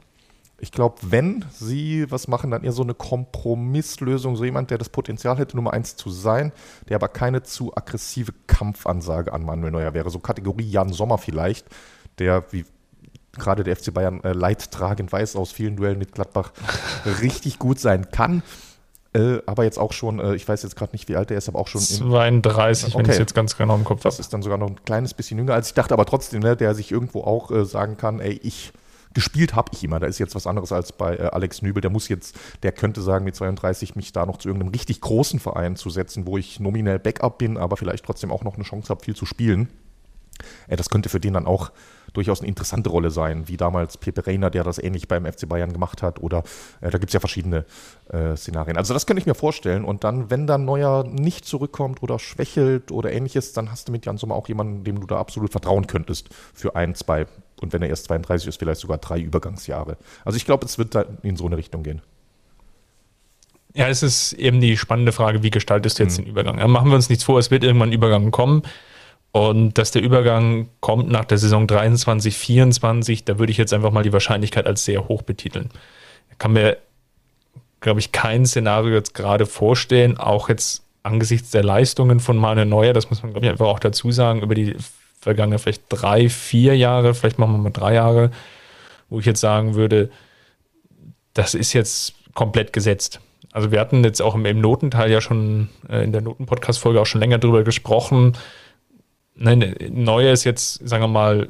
Ich 0.59 0.71
glaube, 0.71 0.95
wenn 1.01 1.45
sie 1.51 2.09
was 2.09 2.27
machen, 2.27 2.49
dann 2.49 2.63
eher 2.63 2.71
so 2.71 2.81
eine 2.81 2.95
Kompromisslösung, 2.95 4.35
so 4.35 4.43
jemand, 4.43 4.71
der 4.71 4.79
das 4.79 4.89
Potenzial 4.89 5.37
hätte, 5.37 5.55
Nummer 5.55 5.73
eins 5.73 5.95
zu 5.95 6.09
sein, 6.09 6.51
der 6.89 6.95
aber 6.95 7.09
keine 7.09 7.43
zu 7.43 7.75
aggressive 7.75 8.33
Kampfansage 8.47 9.31
an 9.33 9.43
Manuel 9.43 9.71
Neuer 9.71 9.93
wäre. 9.93 10.09
So 10.09 10.19
Kategorie 10.19 10.69
Jan 10.69 10.93
Sommer 10.93 11.19
vielleicht, 11.19 11.67
der, 12.17 12.45
wie 12.51 12.65
gerade 13.33 13.63
der 13.63 13.75
FC 13.75 13.93
Bayern 13.93 14.23
äh, 14.23 14.33
leidtragend 14.33 15.11
weiß 15.11 15.35
aus 15.35 15.51
vielen 15.51 15.75
Duellen 15.75 15.99
mit 15.99 16.11
Gladbach, 16.11 16.51
richtig 17.21 17.59
gut 17.59 17.79
sein 17.79 18.09
kann. 18.09 18.41
Äh, 19.13 19.39
aber 19.45 19.63
jetzt 19.63 19.79
auch 19.79 19.93
schon, 19.93 20.19
äh, 20.19 20.35
ich 20.35 20.47
weiß 20.47 20.63
jetzt 20.63 20.75
gerade 20.75 20.91
nicht, 20.93 21.07
wie 21.07 21.15
alt 21.15 21.31
er 21.31 21.37
ist, 21.37 21.47
aber 21.47 21.59
auch 21.59 21.67
schon. 21.67 21.81
32, 21.81 22.87
okay. 22.87 22.97
wenn 22.97 23.05
ich 23.05 23.11
es 23.11 23.19
jetzt 23.19 23.35
ganz 23.35 23.55
genau 23.57 23.75
im 23.75 23.83
Kopf 23.83 23.99
habe. 23.99 24.09
Das 24.09 24.19
ist 24.19 24.33
dann 24.33 24.41
sogar 24.41 24.57
noch 24.57 24.67
ein 24.67 24.83
kleines 24.83 25.13
bisschen 25.13 25.37
jünger 25.37 25.53
als 25.53 25.69
ich 25.69 25.73
dachte, 25.73 25.93
aber 25.93 26.05
trotzdem, 26.05 26.41
ne, 26.41 26.55
der 26.55 26.75
sich 26.75 26.91
irgendwo 26.91 27.21
auch 27.21 27.51
äh, 27.51 27.65
sagen 27.65 27.97
kann, 27.97 28.19
ey, 28.19 28.39
ich 28.43 28.73
gespielt 29.17 29.55
habe 29.55 29.71
ich 29.73 29.83
immer. 29.83 29.99
Da 29.99 30.05
ist 30.05 30.19
jetzt 30.19 30.35
was 30.35 30.45
anderes 30.45 30.71
als 30.71 30.91
bei 30.91 31.15
äh, 31.15 31.23
Alex 31.23 31.63
Nübel. 31.63 31.81
Der 31.81 31.89
muss 31.89 32.07
jetzt, 32.07 32.37
der 32.61 32.71
könnte 32.71 33.01
sagen, 33.01 33.25
mit 33.25 33.35
32 33.35 33.95
mich 33.95 34.13
da 34.13 34.27
noch 34.27 34.37
zu 34.37 34.47
irgendeinem 34.47 34.69
richtig 34.69 35.01
großen 35.01 35.39
Verein 35.39 35.75
zu 35.75 35.89
setzen, 35.89 36.27
wo 36.27 36.37
ich 36.37 36.59
nominell 36.59 36.99
Backup 36.99 37.39
bin, 37.39 37.57
aber 37.57 37.77
vielleicht 37.77 38.05
trotzdem 38.05 38.31
auch 38.31 38.43
noch 38.43 38.53
eine 38.53 38.63
Chance 38.63 38.89
habe, 38.89 39.03
viel 39.03 39.15
zu 39.15 39.25
spielen. 39.25 39.69
Äh, 40.67 40.75
das 40.75 40.91
könnte 40.91 41.09
für 41.09 41.19
den 41.19 41.33
dann 41.33 41.47
auch 41.47 41.71
durchaus 42.13 42.41
eine 42.41 42.47
interessante 42.47 42.91
Rolle 42.91 43.09
sein, 43.09 43.47
wie 43.47 43.57
damals 43.57 43.97
Pepe 43.97 44.27
Reina, 44.27 44.51
der 44.51 44.63
das 44.63 44.77
ähnlich 44.77 45.07
beim 45.07 45.25
FC 45.25 45.49
Bayern 45.49 45.73
gemacht 45.73 46.03
hat. 46.03 46.21
Oder 46.21 46.43
äh, 46.79 46.91
da 46.91 46.99
gibt 46.99 47.09
es 47.09 47.13
ja 47.13 47.19
verschiedene 47.19 47.65
äh, 48.09 48.35
Szenarien. 48.35 48.77
Also 48.77 48.93
das 48.93 49.07
könnte 49.07 49.19
ich 49.19 49.25
mir 49.25 49.33
vorstellen. 49.33 49.83
Und 49.83 50.03
dann, 50.03 50.29
wenn 50.29 50.45
dann 50.45 50.63
Neuer 50.63 51.05
nicht 51.05 51.45
zurückkommt 51.45 52.03
oder 52.03 52.19
schwächelt 52.19 52.91
oder 52.91 53.11
ähnliches, 53.11 53.53
dann 53.53 53.71
hast 53.71 53.87
du 53.87 53.91
mit 53.91 54.05
Jan 54.05 54.19
Sommer 54.19 54.35
auch 54.35 54.47
jemanden, 54.47 54.83
dem 54.83 54.99
du 54.99 55.07
da 55.07 55.17
absolut 55.17 55.51
vertrauen 55.51 55.87
könntest 55.87 56.29
für 56.53 56.75
ein, 56.75 56.93
zwei 56.93 57.25
und 57.61 57.73
wenn 57.73 57.81
er 57.81 57.89
erst 57.89 58.05
32 58.05 58.47
ist, 58.47 58.59
vielleicht 58.59 58.81
sogar 58.81 58.97
drei 58.97 59.19
Übergangsjahre. 59.19 59.97
Also 60.25 60.37
ich 60.37 60.45
glaube, 60.45 60.65
es 60.65 60.77
wird 60.77 60.95
in 61.23 61.35
so 61.35 61.45
eine 61.45 61.57
Richtung 61.57 61.83
gehen. 61.83 62.01
Ja, 63.73 63.87
es 63.87 64.01
ist 64.01 64.33
eben 64.33 64.59
die 64.59 64.77
spannende 64.77 65.11
Frage, 65.11 65.43
wie 65.43 65.51
gestaltest 65.51 65.99
du 65.99 66.03
jetzt 66.03 66.19
mhm. 66.19 66.23
den 66.23 66.31
Übergang? 66.31 66.57
Ja, 66.57 66.67
machen 66.67 66.89
wir 66.89 66.95
uns 66.95 67.09
nichts 67.09 67.23
vor, 67.23 67.37
es 67.39 67.51
wird 67.51 67.63
irgendwann 67.63 67.89
ein 67.89 67.93
Übergang 67.93 68.31
kommen. 68.31 68.63
Und 69.31 69.77
dass 69.77 69.91
der 69.91 70.01
Übergang 70.01 70.69
kommt 70.79 71.09
nach 71.09 71.25
der 71.25 71.37
Saison 71.37 71.67
23, 71.67 72.35
24, 72.35 73.25
da 73.25 73.37
würde 73.37 73.51
ich 73.51 73.57
jetzt 73.57 73.73
einfach 73.73 73.91
mal 73.91 74.03
die 74.03 74.13
Wahrscheinlichkeit 74.13 74.65
als 74.65 74.83
sehr 74.83 75.07
hoch 75.07 75.21
betiteln. 75.21 75.69
Ich 76.31 76.39
kann 76.39 76.53
mir, 76.53 76.77
glaube 77.79 77.99
ich, 77.99 78.11
kein 78.11 78.45
Szenario 78.45 78.95
jetzt 78.95 79.13
gerade 79.13 79.45
vorstellen, 79.45 80.17
auch 80.17 80.49
jetzt 80.49 80.83
angesichts 81.03 81.51
der 81.51 81.63
Leistungen 81.63 82.19
von 82.19 82.37
Manuel 82.37 82.65
Neuer, 82.65 82.93
das 82.93 83.09
muss 83.09 83.21
man, 83.21 83.31
glaube 83.31 83.45
ich, 83.45 83.51
einfach 83.51 83.67
auch 83.67 83.79
dazu 83.79 84.11
sagen, 84.11 84.41
über 84.41 84.55
die 84.55 84.75
vergangenen 85.27 85.59
vielleicht 85.59 85.83
drei, 85.89 86.29
vier 86.29 86.75
Jahre, 86.75 87.13
vielleicht 87.13 87.39
machen 87.39 87.53
wir 87.53 87.59
mal 87.59 87.69
drei 87.69 87.93
Jahre, 87.93 88.31
wo 89.09 89.19
ich 89.19 89.25
jetzt 89.25 89.41
sagen 89.41 89.75
würde, 89.75 90.09
das 91.33 91.53
ist 91.53 91.73
jetzt 91.73 92.15
komplett 92.33 92.73
gesetzt. 92.73 93.19
Also 93.51 93.71
wir 93.71 93.79
hatten 93.79 94.03
jetzt 94.03 94.21
auch 94.21 94.35
im, 94.35 94.45
im 94.45 94.61
Notenteil 94.61 95.11
ja 95.11 95.21
schon 95.21 95.69
äh, 95.89 96.03
in 96.03 96.11
der 96.11 96.21
Noten-Podcast-Folge 96.21 97.01
auch 97.01 97.05
schon 97.05 97.21
länger 97.21 97.37
drüber 97.37 97.63
gesprochen, 97.63 98.37
Nein, 99.37 99.75
Neuer 99.91 100.33
ist 100.33 100.43
jetzt, 100.43 100.87
sagen 100.87 101.03
wir 101.03 101.07
mal, 101.07 101.49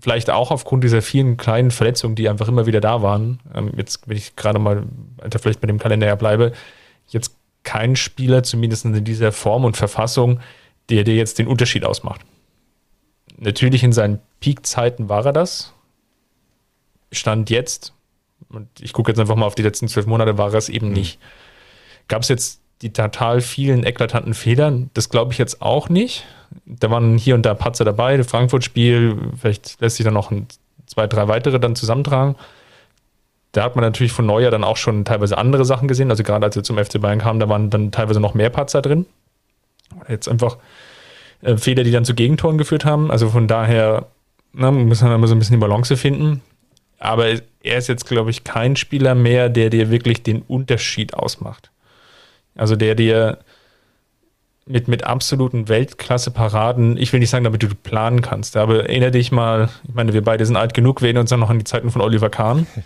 vielleicht 0.00 0.30
auch 0.30 0.50
aufgrund 0.50 0.84
dieser 0.84 1.02
vielen 1.02 1.36
kleinen 1.36 1.70
Verletzungen, 1.70 2.14
die 2.14 2.28
einfach 2.28 2.48
immer 2.48 2.66
wieder 2.66 2.80
da 2.80 3.02
waren, 3.02 3.40
ähm, 3.54 3.72
jetzt, 3.76 4.08
wenn 4.08 4.16
ich 4.16 4.36
gerade 4.36 4.58
mal 4.58 4.84
Alter, 5.18 5.38
vielleicht 5.38 5.60
mit 5.60 5.68
dem 5.68 5.78
Kalender 5.78 6.06
ja 6.06 6.14
bleibe, 6.14 6.52
jetzt 7.08 7.34
kein 7.62 7.96
Spieler, 7.96 8.42
zumindest 8.42 8.86
in 8.86 9.04
dieser 9.04 9.32
Form 9.32 9.64
und 9.64 9.76
Verfassung, 9.76 10.40
der 10.88 11.04
dir 11.04 11.14
jetzt 11.14 11.38
den 11.38 11.46
Unterschied 11.46 11.84
ausmacht. 11.84 12.22
Natürlich 13.38 13.82
in 13.84 13.92
seinen 13.92 14.20
Peak-Zeiten 14.40 15.08
war 15.08 15.24
er 15.26 15.32
das. 15.32 15.72
Stand 17.12 17.50
jetzt, 17.50 17.94
und 18.50 18.68
ich 18.80 18.92
gucke 18.92 19.10
jetzt 19.10 19.18
einfach 19.18 19.36
mal 19.36 19.46
auf 19.46 19.54
die 19.54 19.62
letzten 19.62 19.88
zwölf 19.88 20.06
Monate, 20.06 20.38
war 20.38 20.52
er 20.52 20.58
es 20.58 20.68
eben 20.68 20.88
mhm. 20.88 20.94
nicht. 20.94 21.18
Gab 22.08 22.22
es 22.22 22.28
jetzt 22.28 22.60
die 22.82 22.92
total 22.92 23.40
vielen 23.40 23.84
eklatanten 23.84 24.34
Fehler? 24.34 24.72
Das 24.94 25.08
glaube 25.08 25.32
ich 25.32 25.38
jetzt 25.38 25.62
auch 25.62 25.88
nicht 25.88 26.24
da 26.66 26.90
waren 26.90 27.18
hier 27.18 27.34
und 27.34 27.42
da 27.42 27.54
Patzer 27.54 27.84
dabei, 27.84 28.16
das 28.16 28.26
Frankfurt-Spiel, 28.26 29.16
vielleicht 29.38 29.80
lässt 29.80 29.96
sich 29.96 30.04
dann 30.04 30.14
noch 30.14 30.30
ein, 30.30 30.46
zwei, 30.86 31.06
drei 31.06 31.28
weitere 31.28 31.60
dann 31.60 31.76
zusammentragen. 31.76 32.36
Da 33.52 33.64
hat 33.64 33.76
man 33.76 33.84
natürlich 33.84 34.12
von 34.12 34.26
Neuer 34.26 34.50
dann 34.50 34.64
auch 34.64 34.76
schon 34.76 35.04
teilweise 35.04 35.38
andere 35.38 35.64
Sachen 35.64 35.88
gesehen. 35.88 36.10
Also 36.10 36.22
gerade 36.22 36.44
als 36.44 36.56
er 36.56 36.62
zum 36.62 36.78
FC 36.78 37.00
Bayern 37.00 37.18
kam, 37.18 37.40
da 37.40 37.48
waren 37.48 37.70
dann 37.70 37.90
teilweise 37.90 38.20
noch 38.20 38.34
mehr 38.34 38.50
Patzer 38.50 38.82
drin. 38.82 39.06
Jetzt 40.08 40.28
einfach 40.28 40.58
äh, 41.42 41.56
Fehler, 41.56 41.84
die 41.84 41.90
dann 41.90 42.04
zu 42.04 42.14
Gegentoren 42.14 42.58
geführt 42.58 42.84
haben. 42.84 43.10
Also 43.10 43.30
von 43.30 43.46
daher 43.46 44.06
na, 44.52 44.70
muss 44.70 45.02
man 45.02 45.12
immer 45.12 45.26
so 45.26 45.34
ein 45.34 45.38
bisschen 45.38 45.56
die 45.56 45.60
Balance 45.60 45.96
finden. 45.96 46.42
Aber 46.98 47.26
er 47.28 47.78
ist 47.78 47.88
jetzt, 47.88 48.06
glaube 48.06 48.30
ich, 48.30 48.44
kein 48.44 48.74
Spieler 48.76 49.14
mehr, 49.14 49.48
der 49.48 49.70
dir 49.70 49.90
wirklich 49.90 50.22
den 50.22 50.42
Unterschied 50.42 51.14
ausmacht. 51.14 51.70
Also 52.56 52.74
der 52.74 52.96
dir 52.96 53.38
mit, 54.66 54.88
mit 54.88 55.04
absoluten 55.04 55.68
Weltklasse-Paraden, 55.68 56.96
ich 56.96 57.12
will 57.12 57.20
nicht 57.20 57.30
sagen, 57.30 57.44
damit 57.44 57.62
du 57.62 57.68
planen 57.68 58.20
kannst, 58.20 58.56
aber 58.56 58.84
erinnere 58.84 59.12
dich 59.12 59.32
mal, 59.32 59.70
ich 59.86 59.94
meine, 59.94 60.12
wir 60.12 60.22
beide 60.22 60.44
sind 60.44 60.56
alt 60.56 60.74
genug, 60.74 61.00
wir 61.00 61.06
erinnern 61.06 61.22
uns 61.22 61.30
dann 61.30 61.40
noch 61.40 61.50
an 61.50 61.58
die 61.58 61.64
Zeiten 61.64 61.90
von 61.90 62.02
Oliver 62.02 62.30
Kahn. 62.30 62.66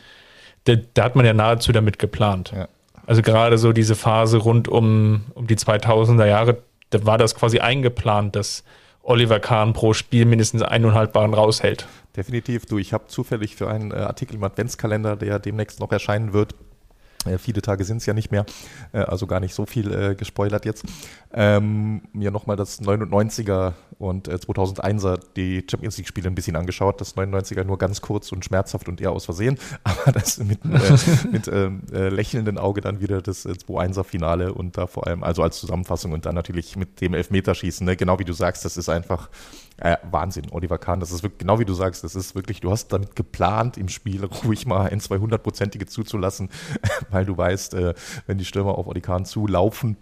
Da, 0.64 0.76
da 0.94 1.02
hat 1.02 1.16
man 1.16 1.26
ja 1.26 1.32
nahezu 1.32 1.72
damit 1.72 1.98
geplant. 1.98 2.52
Ja. 2.54 2.68
Also 3.04 3.20
gerade 3.20 3.58
so 3.58 3.72
diese 3.72 3.96
Phase 3.96 4.38
rund 4.38 4.68
um, 4.68 5.22
um 5.34 5.48
die 5.48 5.56
2000er 5.56 6.24
Jahre, 6.24 6.58
da 6.92 7.04
war 7.06 7.18
das 7.18 7.34
quasi 7.34 7.58
eingeplant, 7.58 8.36
dass 8.36 8.64
Oliver 9.02 9.40
Kahn 9.40 9.72
pro 9.72 9.94
Spiel 9.94 10.24
mindestens 10.26 10.62
einen 10.62 10.84
unhaltbaren 10.84 11.34
raushält. 11.34 11.86
Definitiv, 12.16 12.66
du, 12.66 12.78
ich 12.78 12.92
habe 12.92 13.08
zufällig 13.08 13.56
für 13.56 13.68
einen 13.68 13.90
äh, 13.90 13.96
Artikel 13.96 14.36
im 14.36 14.44
Adventskalender, 14.44 15.16
der 15.16 15.38
demnächst 15.38 15.80
noch 15.80 15.90
erscheinen 15.90 16.32
wird, 16.32 16.54
äh, 17.26 17.38
viele 17.38 17.62
Tage 17.62 17.84
sind 17.84 17.98
es 17.98 18.06
ja 18.06 18.14
nicht 18.14 18.30
mehr, 18.30 18.44
äh, 18.92 18.98
also 18.98 19.26
gar 19.26 19.40
nicht 19.40 19.54
so 19.54 19.66
viel 19.66 19.92
äh, 19.92 20.14
gespoilert 20.14 20.64
jetzt. 20.64 20.84
Ähm, 21.32 22.02
mir 22.12 22.30
nochmal 22.30 22.56
das 22.56 22.80
99er 22.82 23.72
und 23.98 24.28
äh, 24.28 24.34
2001er 24.34 25.20
die 25.36 25.64
Champions 25.70 25.96
League 25.96 26.08
Spiele 26.08 26.28
ein 26.28 26.34
bisschen 26.34 26.56
angeschaut. 26.56 27.00
Das 27.00 27.16
99er 27.16 27.64
nur 27.64 27.78
ganz 27.78 28.00
kurz 28.00 28.32
und 28.32 28.44
schmerzhaft 28.44 28.88
und 28.88 29.00
eher 29.00 29.12
aus 29.12 29.24
Versehen, 29.24 29.58
aber 29.84 30.12
das 30.12 30.38
mit, 30.38 30.60
äh, 30.64 31.70
mit 31.70 31.90
lächelndem 32.12 32.58
Auge 32.58 32.80
dann 32.80 33.00
wieder 33.00 33.22
das 33.22 33.46
2-1er 33.46 34.04
Finale 34.04 34.52
und 34.52 34.76
da 34.76 34.86
vor 34.86 35.06
allem, 35.06 35.22
also 35.22 35.42
als 35.42 35.58
Zusammenfassung 35.58 36.12
und 36.12 36.26
dann 36.26 36.34
natürlich 36.34 36.76
mit 36.76 37.00
dem 37.00 37.14
Elfmeterschießen, 37.14 37.84
ne? 37.86 37.96
genau 37.96 38.18
wie 38.18 38.24
du 38.24 38.32
sagst, 38.32 38.64
das 38.64 38.76
ist 38.76 38.88
einfach 38.88 39.28
äh, 39.82 39.96
Wahnsinn, 40.10 40.46
Oliver 40.50 40.78
Kahn. 40.78 41.00
Das 41.00 41.10
ist 41.10 41.22
wirklich, 41.22 41.40
genau 41.40 41.58
wie 41.58 41.64
du 41.64 41.74
sagst, 41.74 42.04
das 42.04 42.14
ist 42.14 42.34
wirklich, 42.34 42.60
du 42.60 42.70
hast 42.70 42.88
damit 42.92 43.16
geplant, 43.16 43.76
im 43.76 43.88
Spiel 43.88 44.24
ruhig 44.24 44.64
mal 44.64 44.88
ein 44.90 45.00
200-prozentige 45.00 45.86
zuzulassen, 45.86 46.50
weil 47.10 47.24
du 47.24 47.36
weißt, 47.36 47.74
äh, 47.74 47.94
wenn 48.26 48.38
die 48.38 48.44
Stürmer 48.44 48.78
auf 48.78 48.86
Oliver 48.86 49.06
Kahn 49.06 49.24
zulaufen, 49.24 49.96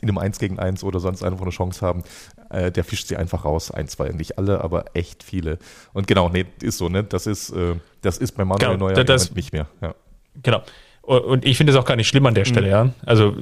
in 0.00 0.08
einem 0.08 0.18
1 0.18 0.38
gegen 0.38 0.58
1 0.58 0.84
oder 0.84 1.00
sonst 1.00 1.22
einfach 1.24 1.40
eine 1.40 1.50
Chance 1.50 1.84
haben, 1.84 2.04
äh, 2.50 2.70
der 2.70 2.84
fischt 2.84 3.08
sie 3.08 3.16
einfach 3.16 3.44
raus. 3.44 3.70
Ein, 3.70 3.88
zwei, 3.88 4.10
nicht 4.10 4.38
alle, 4.38 4.60
aber 4.60 4.84
echt 4.94 5.24
viele. 5.24 5.58
Und 5.92 6.06
genau, 6.06 6.28
nee, 6.28 6.44
ist 6.62 6.78
so, 6.78 6.88
ne? 6.88 7.02
Das 7.02 7.26
ist, 7.26 7.50
äh, 7.50 7.74
das 8.02 8.18
ist 8.18 8.32
bei 8.32 8.44
Manuel 8.44 8.74
genau, 8.74 8.90
Neuer 8.90 9.04
das, 9.04 9.34
nicht 9.34 9.52
mehr. 9.52 9.66
Ja. 9.80 9.94
Genau. 10.42 10.62
Und 11.02 11.46
ich 11.46 11.56
finde 11.56 11.72
es 11.72 11.78
auch 11.78 11.86
gar 11.86 11.96
nicht 11.96 12.08
schlimm 12.08 12.26
an 12.26 12.34
der 12.34 12.44
mhm. 12.44 12.48
Stelle, 12.48 12.66
mhm. 12.66 12.72
ja. 12.72 12.90
Also 13.06 13.34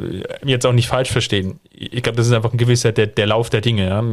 jetzt 0.45 0.65
auch 0.67 0.73
nicht 0.73 0.87
falsch 0.87 1.11
verstehen. 1.11 1.59
Ich 1.73 2.03
glaube, 2.03 2.17
das 2.17 2.29
ist 2.29 2.33
einfach 2.33 2.53
ein 2.53 2.59
gewisser 2.59 2.93
der, 2.93 3.09
der 3.09 3.27
Lauf 3.27 3.51
der 3.51 3.61
Dinge. 3.61 3.89
Ja? 3.89 4.05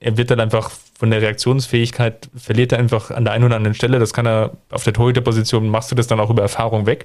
Er 0.00 0.16
wird 0.16 0.30
dann 0.30 0.40
einfach 0.40 0.70
von 0.98 1.10
der 1.10 1.20
Reaktionsfähigkeit, 1.20 2.30
verliert 2.34 2.72
er 2.72 2.78
einfach 2.78 3.10
an 3.10 3.24
der 3.24 3.34
einen 3.34 3.44
oder 3.44 3.56
anderen 3.56 3.74
Stelle. 3.74 3.98
Das 3.98 4.14
kann 4.14 4.26
er 4.26 4.52
auf 4.70 4.84
der 4.84 4.94
Torhüterposition, 4.94 5.68
machst 5.68 5.90
du 5.90 5.94
das 5.94 6.06
dann 6.06 6.18
auch 6.18 6.30
über 6.30 6.40
Erfahrung 6.40 6.86
weg. 6.86 7.04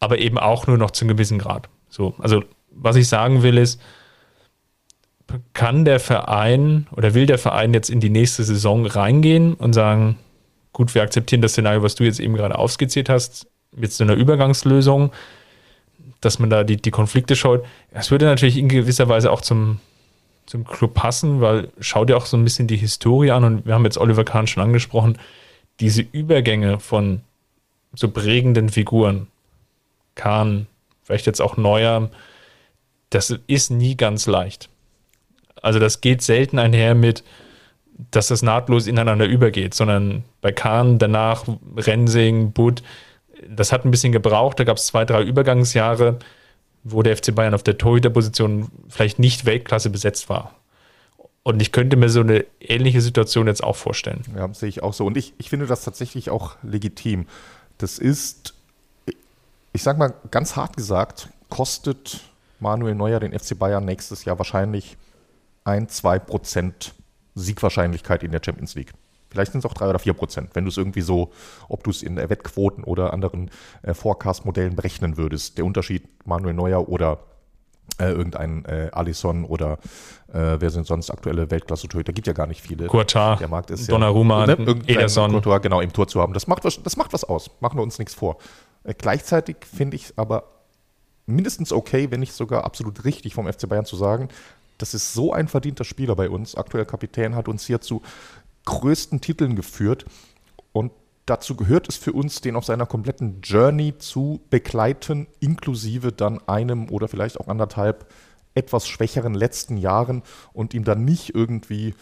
Aber 0.00 0.18
eben 0.18 0.36
auch 0.38 0.66
nur 0.66 0.78
noch 0.78 0.90
zu 0.90 1.04
einem 1.04 1.16
gewissen 1.16 1.38
Grad. 1.38 1.68
So, 1.88 2.14
also 2.18 2.42
was 2.70 2.96
ich 2.96 3.08
sagen 3.08 3.42
will 3.42 3.56
ist, 3.56 3.80
kann 5.52 5.84
der 5.84 6.00
Verein 6.00 6.86
oder 6.92 7.14
will 7.14 7.26
der 7.26 7.38
Verein 7.38 7.74
jetzt 7.74 7.90
in 7.90 8.00
die 8.00 8.10
nächste 8.10 8.44
Saison 8.44 8.86
reingehen 8.86 9.54
und 9.54 9.74
sagen, 9.74 10.18
gut, 10.72 10.94
wir 10.94 11.02
akzeptieren 11.02 11.42
das 11.42 11.52
Szenario, 11.52 11.82
was 11.82 11.94
du 11.94 12.04
jetzt 12.04 12.20
eben 12.20 12.34
gerade 12.34 12.58
aufskizziert 12.58 13.08
hast, 13.08 13.46
mit 13.72 13.92
so 13.92 14.04
einer 14.04 14.14
Übergangslösung, 14.14 15.12
dass 16.20 16.38
man 16.38 16.50
da 16.50 16.64
die, 16.64 16.76
die 16.76 16.90
Konflikte 16.90 17.36
schaut. 17.36 17.64
Das 17.92 18.10
würde 18.10 18.26
natürlich 18.26 18.56
in 18.56 18.68
gewisser 18.68 19.08
Weise 19.08 19.30
auch 19.30 19.40
zum, 19.40 19.80
zum 20.46 20.64
Club 20.64 20.94
passen, 20.94 21.40
weil 21.40 21.68
schau 21.80 22.04
dir 22.04 22.16
auch 22.16 22.26
so 22.26 22.36
ein 22.36 22.44
bisschen 22.44 22.66
die 22.66 22.76
Historie 22.76 23.30
an 23.30 23.44
und 23.44 23.66
wir 23.66 23.74
haben 23.74 23.84
jetzt 23.84 23.98
Oliver 23.98 24.24
Kahn 24.24 24.46
schon 24.46 24.62
angesprochen, 24.62 25.18
diese 25.80 26.02
Übergänge 26.02 26.80
von 26.80 27.20
so 27.94 28.10
prägenden 28.10 28.68
Figuren, 28.68 29.28
Kahn, 30.14 30.66
vielleicht 31.02 31.26
jetzt 31.26 31.40
auch 31.40 31.56
Neuer, 31.56 32.10
das 33.10 33.34
ist 33.46 33.70
nie 33.70 33.96
ganz 33.96 34.26
leicht. 34.26 34.68
Also 35.62 35.78
das 35.78 36.00
geht 36.00 36.22
selten 36.22 36.58
einher 36.58 36.94
mit, 36.94 37.24
dass 38.10 38.28
das 38.28 38.42
nahtlos 38.42 38.86
ineinander 38.86 39.26
übergeht, 39.26 39.74
sondern 39.74 40.24
bei 40.40 40.52
Kahn 40.52 40.98
danach 40.98 41.44
Rensing, 41.76 42.52
Butt, 42.52 42.82
das 43.48 43.72
hat 43.72 43.84
ein 43.84 43.90
bisschen 43.90 44.12
gebraucht. 44.12 44.58
Da 44.58 44.64
gab 44.64 44.76
es 44.76 44.86
zwei, 44.86 45.04
drei 45.04 45.22
Übergangsjahre, 45.22 46.18
wo 46.84 47.02
der 47.02 47.16
FC 47.16 47.34
Bayern 47.34 47.54
auf 47.54 47.62
der 47.62 47.78
Torhüterposition 47.78 48.70
vielleicht 48.88 49.18
nicht 49.18 49.44
Weltklasse 49.44 49.90
besetzt 49.90 50.28
war. 50.28 50.54
Und 51.42 51.62
ich 51.62 51.72
könnte 51.72 51.96
mir 51.96 52.08
so 52.08 52.20
eine 52.20 52.44
ähnliche 52.60 53.00
Situation 53.00 53.46
jetzt 53.46 53.62
auch 53.62 53.76
vorstellen. 53.76 54.22
Ja, 54.36 54.52
sehe 54.52 54.68
ich 54.68 54.82
auch 54.82 54.92
so. 54.92 55.06
Und 55.06 55.16
ich, 55.16 55.32
ich 55.38 55.50
finde 55.50 55.66
das 55.66 55.82
tatsächlich 55.82 56.30
auch 56.30 56.56
legitim. 56.62 57.26
Das 57.78 57.98
ist, 57.98 58.54
ich 59.72 59.82
sage 59.82 59.98
mal 59.98 60.12
ganz 60.30 60.56
hart 60.56 60.76
gesagt, 60.76 61.28
kostet 61.48 62.20
Manuel 62.60 62.94
Neuer 62.94 63.20
den 63.20 63.38
FC 63.38 63.58
Bayern 63.58 63.84
nächstes 63.84 64.24
Jahr 64.24 64.38
wahrscheinlich 64.38 64.96
ein, 65.64 65.88
zwei 65.88 66.18
Prozent 66.18 66.94
Siegwahrscheinlichkeit 67.34 68.22
in 68.22 68.32
der 68.32 68.40
Champions 68.44 68.74
League. 68.74 68.92
Vielleicht 69.30 69.52
sind 69.52 69.60
es 69.60 69.66
auch 69.66 69.74
drei 69.74 69.88
oder 69.88 69.98
vier 69.98 70.14
Prozent, 70.14 70.50
wenn 70.54 70.64
du 70.64 70.70
es 70.70 70.76
irgendwie 70.76 71.00
so, 71.00 71.30
ob 71.68 71.84
du 71.84 71.90
es 71.90 72.02
in 72.02 72.16
Wettquoten 72.16 72.84
oder 72.84 73.12
anderen 73.12 73.50
äh, 73.82 73.94
Forecast-Modellen 73.94 74.74
berechnen 74.76 75.16
würdest. 75.16 75.58
Der 75.58 75.64
Unterschied 75.64 76.08
Manuel 76.26 76.54
Neuer 76.54 76.88
oder 76.88 77.18
äh, 77.98 78.10
irgendein 78.10 78.64
äh, 78.64 78.90
Alisson 78.92 79.44
oder 79.44 79.78
äh, 80.32 80.56
wer 80.58 80.70
sind 80.70 80.86
sonst 80.86 81.10
aktuelle 81.10 81.50
Weltklasse-Torhüter? 81.50 82.12
Gibt 82.12 82.26
ja 82.26 82.32
gar 82.32 82.46
nicht 82.46 82.60
viele. 82.60 82.86
Courtois, 82.86 83.36
Der 83.36 83.48
Markt 83.48 83.70
ist 83.70 83.90
Donnarumma, 83.90 84.46
ja, 84.46 84.56
ne, 84.56 84.80
Ederson. 84.86 85.32
Courtois, 85.32 85.58
genau, 85.58 85.80
im 85.80 85.92
Tor 85.92 86.06
zu 86.06 86.20
haben. 86.20 86.32
Das 86.32 86.46
macht 86.46 86.64
was, 86.64 86.82
das 86.82 86.96
macht 86.96 87.12
was 87.12 87.24
aus. 87.24 87.50
Machen 87.60 87.78
wir 87.78 87.82
uns 87.82 87.98
nichts 87.98 88.14
vor. 88.14 88.38
Äh, 88.84 88.94
gleichzeitig 88.94 89.56
finde 89.64 89.96
ich 89.96 90.04
es 90.04 90.18
aber 90.18 90.44
mindestens 91.26 91.72
okay, 91.72 92.10
wenn 92.10 92.20
nicht 92.20 92.32
sogar 92.32 92.64
absolut 92.64 93.04
richtig 93.04 93.34
vom 93.34 93.52
FC 93.52 93.68
Bayern 93.68 93.84
zu 93.84 93.96
sagen, 93.96 94.28
das 94.78 94.94
ist 94.94 95.12
so 95.12 95.32
ein 95.32 95.48
verdienter 95.48 95.84
Spieler 95.84 96.14
bei 96.14 96.30
uns. 96.30 96.54
Aktuell 96.54 96.86
Kapitän 96.86 97.34
hat 97.34 97.48
uns 97.48 97.66
hier 97.66 97.80
zu 97.80 98.02
größten 98.68 99.20
Titeln 99.20 99.56
geführt 99.56 100.04
und 100.72 100.92
dazu 101.26 101.56
gehört 101.56 101.88
es 101.88 101.96
für 101.96 102.12
uns, 102.12 102.40
den 102.40 102.54
auf 102.54 102.64
seiner 102.64 102.86
kompletten 102.86 103.40
Journey 103.42 103.96
zu 103.98 104.40
begleiten, 104.50 105.26
inklusive 105.40 106.12
dann 106.12 106.46
einem 106.46 106.90
oder 106.90 107.08
vielleicht 107.08 107.40
auch 107.40 107.48
anderthalb 107.48 108.06
etwas 108.54 108.86
schwächeren 108.88 109.34
letzten 109.34 109.76
Jahren 109.76 110.22
und 110.52 110.74
ihm 110.74 110.84
dann 110.84 111.04
nicht 111.04 111.34
irgendwie 111.34 111.94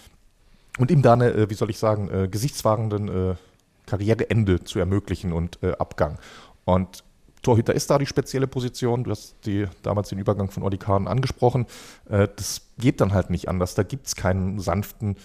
und 0.78 0.90
ihm 0.90 1.02
da 1.02 1.14
eine, 1.14 1.32
äh, 1.32 1.50
wie 1.50 1.54
soll 1.54 1.70
ich 1.70 1.78
sagen, 1.78 2.10
äh, 2.10 2.28
gesichtswahrenden 2.28 3.08
äh, 3.08 3.34
Karriereende 3.86 4.64
zu 4.64 4.78
ermöglichen 4.78 5.32
und 5.32 5.62
äh, 5.62 5.72
Abgang. 5.78 6.18
Und 6.64 7.04
Torhüter 7.42 7.74
ist 7.74 7.88
da 7.90 7.98
die 7.98 8.06
spezielle 8.06 8.48
Position. 8.48 9.04
Du 9.04 9.12
hast 9.12 9.36
die, 9.46 9.66
damals 9.82 10.08
den 10.08 10.18
Übergang 10.18 10.50
von 10.50 10.64
Oli 10.64 10.78
Kahn 10.78 11.06
angesprochen. 11.06 11.66
Äh, 12.10 12.28
das 12.34 12.62
geht 12.78 13.00
dann 13.00 13.14
halt 13.14 13.30
nicht 13.30 13.48
anders. 13.48 13.74
Da 13.76 13.84
gibt 13.84 14.08
es 14.08 14.16
keinen 14.16 14.58
sanften, 14.58 15.16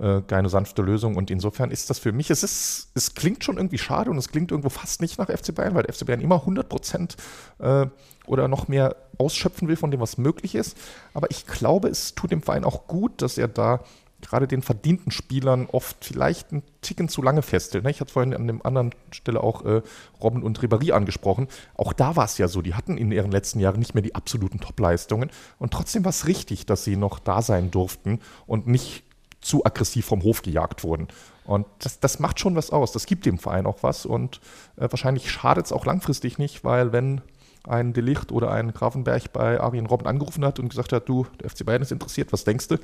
äh, 0.00 0.22
keine 0.22 0.48
sanfte 0.48 0.82
Lösung. 0.82 1.16
Und 1.16 1.30
insofern 1.30 1.70
ist 1.70 1.90
das 1.90 1.98
für 1.98 2.12
mich, 2.12 2.30
es, 2.30 2.42
ist, 2.42 2.90
es 2.94 3.14
klingt 3.14 3.44
schon 3.44 3.56
irgendwie 3.56 3.78
schade 3.78 4.10
und 4.10 4.18
es 4.18 4.28
klingt 4.28 4.50
irgendwo 4.50 4.68
fast 4.68 5.00
nicht 5.00 5.18
nach 5.18 5.28
FC 5.28 5.54
Bayern, 5.54 5.74
weil 5.74 5.82
der 5.82 5.94
FC 5.94 6.06
Bayern 6.06 6.20
immer 6.20 6.36
100 6.36 6.68
Prozent 6.68 7.16
äh, 7.58 7.86
oder 8.26 8.48
noch 8.48 8.68
mehr 8.68 8.96
ausschöpfen 9.18 9.68
will 9.68 9.76
von 9.76 9.90
dem, 9.90 10.00
was 10.00 10.18
möglich 10.18 10.54
ist. 10.54 10.76
Aber 11.14 11.30
ich 11.30 11.46
glaube, 11.46 11.88
es 11.88 12.14
tut 12.14 12.30
dem 12.30 12.42
Verein 12.42 12.64
auch 12.64 12.86
gut, 12.86 13.22
dass 13.22 13.38
er 13.38 13.48
da 13.48 13.80
gerade 14.20 14.48
den 14.48 14.62
verdienten 14.62 15.12
Spielern 15.12 15.66
oft 15.70 16.04
vielleicht 16.04 16.52
einen 16.52 16.62
Ticken 16.82 17.08
zu 17.08 17.22
lange 17.22 17.42
festhält. 17.42 17.84
ne? 17.84 17.90
Ich 17.90 18.00
hatte 18.00 18.12
vorhin 18.12 18.34
an 18.34 18.46
dem 18.46 18.64
anderen 18.64 18.92
Stelle 19.10 19.42
auch 19.42 19.64
äh, 19.64 19.82
Robben 20.20 20.42
und 20.42 20.58
Ribéry 20.60 20.92
angesprochen. 20.92 21.48
Auch 21.74 21.92
da 21.92 22.16
war 22.16 22.24
es 22.24 22.36
ja 22.38 22.48
so, 22.48 22.62
die 22.62 22.74
hatten 22.74 22.98
in 22.98 23.12
ihren 23.12 23.30
letzten 23.30 23.60
Jahren 23.60 23.78
nicht 23.78 23.94
mehr 23.94 24.02
die 24.02 24.14
absoluten 24.14 24.60
Topleistungen. 24.60 25.30
Und 25.58 25.72
trotzdem 25.72 26.04
war 26.04 26.10
es 26.10 26.26
richtig, 26.26 26.66
dass 26.66 26.84
sie 26.84 26.96
noch 26.96 27.18
da 27.18 27.42
sein 27.42 27.70
durften 27.70 28.20
und 28.46 28.66
nicht 28.66 29.04
zu 29.40 29.64
aggressiv 29.64 30.06
vom 30.06 30.22
Hof 30.22 30.42
gejagt 30.42 30.84
wurden. 30.84 31.08
Und 31.44 31.66
das, 31.78 32.00
das 32.00 32.18
macht 32.18 32.40
schon 32.40 32.56
was 32.56 32.70
aus. 32.70 32.92
Das 32.92 33.06
gibt 33.06 33.24
dem 33.24 33.38
Verein 33.38 33.66
auch 33.66 33.82
was. 33.82 34.04
Und 34.04 34.40
äh, 34.76 34.88
wahrscheinlich 34.90 35.30
schadet 35.30 35.66
es 35.66 35.72
auch 35.72 35.86
langfristig 35.86 36.38
nicht, 36.38 36.64
weil 36.64 36.92
wenn 36.92 37.22
ein 37.64 37.92
Delicht 37.92 38.32
oder 38.32 38.50
ein 38.50 38.72
Grafenberg 38.72 39.32
bei 39.32 39.60
Arjen 39.60 39.86
Robben 39.86 40.06
angerufen 40.06 40.44
hat 40.44 40.58
und 40.58 40.68
gesagt 40.68 40.92
hat, 40.92 41.08
du, 41.08 41.26
der 41.40 41.50
FC 41.50 41.64
Bayern 41.64 41.82
ist 41.82 41.92
interessiert, 41.92 42.32
was 42.32 42.44
denkst 42.44 42.68
du? 42.68 42.76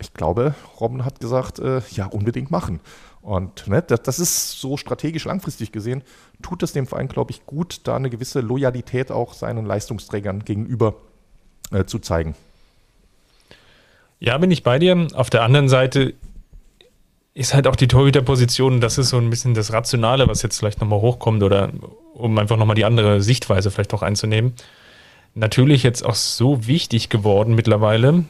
Ich 0.00 0.12
glaube, 0.12 0.54
Robben 0.80 1.04
hat 1.04 1.20
gesagt, 1.20 1.60
äh, 1.60 1.80
ja, 1.92 2.06
unbedingt 2.06 2.50
machen. 2.50 2.80
Und 3.22 3.66
ne, 3.68 3.80
das, 3.80 4.02
das 4.02 4.18
ist 4.18 4.60
so 4.60 4.76
strategisch 4.76 5.24
langfristig 5.24 5.72
gesehen, 5.72 6.02
tut 6.42 6.62
es 6.62 6.72
dem 6.72 6.86
Verein, 6.86 7.08
glaube 7.08 7.30
ich, 7.30 7.46
gut, 7.46 7.80
da 7.84 7.96
eine 7.96 8.10
gewisse 8.10 8.40
Loyalität 8.40 9.10
auch 9.10 9.32
seinen 9.32 9.64
Leistungsträgern 9.64 10.44
gegenüber 10.44 10.96
äh, 11.70 11.84
zu 11.84 12.00
zeigen. 12.00 12.34
Ja, 14.24 14.38
bin 14.38 14.50
ich 14.50 14.62
bei 14.62 14.78
dir. 14.78 15.06
Auf 15.12 15.28
der 15.28 15.42
anderen 15.42 15.68
Seite 15.68 16.14
ist 17.34 17.52
halt 17.52 17.66
auch 17.66 17.76
die 17.76 17.88
Torhüterposition, 17.88 18.80
das 18.80 18.96
ist 18.96 19.10
so 19.10 19.18
ein 19.18 19.28
bisschen 19.28 19.52
das 19.52 19.70
Rationale, 19.70 20.28
was 20.28 20.40
jetzt 20.40 20.58
vielleicht 20.58 20.80
nochmal 20.80 21.02
hochkommt 21.02 21.42
oder 21.42 21.70
um 22.14 22.38
einfach 22.38 22.56
nochmal 22.56 22.76
die 22.76 22.86
andere 22.86 23.20
Sichtweise 23.20 23.70
vielleicht 23.70 23.92
auch 23.92 24.00
einzunehmen. 24.00 24.54
Natürlich 25.34 25.82
jetzt 25.82 26.06
auch 26.06 26.14
so 26.14 26.66
wichtig 26.66 27.10
geworden 27.10 27.54
mittlerweile. 27.54 28.24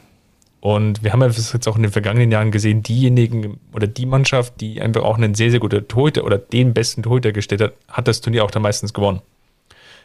Und 0.59 1.01
wir 1.01 1.13
haben 1.13 1.21
ja 1.21 1.27
jetzt 1.27 1.67
auch 1.67 1.77
in 1.77 1.83
den 1.83 1.91
vergangenen 1.93 2.29
Jahren 2.29 2.51
gesehen, 2.51 2.83
diejenigen 2.83 3.61
oder 3.71 3.87
die 3.87 4.05
Mannschaft, 4.05 4.59
die 4.59 4.81
einfach 4.81 5.03
auch 5.03 5.15
einen 5.15 5.33
sehr, 5.33 5.51
sehr 5.51 5.61
guten 5.61 5.87
Torhüter 5.87 6.25
oder 6.25 6.39
den 6.39 6.73
besten 6.73 7.03
Torhüter 7.03 7.31
gestellt 7.31 7.61
hat, 7.61 7.73
hat 7.87 8.09
das 8.09 8.19
Turnier 8.19 8.43
auch 8.43 8.51
dann 8.51 8.63
meistens 8.63 8.93
gewonnen. 8.93 9.21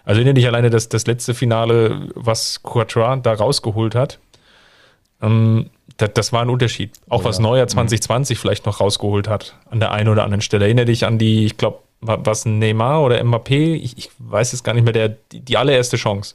Also 0.04 0.20
erinnere 0.20 0.34
dich 0.34 0.46
alleine, 0.46 0.70
dass 0.70 0.88
das 0.88 1.06
letzte 1.08 1.34
Finale, 1.34 2.10
was 2.14 2.62
Courtois 2.62 3.16
da 3.22 3.32
rausgeholt 3.32 3.96
hat, 3.96 4.20
ähm, 5.22 5.70
das, 6.00 6.10
das 6.14 6.32
war 6.32 6.42
ein 6.42 6.50
Unterschied. 6.50 6.92
Auch 7.08 7.22
Oh 7.22 7.24
was 7.24 7.38
ja. 7.38 7.42
Neuer 7.42 7.66
2020 7.66 8.38
vielleicht 8.38 8.66
noch 8.66 8.80
rausgeholt 8.80 9.28
hat, 9.28 9.56
an 9.70 9.80
der 9.80 9.92
einen 9.92 10.08
oder 10.08 10.24
anderen 10.24 10.40
Stelle. 10.40 10.64
Erinnere 10.64 10.86
dich 10.86 11.06
an 11.06 11.18
die, 11.18 11.46
ich 11.46 11.56
glaube, 11.56 11.80
was 12.00 12.46
Neymar 12.46 13.02
oder 13.02 13.20
Mbappé, 13.22 13.74
ich, 13.74 13.98
ich 13.98 14.10
weiß 14.18 14.52
es 14.52 14.64
gar 14.64 14.74
nicht 14.74 14.84
mehr, 14.84 14.92
der, 14.92 15.08
die, 15.10 15.40
die 15.40 15.56
allererste 15.56 15.96
Chance 15.96 16.34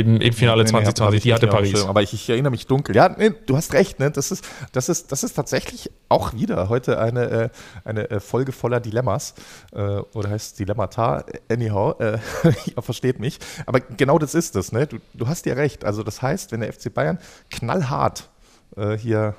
im, 0.00 0.20
im 0.20 0.32
Finale 0.32 0.64
Nee, 0.64 0.70
nee, 0.70 0.76
hab- 0.86 0.94
2020, 0.96 1.00
hab 1.04 1.14
ich 1.14 1.22
die 1.22 1.34
hatte 1.34 1.46
Paris. 1.48 1.84
Aber 1.84 2.02
ich, 2.02 2.12
ich 2.12 2.28
erinnere 2.30 2.50
mich 2.50 2.66
dunkel. 2.66 2.96
Ja, 2.96 3.08
nee, 3.16 3.30
du 3.46 3.56
hast 3.56 3.72
recht, 3.72 3.98
ne? 4.00 4.10
Das 4.10 4.30
ist, 4.30 4.44
das 4.72 4.88
ist, 4.88 5.12
das 5.12 5.22
ist 5.22 5.34
tatsächlich 5.34 5.90
auch 6.08 6.32
wieder 6.34 6.68
heute 6.68 6.98
eine, 6.98 7.30
äh, 7.30 7.48
eine 7.84 8.10
äh, 8.10 8.20
Folge 8.20 8.52
voller 8.52 8.80
Dilemmas. 8.80 9.34
Äh, 9.72 9.78
oder 9.78 10.30
heißt 10.30 10.52
es 10.52 10.54
Dilemmata? 10.54 11.24
Anyhow, 11.50 11.94
äh, 12.00 12.18
ihr 12.76 12.82
versteht 12.82 13.20
mich. 13.20 13.38
Aber 13.66 13.80
genau 13.80 14.18
das 14.18 14.34
ist 14.34 14.56
es, 14.56 14.72
ne? 14.72 14.86
Du, 14.86 14.98
du 15.14 15.26
hast 15.26 15.46
ja 15.46 15.54
recht. 15.54 15.84
Also 15.84 16.02
das 16.02 16.22
heißt, 16.22 16.52
wenn 16.52 16.60
der 16.60 16.72
FC 16.72 16.92
Bayern 16.92 17.18
knallhart 17.50 18.28
äh, 18.76 18.96
hier 18.96 19.34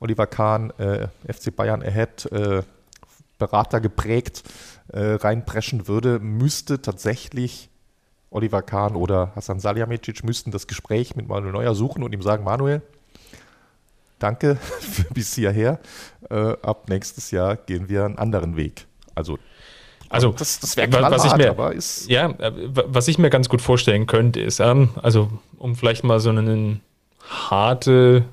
Oliver 0.00 0.26
Kahn, 0.26 0.70
äh, 0.78 1.08
FC 1.32 1.54
Bayern 1.54 1.82
Ahead, 1.82 2.26
äh, 2.32 2.62
Berater 3.38 3.80
geprägt, 3.80 4.44
reinpreschen 4.88 5.88
würde, 5.88 6.20
müsste 6.20 6.80
tatsächlich 6.80 7.68
Oliver 8.36 8.62
Kahn 8.62 8.94
oder 8.96 9.32
Hassan 9.34 9.58
Salihamidzic 9.60 10.22
müssten 10.22 10.50
das 10.50 10.66
Gespräch 10.66 11.16
mit 11.16 11.26
Manuel 11.28 11.52
Neuer 11.52 11.74
suchen 11.74 12.02
und 12.02 12.12
ihm 12.12 12.22
sagen, 12.22 12.44
Manuel, 12.44 12.82
danke 14.18 14.56
für 14.80 15.04
bis 15.14 15.34
hierher. 15.34 15.80
Äh, 16.30 16.52
ab 16.62 16.88
nächstes 16.88 17.30
Jahr 17.30 17.56
gehen 17.56 17.88
wir 17.88 18.04
einen 18.04 18.18
anderen 18.18 18.56
Weg. 18.56 18.86
Also, 19.14 19.38
Also, 20.10 20.32
das, 20.32 20.60
das 20.60 20.76
wäre 20.76 20.92
wa- 20.92 21.10
was 21.10 21.24
ich 21.24 21.30
knallhart, 21.32 21.38
mir- 21.38 21.50
aber 21.50 21.72
ist 21.74 22.08
Ja, 22.10 22.28
äh, 22.38 22.52
was 22.68 23.08
ich 23.08 23.18
mir 23.18 23.30
ganz 23.30 23.48
gut 23.48 23.62
vorstellen 23.62 24.06
könnte, 24.06 24.40
ist, 24.40 24.60
ähm, 24.60 24.90
also 25.02 25.30
um 25.58 25.74
vielleicht 25.74 26.04
mal 26.04 26.20
so 26.20 26.28
einen 26.30 26.80
harte, 27.28 28.24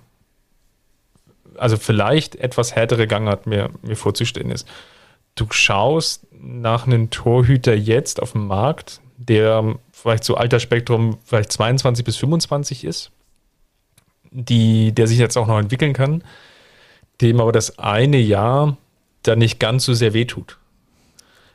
also 1.57 1.77
vielleicht 1.77 2.35
etwas 2.35 2.75
härtere 2.75 3.07
Gangart 3.07 3.47
mir, 3.47 3.69
mir 3.81 3.95
vorzustellen 3.95 4.51
ist. 4.51 4.67
Du 5.35 5.45
schaust 5.49 6.27
nach 6.31 6.85
einem 6.85 7.09
Torhüter 7.09 7.73
jetzt 7.73 8.21
auf 8.21 8.33
dem 8.33 8.47
Markt, 8.47 8.99
der 9.17 9.75
vielleicht 10.03 10.23
so 10.23 10.35
Altersspektrum 10.35 11.17
vielleicht 11.25 11.51
22 11.51 12.05
bis 12.05 12.17
25 12.17 12.83
ist, 12.83 13.11
die, 14.31 14.91
der 14.93 15.07
sich 15.07 15.17
jetzt 15.17 15.37
auch 15.37 15.47
noch 15.47 15.59
entwickeln 15.59 15.93
kann, 15.93 16.23
dem 17.21 17.39
aber 17.39 17.51
das 17.51 17.79
eine 17.79 18.17
Jahr 18.17 18.77
dann 19.23 19.39
nicht 19.39 19.59
ganz 19.59 19.85
so 19.85 19.93
sehr 19.93 20.13
wehtut. 20.13 20.57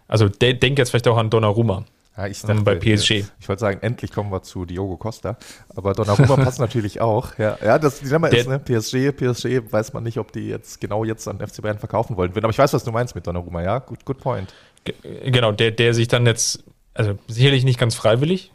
Also 0.07 0.29
de 0.29 0.55
denk 0.55 0.79
jetzt 0.79 0.91
vielleicht 0.91 1.09
auch 1.09 1.19
an 1.19 1.29
Donnarumma. 1.29 1.85
ja, 2.17 2.27
ich 2.27 2.43
ähm, 2.49 2.65
bei 2.65 2.77
PSG. 2.77 3.25
Ich 3.41 3.49
wollte 3.49 3.61
sagen, 3.61 3.81
endlich 3.83 4.11
kommen 4.11 4.33
wir 4.33 4.43
zu 4.43 4.65
Diogo 4.65 4.97
Costa, 4.97 5.37
aber 5.77 5.93
Donnarumma 5.93 6.37
passt 6.45 6.61
natürlich 6.61 7.01
auch. 7.03 7.37
Ja, 7.37 7.59
ja 7.63 7.79
das 7.79 8.01
Dilemma 8.01 8.31
Der- 8.31 8.39
ist, 8.41 8.49
ne, 8.49 8.59
PSG, 8.59 9.13
PSG 9.13 9.71
weiß 9.71 9.93
man 9.93 10.05
nicht, 10.05 10.17
ob 10.19 10.33
die 10.33 10.49
jetzt 10.49 10.81
genau 10.81 11.05
jetzt 11.05 11.29
an 11.29 11.41
FC 11.47 11.61
Bayern 11.61 11.79
verkaufen 11.79 12.17
wollen 12.17 12.35
würden. 12.35 12.45
Aber 12.47 12.53
ich 12.53 12.59
weiß, 12.59 12.73
was 12.73 12.85
du 12.85 12.93
meinst 12.93 13.15
mit 13.15 13.27
Donnarumma, 13.27 13.63
ja, 13.63 13.79
good, 13.81 14.05
good 14.07 14.19
point. 14.19 14.55
Ge- 14.85 14.95
Genau, 15.31 15.53
der, 15.53 15.73
der 15.73 15.93
sich 15.93 16.09
dann 16.09 16.25
jetzt, 16.25 16.65
also 16.99 17.17
sicherlich 17.29 17.65
nicht 17.65 17.79
ganz 17.79 17.95
freiwillig, 17.95 18.51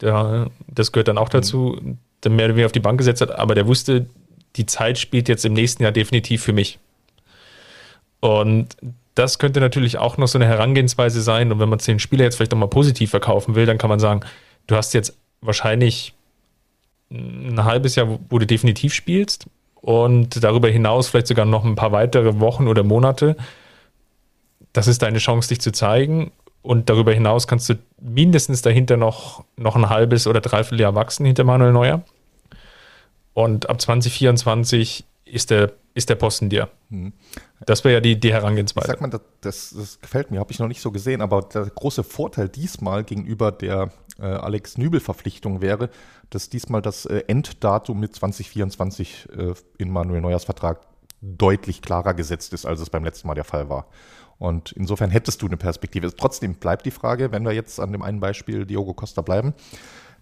der, 0.00 0.50
das 0.68 0.92
gehört 0.92 1.08
dann 1.08 1.18
auch 1.18 1.28
dazu, 1.28 1.78
der 2.22 2.30
mehr 2.30 2.46
oder 2.46 2.54
weniger 2.54 2.66
auf 2.66 2.72
die 2.72 2.80
Bank 2.80 2.98
gesetzt 2.98 3.20
hat, 3.20 3.32
aber 3.32 3.56
der 3.56 3.66
wusste, 3.66 4.06
die 4.54 4.66
Zeit 4.66 4.98
spielt 4.98 5.28
jetzt 5.28 5.44
im 5.44 5.52
nächsten 5.52 5.82
Jahr 5.82 5.90
definitiv 5.90 6.42
für 6.42 6.52
mich. 6.52 6.78
Und 8.20 8.76
das 9.16 9.40
könnte 9.40 9.60
natürlich 9.60 9.98
auch 9.98 10.16
noch 10.16 10.28
so 10.28 10.38
eine 10.38 10.46
Herangehensweise 10.46 11.22
sein. 11.22 11.50
Und 11.50 11.58
wenn 11.58 11.68
man 11.68 11.80
den 11.80 11.98
Spieler 11.98 12.24
jetzt 12.24 12.36
vielleicht 12.36 12.52
nochmal 12.52 12.68
positiv 12.68 13.10
verkaufen 13.10 13.56
will, 13.56 13.66
dann 13.66 13.78
kann 13.78 13.90
man 13.90 13.98
sagen, 13.98 14.20
du 14.68 14.76
hast 14.76 14.94
jetzt 14.94 15.16
wahrscheinlich 15.40 16.14
ein 17.10 17.64
halbes 17.64 17.96
Jahr, 17.96 18.20
wo 18.30 18.38
du 18.38 18.46
definitiv 18.46 18.94
spielst 18.94 19.46
und 19.74 20.42
darüber 20.42 20.68
hinaus 20.68 21.08
vielleicht 21.08 21.26
sogar 21.26 21.46
noch 21.46 21.64
ein 21.64 21.74
paar 21.74 21.90
weitere 21.90 22.38
Wochen 22.38 22.68
oder 22.68 22.84
Monate. 22.84 23.36
Das 24.72 24.86
ist 24.86 25.02
deine 25.02 25.18
Chance, 25.18 25.48
dich 25.48 25.60
zu 25.60 25.72
zeigen. 25.72 26.30
Und 26.62 26.88
darüber 26.88 27.12
hinaus 27.12 27.46
kannst 27.48 27.68
du 27.68 27.74
mindestens 28.00 28.62
dahinter 28.62 28.96
noch, 28.96 29.44
noch 29.56 29.74
ein 29.74 29.88
halbes 29.88 30.26
oder 30.26 30.40
dreiviertel 30.40 30.80
Jahr 30.80 30.94
wachsen 30.94 31.26
hinter 31.26 31.44
Manuel 31.44 31.72
Neuer. 31.72 32.02
Und 33.34 33.68
ab 33.68 33.80
2024 33.80 35.04
ist 35.24 35.50
der, 35.50 35.72
ist 35.94 36.08
der 36.08 36.14
Posten 36.14 36.50
dir. 36.50 36.68
Das 37.64 37.84
wäre 37.84 37.94
ja 37.94 38.00
die, 38.00 38.20
die 38.20 38.32
Herangehensweise. 38.32 38.88
sag 38.88 39.00
mal, 39.00 39.08
das, 39.08 39.20
das, 39.40 39.74
das 39.76 40.00
gefällt 40.00 40.30
mir, 40.30 40.38
habe 40.38 40.52
ich 40.52 40.58
noch 40.58 40.68
nicht 40.68 40.82
so 40.82 40.92
gesehen, 40.92 41.20
aber 41.20 41.42
der 41.42 41.64
große 41.64 42.04
Vorteil 42.04 42.48
diesmal 42.48 43.02
gegenüber 43.02 43.50
der 43.50 43.90
äh, 44.18 44.24
Alex 44.24 44.78
Nübel-Verpflichtung 44.78 45.62
wäre, 45.62 45.88
dass 46.30 46.48
diesmal 46.50 46.82
das 46.82 47.06
äh, 47.06 47.24
Enddatum 47.26 47.98
mit 47.98 48.14
2024 48.14 49.28
äh, 49.36 49.54
in 49.78 49.90
Manuel 49.90 50.20
Neuers 50.20 50.44
Vertrag 50.44 50.80
deutlich 51.22 51.82
klarer 51.82 52.14
gesetzt 52.14 52.52
ist, 52.52 52.66
als 52.66 52.80
es 52.80 52.90
beim 52.90 53.04
letzten 53.04 53.28
Mal 53.28 53.34
der 53.34 53.44
Fall 53.44 53.68
war. 53.68 53.86
Und 54.42 54.72
insofern 54.72 55.10
hättest 55.10 55.40
du 55.40 55.46
eine 55.46 55.56
Perspektive. 55.56 56.16
Trotzdem 56.16 56.54
bleibt 56.54 56.84
die 56.84 56.90
Frage, 56.90 57.30
wenn 57.30 57.44
wir 57.44 57.52
jetzt 57.52 57.78
an 57.78 57.92
dem 57.92 58.02
einen 58.02 58.18
Beispiel 58.18 58.66
Diogo 58.66 58.92
Costa 58.92 59.22
bleiben, 59.22 59.54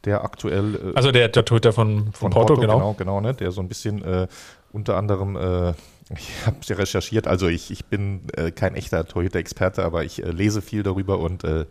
der 0.04 0.24
aktuell. 0.24 0.74
Äh, 0.74 0.94
also 0.94 1.10
der, 1.10 1.28
der 1.28 1.42
Torhüter 1.42 1.72
von, 1.72 2.12
von, 2.12 2.12
von 2.12 2.30
Porto, 2.30 2.48
Porto, 2.48 2.60
genau. 2.60 2.76
Genau, 2.76 2.92
genau 2.92 3.20
ne, 3.22 3.32
der 3.32 3.50
so 3.50 3.62
ein 3.62 3.68
bisschen 3.68 4.04
äh, 4.04 4.28
unter 4.72 4.98
anderem. 4.98 5.36
Äh, 5.36 5.70
ich 6.14 6.46
habe 6.46 6.58
sie 6.60 6.74
recherchiert, 6.74 7.26
also 7.26 7.48
ich, 7.48 7.70
ich 7.70 7.86
bin 7.86 8.24
äh, 8.36 8.50
kein 8.50 8.74
echter 8.74 9.06
Torhüter-Experte, 9.06 9.84
aber 9.84 10.04
ich 10.04 10.22
äh, 10.22 10.30
lese 10.30 10.60
viel 10.60 10.82
darüber 10.82 11.18
und 11.18 11.44
äh, 11.44 11.64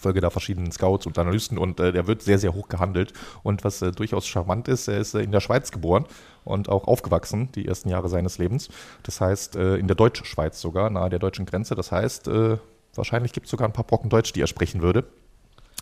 folge 0.00 0.20
da 0.20 0.30
verschiedenen 0.30 0.72
Scouts 0.72 1.06
und 1.06 1.18
Analysten 1.18 1.58
und 1.58 1.78
äh, 1.80 1.92
der 1.92 2.06
wird 2.06 2.22
sehr, 2.22 2.38
sehr 2.38 2.54
hoch 2.54 2.68
gehandelt. 2.68 3.12
Und 3.42 3.64
was 3.64 3.82
äh, 3.82 3.92
durchaus 3.92 4.26
charmant 4.26 4.68
ist, 4.68 4.88
er 4.88 4.98
ist 4.98 5.14
äh, 5.14 5.20
in 5.20 5.32
der 5.32 5.40
Schweiz 5.40 5.70
geboren 5.70 6.06
und 6.44 6.68
auch 6.68 6.86
aufgewachsen, 6.86 7.50
die 7.54 7.66
ersten 7.66 7.88
Jahre 7.88 8.08
seines 8.08 8.38
Lebens. 8.38 8.68
Das 9.02 9.20
heißt, 9.20 9.56
äh, 9.56 9.76
in 9.76 9.86
der 9.86 9.96
Deutschschweiz 9.96 10.60
sogar, 10.60 10.90
nahe 10.90 11.10
der 11.10 11.18
deutschen 11.18 11.46
Grenze. 11.46 11.74
Das 11.74 11.92
heißt, 11.92 12.28
äh, 12.28 12.58
wahrscheinlich 12.94 13.32
gibt 13.32 13.46
es 13.46 13.50
sogar 13.50 13.68
ein 13.68 13.72
paar 13.72 13.84
Brocken 13.84 14.10
Deutsch, 14.10 14.32
die 14.32 14.40
er 14.40 14.46
sprechen 14.46 14.82
würde. 14.82 15.04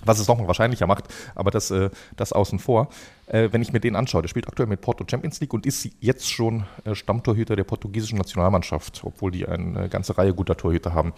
Was 0.05 0.21
es 0.21 0.29
nochmal 0.29 0.47
wahrscheinlicher 0.47 0.87
macht, 0.87 1.07
aber 1.35 1.51
das, 1.51 1.73
äh, 1.73 1.91
das 2.17 2.33
außen 2.33 2.61
vor. 2.61 2.89
wenn 3.27 3.61
ich 3.61 3.73
mir 3.75 3.81
den 3.81 3.95
anschaue, 3.95 4.23
der 4.23 4.29
spielt 4.29 4.49
aktuell 4.49 4.69
mit 4.69 4.81
Porto 4.81 5.05
Champions 5.07 5.41
League 5.41 5.53
und 5.53 5.67
ist 5.67 5.87
jetzt 6.01 6.31
schon 6.31 6.65
Stammtorhüter 6.93 7.57
der 7.57 7.65
portugiesischen 7.65 8.17
Nationalmannschaft, 8.17 9.03
obwohl 9.05 9.33
die 9.33 9.47
eine 9.47 9.91
ganze 9.91 10.17
Reihe 10.17 10.33
guter 10.33 10.57
Torhüter 10.57 10.95
haben. 10.95 11.13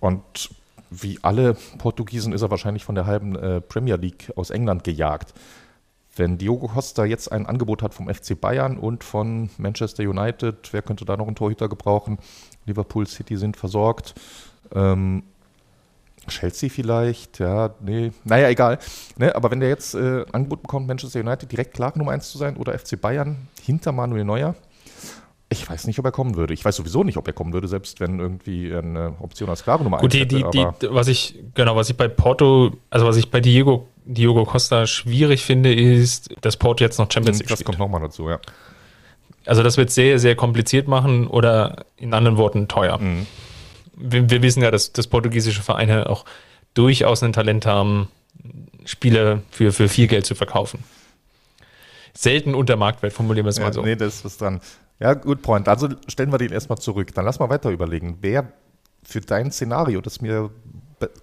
Und 0.00 0.50
wie 0.90 1.18
alle 1.22 1.54
Portugiesen 1.78 2.32
ist 2.32 2.42
er 2.42 2.50
wahrscheinlich 2.50 2.84
von 2.84 2.94
der 2.94 3.06
halben 3.06 3.36
äh, 3.36 3.60
Premier 3.60 3.96
League 3.96 4.32
aus 4.36 4.50
England 4.50 4.84
gejagt. 4.84 5.34
Wenn 6.16 6.38
Diogo 6.38 6.68
Costa 6.68 7.04
jetzt 7.04 7.30
ein 7.30 7.44
Angebot 7.44 7.82
hat 7.82 7.92
vom 7.92 8.12
FC 8.12 8.40
Bayern 8.40 8.78
und 8.78 9.04
von 9.04 9.50
Manchester 9.58 10.02
United, 10.02 10.72
wer 10.72 10.80
könnte 10.82 11.04
da 11.04 11.16
noch 11.16 11.26
einen 11.26 11.36
Torhüter 11.36 11.68
gebrauchen? 11.68 12.18
Liverpool 12.64 13.06
City 13.06 13.36
sind 13.36 13.56
versorgt. 13.56 14.14
Ähm, 14.74 15.24
Chelsea 16.28 16.70
vielleicht, 16.70 17.38
ja, 17.38 17.74
nee, 17.80 18.12
naja, 18.24 18.48
egal. 18.48 18.78
Ne, 19.16 19.34
aber 19.34 19.50
wenn 19.50 19.60
der 19.60 19.68
jetzt 19.68 19.94
äh, 19.94 20.24
Angebot 20.32 20.62
bekommt, 20.62 20.88
Manchester 20.88 21.20
United 21.20 21.52
direkt 21.52 21.74
klar 21.74 21.92
Nummer 21.94 22.12
1 22.12 22.30
zu 22.30 22.38
sein 22.38 22.56
oder 22.56 22.76
FC 22.76 23.00
Bayern 23.00 23.48
hinter 23.62 23.92
Manuel 23.92 24.24
Neuer, 24.24 24.54
ich 25.48 25.68
weiß 25.68 25.86
nicht, 25.86 25.98
ob 25.98 26.04
er 26.04 26.12
kommen 26.12 26.34
würde. 26.34 26.54
Ich 26.54 26.64
weiß 26.64 26.74
sowieso 26.76 27.04
nicht, 27.04 27.16
ob 27.16 27.26
er 27.26 27.32
kommen 27.32 27.52
würde, 27.52 27.68
selbst 27.68 28.00
wenn 28.00 28.18
irgendwie 28.18 28.74
eine 28.74 29.14
Option 29.20 29.48
als 29.48 29.62
klare 29.62 29.84
Nummer 29.84 29.98
1 29.98 30.02
Gut, 30.02 30.12
die, 30.12 30.26
die, 30.26 30.66
was 30.90 31.06
ich, 31.06 31.38
genau, 31.54 31.76
was 31.76 31.88
ich 31.88 31.96
bei 31.96 32.08
Porto, 32.08 32.72
also 32.90 33.06
was 33.06 33.16
ich 33.16 33.30
bei 33.30 33.40
Diego, 33.40 33.86
Diogo 34.04 34.44
Costa 34.44 34.86
schwierig 34.86 35.44
finde, 35.44 35.72
ist, 35.72 36.34
dass 36.40 36.56
Porto 36.56 36.82
jetzt 36.82 36.98
noch 36.98 37.10
Champions 37.10 37.38
League 37.38 37.48
Das 37.48 37.60
spielt. 37.60 37.66
kommt 37.66 37.78
nochmal 37.78 38.00
dazu, 38.00 38.28
ja. 38.28 38.40
Also 39.44 39.62
das 39.62 39.76
wird 39.76 39.90
sehr, 39.90 40.18
sehr 40.18 40.34
kompliziert 40.34 40.88
machen 40.88 41.28
oder 41.28 41.86
in 41.96 42.12
anderen 42.12 42.36
Worten 42.36 42.66
teuer. 42.66 42.98
Mhm. 42.98 43.26
Wir, 43.94 44.28
wir, 44.28 44.42
wissen 44.42 44.62
ja, 44.62 44.72
dass, 44.72 44.92
dass 44.92 45.06
portugiesische 45.06 45.62
Vereine 45.62 46.10
auch 46.10 46.24
durchaus 46.74 47.22
ein 47.22 47.32
Talent 47.32 47.66
haben, 47.66 48.08
Spiele 48.84 49.42
für, 49.50 49.72
für 49.72 49.88
viel 49.88 50.08
Geld 50.08 50.26
zu 50.26 50.34
verkaufen. 50.34 50.82
Selten 52.12 52.54
unter 52.54 52.76
Marktwert, 52.76 53.12
formulieren 53.12 53.46
wir 53.46 53.50
es 53.50 53.60
mal 53.60 53.72
so. 53.72 53.82
Nee, 53.82 53.94
das 53.94 54.16
ist 54.16 54.24
was 54.24 54.38
dran. 54.38 54.60
Ja, 54.98 55.14
gut, 55.14 55.42
Point. 55.42 55.68
Also 55.68 55.88
stellen 56.08 56.32
wir 56.32 56.38
den 56.38 56.52
erstmal 56.52 56.78
zurück. 56.78 57.14
Dann 57.14 57.24
lass 57.24 57.38
mal 57.38 57.50
weiter 57.50 57.70
überlegen. 57.70 58.18
Wer 58.20 58.52
für 59.02 59.20
dein 59.20 59.50
Szenario, 59.52 60.00
das 60.00 60.20
mir 60.20 60.50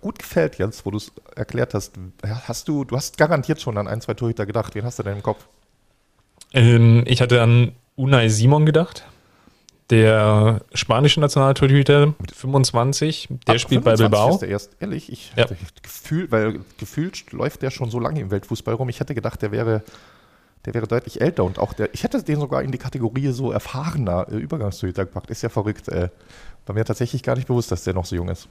gut 0.02 0.20
gefällt 0.20 0.58
jetzt, 0.58 0.86
wo 0.86 0.92
du 0.92 0.98
es 0.98 1.12
erklärt 1.36 1.74
hast, 1.74 1.94
hast 2.48 2.68
du, 2.68 2.84
du 2.84 2.96
hast 2.96 3.18
garantiert 3.18 3.62
schon 3.62 3.78
an 3.78 3.88
ein, 3.88 4.02
zwei 4.02 4.14
Torhüter 4.14 4.46
gedacht. 4.46 4.76
Wen 4.76 4.86
hast 4.86 5.00
du 5.00 5.04
denn 5.04 5.18
im 5.18 5.24
Kopf? 5.24 5.48
Ähm, 6.54 7.04
ich 7.08 7.22
hatte 7.22 7.42
an 7.42 7.72
Unai 7.96 8.30
Simon 8.30 8.66
gedacht. 8.66 9.06
Der 9.90 10.62
spanische 10.74 11.20
Nationaltorhüter, 11.20 12.14
25, 12.34 13.28
der 13.48 13.56
Ach, 13.56 13.60
spielt 13.60 13.84
25 13.84 13.84
bei 13.84 13.96
Bilbao. 13.98 14.30
Ist 14.30 14.40
der 14.40 14.50
erst, 14.50 14.72
ehrlich, 14.80 15.12
ich 15.12 15.34
ja. 15.36 15.44
hatte 15.44 15.58
Gefühl, 15.82 16.32
weil 16.32 16.62
gefühlt 16.78 17.32
läuft 17.32 17.62
der 17.62 17.70
schon 17.70 17.90
so 17.90 18.00
lange 18.00 18.22
im 18.22 18.32
Weltfußball 18.32 18.76
rum. 18.76 18.88
Ich 18.90 19.00
hätte 19.00 19.14
gedacht, 19.14 19.42
der 19.42 19.52
wäre 19.52 19.84
der 20.66 20.74
wäre 20.74 20.88
deutlich 20.88 21.20
älter 21.22 21.44
und 21.44 21.60
auch 21.60 21.74
der, 21.74 21.94
ich 21.94 22.04
hätte 22.04 22.22
den 22.24 22.40
sogar 22.40 22.64
in 22.64 22.72
die 22.72 22.78
Kategorie 22.78 23.30
so 23.30 23.52
erfahrener 23.52 24.28
äh, 24.32 24.36
Übergangstorhüter 24.36 25.06
gepackt. 25.06 25.30
Ist 25.30 25.42
ja 25.42 25.50
verrückt. 25.50 25.90
Äh, 25.90 26.10
war 26.66 26.76
mir 26.76 26.86
tatsächlich 26.86 27.24
gar 27.24 27.36
nicht 27.36 27.48
bewusst, 27.48 27.72
dass 27.72 27.84
der 27.84 27.94
noch 27.94 28.06
so 28.06 28.16
jung 28.16 28.30
ist. 28.30 28.48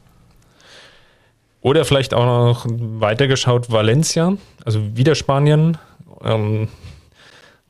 Oder 1.63 1.85
vielleicht 1.85 2.13
auch 2.13 2.27
noch 2.27 2.67
weitergeschaut 2.69 3.71
Valencia, 3.71 4.37
also 4.65 4.97
wieder 4.97 5.15
Spanien, 5.15 5.79
ähm, 6.23 6.69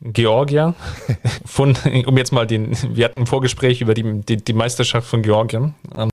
Georgia. 0.01 0.75
Von, 1.45 1.77
um 2.07 2.17
jetzt 2.17 2.33
mal 2.33 2.47
den, 2.47 2.77
wir 2.95 3.05
hatten 3.05 3.21
ein 3.21 3.27
Vorgespräch 3.27 3.81
über 3.81 3.95
die, 3.95 4.23
die, 4.23 4.39
die 4.39 4.53
Meisterschaft 4.55 5.07
von 5.07 5.23
Georgien, 5.23 5.75
ähm, 5.97 6.09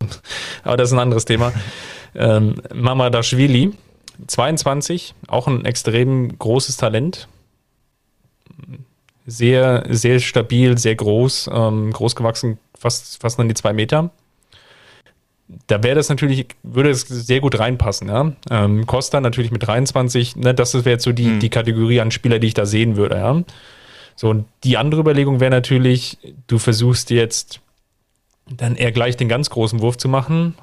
aber 0.63 0.77
das 0.77 0.89
ist 0.89 0.93
ein 0.93 0.99
anderes 0.99 1.25
Thema. 1.25 1.53
Ähm, 2.13 2.55
Mamadashvili, 2.73 3.71
22, 4.27 5.15
auch 5.27 5.47
ein 5.47 5.65
extrem 5.65 6.37
großes 6.37 6.77
Talent 6.77 7.29
sehr, 9.25 9.85
sehr 9.89 10.19
stabil, 10.19 10.77
sehr 10.77 10.95
groß, 10.95 11.49
ähm, 11.53 11.91
groß 11.91 12.15
gewachsen, 12.15 12.57
fast, 12.77 13.21
fast 13.21 13.39
an 13.39 13.47
die 13.47 13.53
zwei 13.53 13.73
Meter. 13.73 14.11
Da 15.67 15.81
wäre 15.81 15.95
das 15.95 16.09
natürlich, 16.09 16.47
würde 16.61 16.91
es 16.91 17.01
sehr 17.01 17.39
gut 17.39 17.57
reinpassen, 17.57 18.07
ja. 18.07 18.33
Ähm, 18.51 18.85
Costa 18.85 19.19
natürlich 19.19 19.51
mit 19.51 19.65
23, 19.65 20.35
ne, 20.35 20.53
das 20.53 20.73
wäre 20.73 20.91
jetzt 20.91 21.03
so 21.03 21.11
die, 21.11 21.25
mhm. 21.25 21.39
die 21.39 21.49
Kategorie 21.49 22.01
an 22.01 22.11
Spieler, 22.11 22.39
die 22.39 22.47
ich 22.47 22.53
da 22.53 22.65
sehen 22.65 22.97
würde, 22.97 23.15
ja. 23.15 23.43
So, 24.15 24.29
und 24.29 24.45
die 24.63 24.77
andere 24.77 25.01
Überlegung 25.01 25.39
wäre 25.39 25.49
natürlich, 25.49 26.17
du 26.47 26.59
versuchst 26.59 27.09
jetzt 27.09 27.61
dann 28.49 28.75
eher 28.75 28.91
gleich 28.91 29.17
den 29.17 29.29
ganz 29.29 29.49
großen 29.49 29.81
Wurf 29.81 29.97
zu 29.97 30.09
machen. 30.09 30.55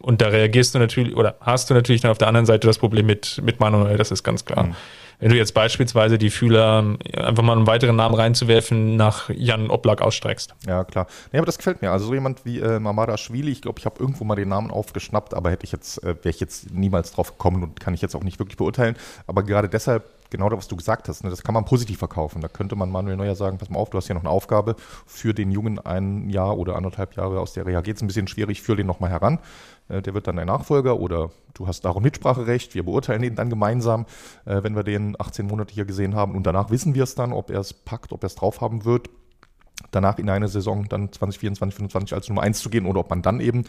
Und 0.00 0.20
da 0.20 0.28
reagierst 0.28 0.74
du 0.74 0.78
natürlich, 0.78 1.16
oder 1.16 1.36
hast 1.40 1.70
du 1.70 1.74
natürlich 1.74 2.00
dann 2.00 2.10
auf 2.10 2.18
der 2.18 2.28
anderen 2.28 2.46
Seite 2.46 2.66
das 2.66 2.78
Problem 2.78 3.06
mit, 3.06 3.40
mit 3.44 3.60
Manuel, 3.60 3.96
das 3.96 4.10
ist 4.10 4.22
ganz 4.22 4.44
klar. 4.44 4.64
Mhm. 4.64 4.74
Wenn 5.24 5.30
du 5.30 5.38
jetzt 5.38 5.54
beispielsweise 5.54 6.18
die 6.18 6.28
Fühler 6.28 6.98
einfach 7.14 7.42
mal 7.42 7.56
einen 7.56 7.66
weiteren 7.66 7.96
Namen 7.96 8.14
reinzuwerfen 8.14 8.96
nach 8.96 9.30
Jan 9.30 9.70
Oblak 9.70 10.02
ausstreckst. 10.02 10.54
Ja, 10.66 10.84
klar. 10.84 11.06
Nee, 11.32 11.38
aber 11.38 11.46
das 11.46 11.56
gefällt 11.56 11.80
mir. 11.80 11.92
Also 11.92 12.04
so 12.04 12.12
jemand 12.12 12.44
wie 12.44 12.60
äh, 12.60 12.78
Mamada 12.78 13.16
Schwili, 13.16 13.50
ich 13.50 13.62
glaube, 13.62 13.78
ich 13.78 13.86
habe 13.86 13.98
irgendwo 13.98 14.24
mal 14.24 14.34
den 14.34 14.50
Namen 14.50 14.70
aufgeschnappt, 14.70 15.32
aber 15.32 15.50
hätte 15.50 15.64
ich 15.64 15.72
jetzt, 15.72 16.02
äh, 16.02 16.08
wäre 16.08 16.28
ich 16.28 16.40
jetzt 16.40 16.74
niemals 16.74 17.12
drauf 17.12 17.38
gekommen 17.38 17.62
und 17.62 17.80
kann 17.80 17.94
ich 17.94 18.02
jetzt 18.02 18.14
auch 18.14 18.22
nicht 18.22 18.38
wirklich 18.38 18.58
beurteilen. 18.58 18.96
Aber 19.26 19.44
gerade 19.44 19.70
deshalb 19.70 20.04
genau 20.28 20.48
das, 20.48 20.58
was 20.58 20.68
du 20.68 20.76
gesagt 20.76 21.08
hast, 21.08 21.24
ne, 21.24 21.30
das 21.30 21.42
kann 21.42 21.54
man 21.54 21.64
positiv 21.64 21.98
verkaufen. 21.98 22.42
Da 22.42 22.48
könnte 22.48 22.76
man 22.76 22.90
Manuel 22.90 23.16
Neuer 23.16 23.34
sagen, 23.34 23.56
pass 23.56 23.70
mal 23.70 23.78
auf, 23.78 23.90
du 23.90 23.98
hast 23.98 24.06
hier 24.06 24.14
noch 24.14 24.22
eine 24.22 24.30
Aufgabe 24.30 24.76
für 25.06 25.32
den 25.32 25.50
Jungen 25.52 25.78
ein 25.78 26.28
Jahr 26.28 26.58
oder 26.58 26.76
anderthalb 26.76 27.16
Jahre 27.16 27.40
aus 27.40 27.52
der 27.52 27.66
Reha 27.66 27.80
geht 27.80 27.96
es 27.96 28.02
ein 28.02 28.08
bisschen 28.08 28.26
schwierig, 28.26 28.60
führ 28.60 28.76
den 28.76 28.86
nochmal 28.86 29.10
heran. 29.10 29.38
Äh, 29.88 30.02
der 30.02 30.14
wird 30.14 30.26
dann 30.26 30.36
dein 30.36 30.46
Nachfolger 30.46 30.98
oder 30.98 31.30
du 31.54 31.66
hast 31.66 31.84
darum 31.84 32.02
Mitspracherecht. 32.02 32.74
Wir 32.74 32.84
beurteilen 32.84 33.22
ihn 33.22 33.34
dann 33.34 33.50
gemeinsam, 33.50 34.06
äh, 34.44 34.62
wenn 34.62 34.76
wir 34.76 34.82
den 34.82 35.18
18 35.18 35.46
Monate 35.46 35.74
hier 35.74 35.84
gesehen 35.84 36.14
haben. 36.14 36.34
Und 36.34 36.46
danach 36.46 36.70
wissen 36.70 36.94
wir 36.94 37.04
es 37.04 37.14
dann, 37.14 37.32
ob 37.32 37.50
er 37.50 37.60
es 37.60 37.72
packt, 37.72 38.12
ob 38.12 38.22
er 38.22 38.26
es 38.26 38.34
drauf 38.34 38.60
haben 38.60 38.84
wird 38.84 39.08
danach 39.90 40.18
in 40.18 40.30
eine 40.30 40.46
Saison 40.46 40.88
dann 40.88 41.12
2024, 41.12 41.58
2025 41.58 42.14
als 42.14 42.28
Nummer 42.28 42.42
1 42.42 42.60
zu 42.60 42.70
gehen 42.70 42.86
oder 42.86 43.00
ob 43.00 43.10
man 43.10 43.22
dann 43.22 43.40
eben 43.40 43.64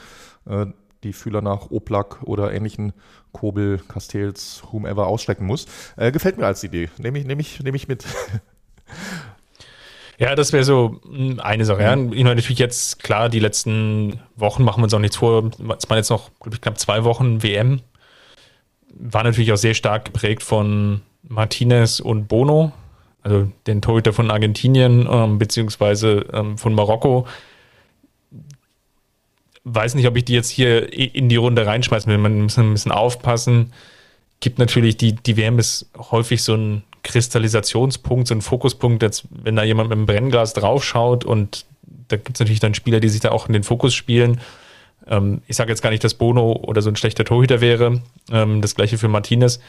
äh, 0.46 0.68
die 1.04 1.14
Fühler 1.14 1.42
nach 1.42 1.72
Oplak 1.72 2.24
oder 2.24 2.54
ähnlichen 2.54 2.94
Kobel, 3.32 3.80
Castells, 3.88 4.64
whomever 4.72 5.08
ausstrecken 5.08 5.46
muss. 5.46 5.68
Gefällt 5.98 6.38
mir 6.38 6.48
als 6.48 6.64
Idee. 6.64 6.90
Nehme 6.98 7.20
ich, 7.20 7.26
nehm 7.26 7.40
ich, 7.40 7.62
nehm 7.62 7.76
ich 7.76 7.88
mit. 7.88 8.06
Ja, 10.18 10.36
das 10.36 10.54
wäre 10.54 10.64
so 10.64 11.02
hm, 11.04 11.40
eine 11.40 11.66
Sache. 11.66 11.82
Ja. 11.82 11.94
Ich 11.94 12.24
meine, 12.24 12.36
natürlich 12.36 12.60
jetzt, 12.60 13.04
klar, 13.04 13.30
die 13.30 13.40
letzten 13.40 14.20
Wochen 14.36 14.64
machen 14.64 14.80
wir 14.80 14.86
uns 14.86 14.94
auch 14.94 15.00
nichts 15.00 15.18
vor. 15.18 15.52
Es 15.78 15.90
waren 15.90 15.98
jetzt 15.98 16.10
noch, 16.10 16.32
glaube 16.40 16.56
ich, 16.56 16.62
knapp 16.62 16.80
zwei 16.80 17.04
Wochen 17.04 17.44
WM. 17.44 17.82
War 18.98 19.24
natürlich 19.24 19.52
auch 19.52 19.58
sehr 19.58 19.74
stark 19.74 20.06
geprägt 20.06 20.44
von 20.44 21.02
Martinez 21.24 22.00
und 22.00 22.28
Bono, 22.28 22.72
also 23.24 23.52
den 23.68 23.82
Torhüter 23.82 24.14
von 24.14 24.32
Argentinien, 24.32 25.08
ähm, 25.12 25.38
beziehungsweise 25.38 26.26
ähm, 26.32 26.58
von 26.58 26.74
Marokko 26.74 27.28
weiß 29.66 29.96
nicht, 29.96 30.08
ob 30.08 30.16
ich 30.16 30.24
die 30.26 30.34
jetzt 30.34 30.50
hier 30.50 30.94
in 30.94 31.28
die 31.28 31.36
Runde 31.36 31.66
reinschmeißen 31.66 32.10
will. 32.10 32.20
Man 32.20 32.44
muss 32.44 32.58
ein 32.58 32.72
bisschen 32.72 32.92
aufpassen. 32.92 33.74
Gibt 34.40 34.60
natürlich, 34.60 34.96
die, 34.96 35.14
die 35.14 35.38
WM 35.38 35.60
ist 35.60 35.90
häufig 35.98 36.44
so 36.44 36.54
ein 36.54 36.84
Kristallisationspunkt, 37.06 38.28
so 38.28 38.36
ein 38.36 38.42
Fokuspunkt, 38.42 39.04
jetzt, 39.04 39.26
wenn 39.30 39.56
da 39.56 39.64
jemand 39.64 39.90
mit 39.90 39.98
einem 39.98 40.06
Brennglas 40.06 40.54
draufschaut 40.54 41.24
und 41.24 41.66
da 42.08 42.18
gibt 42.18 42.36
es 42.36 42.40
natürlich 42.40 42.60
dann 42.60 42.74
Spieler, 42.74 43.00
die 43.00 43.10
sich 43.10 43.22
da 43.22 43.32
auch 43.32 43.48
in 43.48 43.54
den 43.54 43.64
Fokus 43.64 43.94
spielen. 43.94 44.42
Ähm, 45.08 45.42
ich 45.48 45.56
sage 45.56 45.70
jetzt 45.72 45.82
gar 45.82 45.92
nicht, 45.92 46.04
dass 46.04 46.16
Bono 46.16 46.54
oder 46.54 46.82
so 46.82 46.90
ein 46.90 46.96
schlechter 46.96 47.24
Torhüter 47.24 47.62
wäre. 47.62 48.02
Ähm, 48.32 48.62
das 48.62 48.76
gleiche 48.76 48.98
für 48.98 49.08
Martinez. 49.08 49.60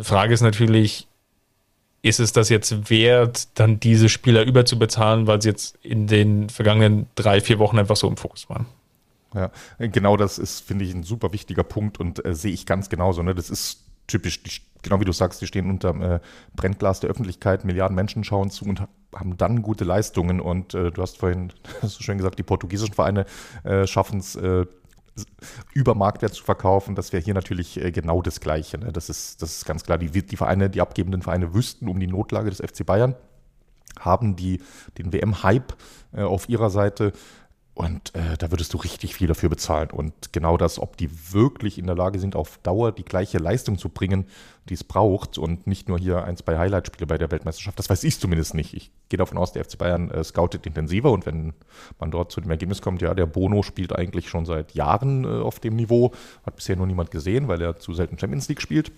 Frage 0.00 0.34
ist 0.34 0.40
natürlich, 0.40 1.08
ist 2.02 2.20
es 2.20 2.32
das 2.32 2.48
jetzt 2.48 2.90
wert, 2.90 3.48
dann 3.58 3.80
diese 3.80 4.08
Spieler 4.08 4.44
überzubezahlen, 4.44 5.26
weil 5.26 5.42
sie 5.42 5.48
jetzt 5.48 5.76
in 5.82 6.06
den 6.06 6.48
vergangenen 6.48 7.06
drei, 7.16 7.40
vier 7.40 7.58
Wochen 7.58 7.78
einfach 7.78 7.96
so 7.96 8.08
im 8.08 8.16
Fokus 8.16 8.48
waren? 8.48 8.66
Ja, 9.34 9.50
genau 9.78 10.16
das 10.16 10.38
ist, 10.38 10.60
finde 10.60 10.84
ich, 10.84 10.94
ein 10.94 11.02
super 11.02 11.32
wichtiger 11.32 11.64
Punkt 11.64 11.98
und 11.98 12.24
äh, 12.24 12.34
sehe 12.34 12.52
ich 12.52 12.66
ganz 12.66 12.88
genauso. 12.88 13.22
Ne? 13.22 13.34
Das 13.34 13.50
ist 13.50 13.80
typisch 14.06 14.42
die 14.42 14.50
genau 14.86 15.00
wie 15.00 15.04
du 15.04 15.12
sagst, 15.12 15.42
die 15.42 15.46
stehen 15.46 15.68
unter 15.68 15.90
äh, 16.00 16.20
Brennglas 16.54 17.00
der 17.00 17.10
Öffentlichkeit, 17.10 17.64
Milliarden 17.64 17.94
Menschen 17.94 18.24
schauen 18.24 18.50
zu 18.50 18.64
und 18.64 18.82
haben 19.14 19.36
dann 19.36 19.62
gute 19.62 19.84
Leistungen. 19.84 20.40
Und 20.40 20.74
äh, 20.74 20.90
du 20.90 21.02
hast 21.02 21.18
vorhin 21.18 21.52
so 21.82 22.02
schön 22.02 22.18
gesagt, 22.18 22.38
die 22.38 22.44
portugiesischen 22.44 22.94
Vereine 22.94 23.26
äh, 23.64 23.86
schaffen 23.86 24.20
es, 24.20 24.36
äh, 24.36 24.64
über 25.74 25.94
Marktwert 25.94 26.34
zu 26.34 26.44
verkaufen. 26.44 26.94
Das 26.94 27.12
wäre 27.12 27.22
hier 27.22 27.34
natürlich 27.34 27.82
äh, 27.82 27.90
genau 27.90 28.22
das 28.22 28.40
Gleiche. 28.40 28.78
Ne? 28.78 28.92
Das, 28.92 29.08
ist, 29.08 29.42
das 29.42 29.56
ist 29.56 29.64
ganz 29.64 29.84
klar. 29.84 29.98
Die, 29.98 30.10
die 30.10 30.36
Vereine, 30.36 30.70
die 30.70 30.80
abgebenden 30.80 31.22
Vereine 31.22 31.54
wüssten 31.54 31.88
um 31.88 31.98
die 31.98 32.06
Notlage 32.06 32.50
des 32.50 32.60
FC 32.60 32.84
Bayern, 32.84 33.16
haben 33.98 34.36
die, 34.36 34.60
den 34.98 35.12
WM-Hype 35.12 35.74
äh, 36.12 36.22
auf 36.22 36.48
ihrer 36.48 36.70
Seite 36.70 37.12
und 37.76 38.14
äh, 38.14 38.38
da 38.38 38.50
würdest 38.50 38.72
du 38.72 38.78
richtig 38.78 39.14
viel 39.14 39.26
dafür 39.26 39.50
bezahlen. 39.50 39.90
Und 39.90 40.32
genau 40.32 40.56
das, 40.56 40.78
ob 40.78 40.96
die 40.96 41.10
wirklich 41.34 41.76
in 41.76 41.84
der 41.84 41.94
Lage 41.94 42.18
sind, 42.18 42.34
auf 42.34 42.56
Dauer 42.62 42.90
die 42.90 43.04
gleiche 43.04 43.36
Leistung 43.36 43.76
zu 43.76 43.90
bringen, 43.90 44.24
die 44.70 44.72
es 44.72 44.82
braucht 44.82 45.36
und 45.36 45.66
nicht 45.66 45.86
nur 45.86 45.98
hier 45.98 46.24
ein, 46.24 46.38
zwei 46.38 46.56
Highlight-Spiele 46.56 47.06
bei 47.06 47.18
der 47.18 47.30
Weltmeisterschaft, 47.30 47.78
das 47.78 47.90
weiß 47.90 48.02
ich 48.04 48.18
zumindest 48.18 48.54
nicht. 48.54 48.72
Ich 48.72 48.90
gehe 49.10 49.18
davon 49.18 49.36
aus, 49.36 49.52
der 49.52 49.62
FC 49.62 49.76
Bayern 49.76 50.10
äh, 50.10 50.24
scoutet 50.24 50.64
intensiver 50.64 51.12
und 51.12 51.26
wenn 51.26 51.52
man 52.00 52.10
dort 52.10 52.32
zu 52.32 52.40
dem 52.40 52.50
Ergebnis 52.50 52.80
kommt, 52.80 53.02
ja, 53.02 53.12
der 53.12 53.26
Bono 53.26 53.62
spielt 53.62 53.94
eigentlich 53.94 54.30
schon 54.30 54.46
seit 54.46 54.72
Jahren 54.72 55.24
äh, 55.24 55.42
auf 55.42 55.60
dem 55.60 55.76
Niveau, 55.76 56.12
hat 56.46 56.56
bisher 56.56 56.76
nur 56.76 56.86
niemand 56.86 57.10
gesehen, 57.10 57.46
weil 57.46 57.60
er 57.60 57.78
zu 57.78 57.92
selten 57.92 58.18
Champions 58.18 58.48
League 58.48 58.62
spielt. 58.62 58.90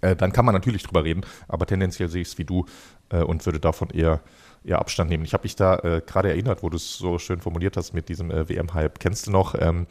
Äh, 0.00 0.16
dann 0.16 0.32
kann 0.32 0.44
man 0.44 0.56
natürlich 0.56 0.82
drüber 0.82 1.04
reden, 1.04 1.20
aber 1.46 1.66
tendenziell 1.66 2.08
sehe 2.08 2.22
ich 2.22 2.28
es 2.28 2.38
wie 2.38 2.44
du 2.44 2.66
äh, 3.10 3.22
und 3.22 3.46
würde 3.46 3.60
davon 3.60 3.90
eher 3.90 4.22
ja, 4.64 4.78
Abstand 4.78 5.10
nehmen. 5.10 5.24
Ich 5.24 5.32
habe 5.32 5.44
mich 5.44 5.56
da 5.56 5.76
äh, 5.78 6.02
gerade 6.06 6.30
erinnert, 6.30 6.62
wo 6.62 6.70
du 6.70 6.76
es 6.76 6.96
so 6.96 7.18
schön 7.18 7.40
formuliert 7.40 7.76
hast 7.76 7.92
mit 7.94 8.08
diesem 8.08 8.30
äh, 8.30 8.48
WM-Hype. 8.48 8.98
Kennst 8.98 9.26
du 9.26 9.30
noch 9.30 9.54
ähm, 9.58 9.86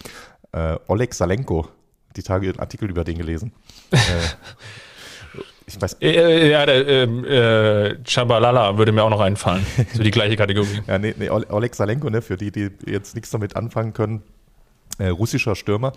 äh, 0.51 0.77
Oleg 0.87 1.13
Salenko? 1.13 1.67
Die 2.15 2.23
Tage 2.23 2.49
einen 2.49 2.59
Artikel 2.59 2.89
über 2.89 3.03
den 3.03 3.17
gelesen. 3.17 3.53
Äh, 3.91 5.39
ich 5.65 5.81
weiß. 5.81 5.93
Äh, 6.01 6.09
äh, 6.09 6.51
ja, 6.51 6.65
der 6.65 6.87
äh, 6.87 7.97
Chabalala 8.03 8.77
würde 8.77 8.91
mir 8.91 9.03
auch 9.03 9.09
noch 9.09 9.21
einfallen. 9.21 9.65
So 9.93 10.03
die 10.03 10.11
gleiche 10.11 10.35
Kategorie. 10.35 10.81
ja, 10.85 10.97
nee, 10.97 11.13
nee, 11.17 11.29
Oleg 11.29 11.75
Salenko, 11.75 12.09
ne, 12.09 12.21
für 12.21 12.35
die, 12.35 12.51
die 12.51 12.69
jetzt 12.85 13.15
nichts 13.15 13.29
damit 13.29 13.55
anfangen 13.55 13.93
können, 13.93 14.23
russischer 14.99 15.55
Stürmer 15.55 15.93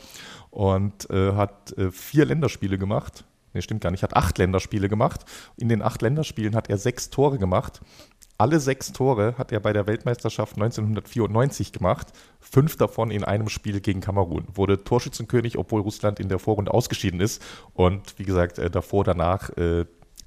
und 0.51 1.09
hat 1.11 1.75
vier 1.91 2.25
Länderspiele 2.25 2.79
gemacht. 2.79 3.25
Nee, 3.53 3.63
stimmt 3.63 3.81
gar 3.81 3.91
nicht. 3.91 4.03
Hat 4.03 4.17
acht 4.17 4.39
Länderspiele 4.39 4.89
gemacht. 4.89 5.25
In 5.57 5.69
den 5.69 5.83
acht 5.83 6.03
Länderspielen 6.03 6.55
hat 6.55 6.71
er 6.71 6.79
sechs 6.79 7.11
Tore 7.11 7.39
gemacht 7.39 7.81
alle 8.37 8.59
sechs 8.59 8.93
Tore 8.93 9.35
hat 9.39 9.53
er 9.53 9.61
bei 9.61 9.73
der 9.73 9.87
Weltmeisterschaft 9.87 10.57
1994 10.57 11.73
gemacht, 11.73 12.09
fünf 12.41 12.77
davon 12.77 13.11
in 13.11 13.25
einem 13.25 13.49
Spiel 13.49 13.81
gegen 13.81 14.01
Kamerun. 14.01 14.47
Wurde 14.55 14.83
Torschützenkönig, 14.83 15.57
obwohl 15.57 15.81
Russland 15.81 16.19
in 16.19 16.29
der 16.29 16.39
Vorrunde 16.39 16.75
ausgeschieden 16.75 17.21
ist. 17.21 17.43
Und 17.75 18.19
wie 18.19 18.25
gesagt, 18.25 18.59
äh, 18.59 18.71
davor, 18.71 19.05
danach 19.05 19.51
äh, 19.57 19.85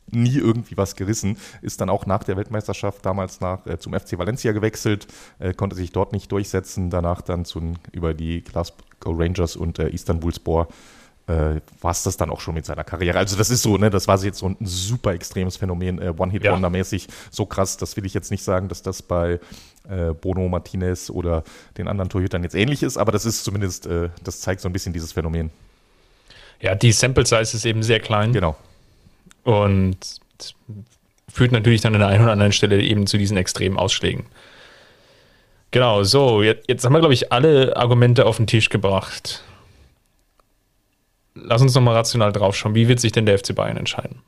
nie 0.09 0.37
irgendwie 0.37 0.77
was 0.77 0.95
gerissen. 0.95 1.37
Ist 1.61 1.81
dann 1.81 1.89
auch 1.89 2.05
nach 2.05 2.23
der 2.23 2.37
Weltmeisterschaft 2.37 3.05
damals 3.05 3.41
nach, 3.41 3.65
äh, 3.65 3.77
zum 3.77 3.93
FC 3.93 4.17
Valencia 4.17 4.53
gewechselt, 4.53 5.07
konnte 5.57 5.75
sich 5.75 5.91
dort 5.91 6.13
nicht 6.13 6.31
durchsetzen. 6.31 6.89
Danach 6.89 7.21
dann 7.21 7.43
zu, 7.43 7.73
über 7.91 8.13
die 8.13 8.41
Glasgow 8.41 9.19
Rangers 9.19 9.57
und 9.57 9.79
äh, 9.79 9.89
Istanbulspor 9.89 10.69
äh, 11.27 11.59
war 11.81 11.91
es 11.91 12.03
das 12.03 12.17
dann 12.17 12.29
auch 12.29 12.39
schon 12.39 12.53
mit 12.53 12.65
seiner 12.65 12.83
Karriere. 12.83 13.19
Also 13.19 13.35
das 13.35 13.49
ist 13.49 13.61
so, 13.61 13.77
ne, 13.77 13.89
das 13.89 14.07
war 14.07 14.17
jetzt 14.23 14.39
so 14.39 14.47
ein 14.47 14.57
super 14.61 15.11
extremes 15.13 15.57
Phänomen, 15.57 16.01
äh, 16.01 16.13
One-Hit-Wonder-mäßig. 16.17 17.07
So 17.31 17.45
krass, 17.45 17.77
das 17.77 17.97
will 17.97 18.05
ich 18.05 18.13
jetzt 18.13 18.31
nicht 18.31 18.43
sagen, 18.43 18.69
dass 18.69 18.81
das 18.81 19.01
bei 19.01 19.39
äh, 19.89 20.13
Bono 20.13 20.47
Martinez 20.47 21.09
oder 21.09 21.43
den 21.77 21.87
anderen 21.87 22.09
Torhütern 22.09 22.43
jetzt 22.43 22.55
ähnlich 22.55 22.81
ist, 22.81 22.97
aber 22.97 23.11
das 23.11 23.25
ist 23.25 23.43
zumindest, 23.43 23.87
äh, 23.87 24.09
das 24.23 24.39
zeigt 24.39 24.61
so 24.61 24.69
ein 24.69 24.73
bisschen 24.73 24.93
dieses 24.93 25.11
Phänomen. 25.11 25.51
Ja, 26.61 26.75
die 26.75 26.91
Sample 26.91 27.25
Size 27.25 27.41
ist 27.41 27.65
eben 27.65 27.83
sehr 27.83 27.99
klein. 27.99 28.33
Genau. 28.33 28.55
Und 29.43 29.97
führt 31.29 31.51
natürlich 31.51 31.81
dann 31.81 31.93
an 31.93 31.99
der 31.99 32.09
einen 32.09 32.23
oder 32.23 32.31
anderen 32.31 32.51
Stelle 32.51 32.81
eben 32.81 33.05
zu 33.05 33.17
diesen 33.17 33.37
extremen 33.37 33.77
Ausschlägen. 33.77 34.25
Genau, 35.71 36.03
so, 36.03 36.41
jetzt, 36.41 36.67
jetzt 36.69 36.85
haben 36.85 36.93
wir, 36.93 36.99
glaube 36.99 37.13
ich, 37.13 37.31
alle 37.31 37.75
Argumente 37.75 38.25
auf 38.25 38.37
den 38.37 38.47
Tisch 38.47 38.69
gebracht 38.69 39.43
lass 41.43 41.61
uns 41.61 41.73
nochmal 41.75 41.95
rational 41.95 42.31
draufschauen. 42.31 42.75
Wie 42.75 42.87
wird 42.87 42.99
sich 42.99 43.11
denn 43.11 43.25
der 43.25 43.37
FC 43.37 43.55
Bayern 43.55 43.77
entscheiden? 43.77 44.21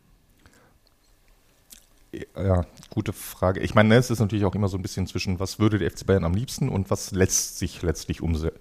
Ja, 2.36 2.66
gute 2.90 3.14
Frage. 3.14 3.60
Ich 3.60 3.76
meine, 3.76 3.96
es 3.96 4.10
ist 4.10 4.20
natürlich 4.20 4.46
auch 4.46 4.56
immer 4.56 4.68
so 4.68 4.78
ein 4.78 4.82
bisschen 4.82 5.06
zwischen, 5.06 5.40
was 5.40 5.60
würde 5.60 5.78
der 5.78 5.92
FC 5.92 6.06
Bayern 6.06 6.24
am 6.24 6.34
liebsten 6.34 6.70
und 6.70 6.90
was 6.90 7.12
lässt 7.12 7.60
sich 7.60 7.82
letztlich 7.82 8.22
umse 8.22 8.54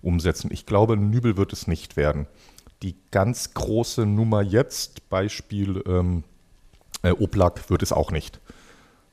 umsetzen. 0.00 0.50
Ich 0.52 0.66
glaube, 0.66 0.96
Nübel 0.96 1.36
wird 1.36 1.52
es 1.52 1.66
nicht 1.66 1.96
werden. 1.96 2.26
Die 2.82 2.94
ganz 3.10 3.54
große 3.54 4.04
Nummer 4.04 4.42
jetzt, 4.42 5.08
Beispiel 5.08 5.82
ähm, 5.86 6.24
äh, 7.02 7.10
Oblak, 7.10 7.70
wird 7.70 7.82
es 7.82 7.92
auch 7.92 8.10
nicht. 8.10 8.40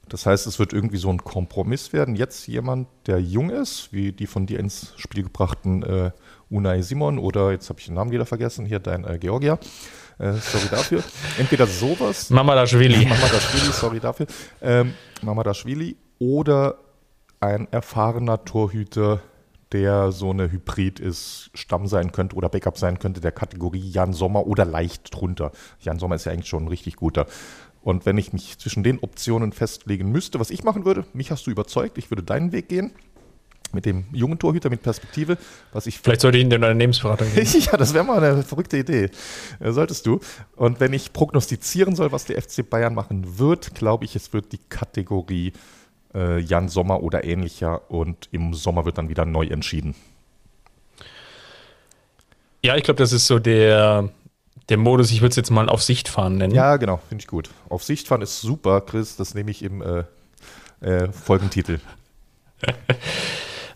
Das 0.10 0.26
heißt, 0.26 0.46
es 0.48 0.60
wird 0.60 0.74
irgendwie 0.74 0.98
so 0.98 1.10
ein 1.10 1.24
Kompromiss 1.24 1.94
werden. 1.94 2.18
Jetzt 2.18 2.48
jemand, 2.48 2.89
der 3.08 3.22
jung 3.22 3.50
ist, 3.50 3.94
wie 3.94 4.12
die 4.12 4.28
von 4.28 4.46
dir 4.46 4.60
ins 4.60 4.94
Spiel 4.98 5.24
gebrachten 5.24 5.84
äh, 5.84 6.12
Unai 6.52 6.82
Simon 6.82 7.18
oder 7.18 7.52
jetzt 7.52 7.70
habe 7.70 7.80
ich 7.80 7.86
den 7.86 7.95
Namen 7.95 8.12
wieder 8.12 8.26
vergessen, 8.26 8.66
hier 8.66 8.80
dein 8.80 9.06
äh, 9.06 9.18
Georgia. 9.18 9.58
Äh, 10.20 10.34
sorry 10.34 10.68
dafür. 10.70 11.04
Entweder 11.39 11.66
sowas. 11.66 12.30
Mama 12.30 12.54
Daschwili. 12.54 13.06
Mama 13.08 13.28
Daschwili, 13.28 13.72
sorry 13.74 13.99
dafür. 13.99 14.28
Ähm, 14.62 14.93
Mama 15.22 15.43
Daschwili 15.43 15.95
oder 16.20 16.76
ein 17.39 17.68
erfahrener 17.72 18.43
Torhüter, 18.43 19.22
der 19.72 20.12
so 20.12 20.32
eine 20.32 20.52
Hybrid 20.52 20.99
ist, 20.99 21.49
Stamm 21.54 21.88
sein 21.88 22.12
könnte 22.12 22.36
oder 22.36 22.49
Backup 22.49 22.78
sein 22.78 22.99
könnte, 22.99 23.22
der 23.22 23.32
Kategorie 23.32 23.89
Jan 23.89 24.12
Sommer 24.12 24.45
oder 24.45 24.66
leicht 24.66 25.16
drunter. 25.16 25.52
Jan 25.80 25.99
Sommer 25.99 26.16
ist 26.16 26.26
ja 26.26 26.34
eigentlich 26.34 26.49
schon 26.49 26.66
ein 26.66 26.68
richtig 26.68 26.97
guter. 26.97 27.26
Und 27.82 28.06
wenn 28.06 28.18
ich 28.18 28.34
mich 28.34 28.60
zwischen 28.60 28.84
den 28.84 28.99
Optionen 28.99 29.54
festlegen 29.54 30.12
müsste, 30.12 30.39
was 30.39 30.52
ich 30.52 30.64
machen 30.64 30.86
würde, 30.86 31.06
mich 31.14 31.32
hast 31.32 31.47
du 31.47 31.52
überzeugt, 31.52 31.97
ich 31.97 32.12
würde 32.12 32.22
deinen 32.22 32.52
Weg 32.52 32.68
gehen 32.70 32.91
mit 33.74 33.86
dem 33.86 34.05
jungen 34.11 34.39
Torhüter 34.39 34.69
mit 34.69 34.82
Perspektive, 34.82 35.38
was 35.74 35.88
ich. 35.88 35.99
Vielleicht 35.99 36.22
sollte 36.22 36.38
ich 36.38 36.43
ihn 36.43 36.51
in 36.51 36.63
eine 36.63 36.78
Lebensberatung 36.78 37.34
geben. 37.34 37.47
ja, 37.59 37.78
das 37.78 37.93
wäre 37.93 38.03
mal 38.03 38.24
eine 38.24 38.43
verrückte 38.43 38.78
Idee. 38.78 39.09
Äh, 39.59 39.72
solltest 39.72 40.05
du. 40.05 40.19
Und 40.55 40.80
wenn 40.80 40.93
ich 40.93 41.13
prognostizieren 41.13 41.95
soll, 41.95 42.11
was 42.11 42.26
der 42.26 42.41
FC 42.41 42.69
Bayern 42.69 42.93
machen 42.93 43.38
wird, 43.39 43.76
glaube 43.76 44.05
ich, 44.05 44.15
es 44.15 44.34
wird 44.34 44.51
die 44.51 44.59
Kategorie 44.69 45.53
äh, 46.13 46.39
Jan 46.39 46.69
Sommer 46.69 47.03
oder 47.03 47.24
ähnlicher 47.24 47.89
und 47.89 48.30
im 48.32 48.53
Sommer 48.53 48.86
wird 48.86 48.97
dann 48.97 49.09
wieder 49.09 49.26
neu 49.26 49.45
entschieden. 49.45 49.95
Ja, 52.63 52.76
ich 52.76 52.84
glaube, 52.84 52.99
das 52.99 53.11
ist 53.11 53.26
so 53.26 53.39
der, 53.39 54.09
der 54.69 54.78
Modus, 54.78 55.11
ich 55.11 55.22
würde 55.22 55.32
es 55.32 55.36
jetzt 55.36 55.49
mal 55.49 55.67
auf 55.67 55.82
Sicht 55.82 56.07
fahren 56.07 56.38
nennen. 56.38 56.53
Ja, 56.53 56.78
genau, 56.78 56.97
finde 57.09 57.24
ich 57.24 57.28
gut. 57.28 57.49
Auf 57.69 57.84
Sicht 57.84 58.07
fahren 58.07 58.22
ist 58.22 58.41
super, 58.41 58.82
Chris, 58.82 59.15
das 59.15 59.34
nehme 59.34 59.49
ich 59.51 59.63
im 59.63 59.82
äh, 59.82 60.03
äh, 60.82 61.11
Folgentitel. 61.11 61.80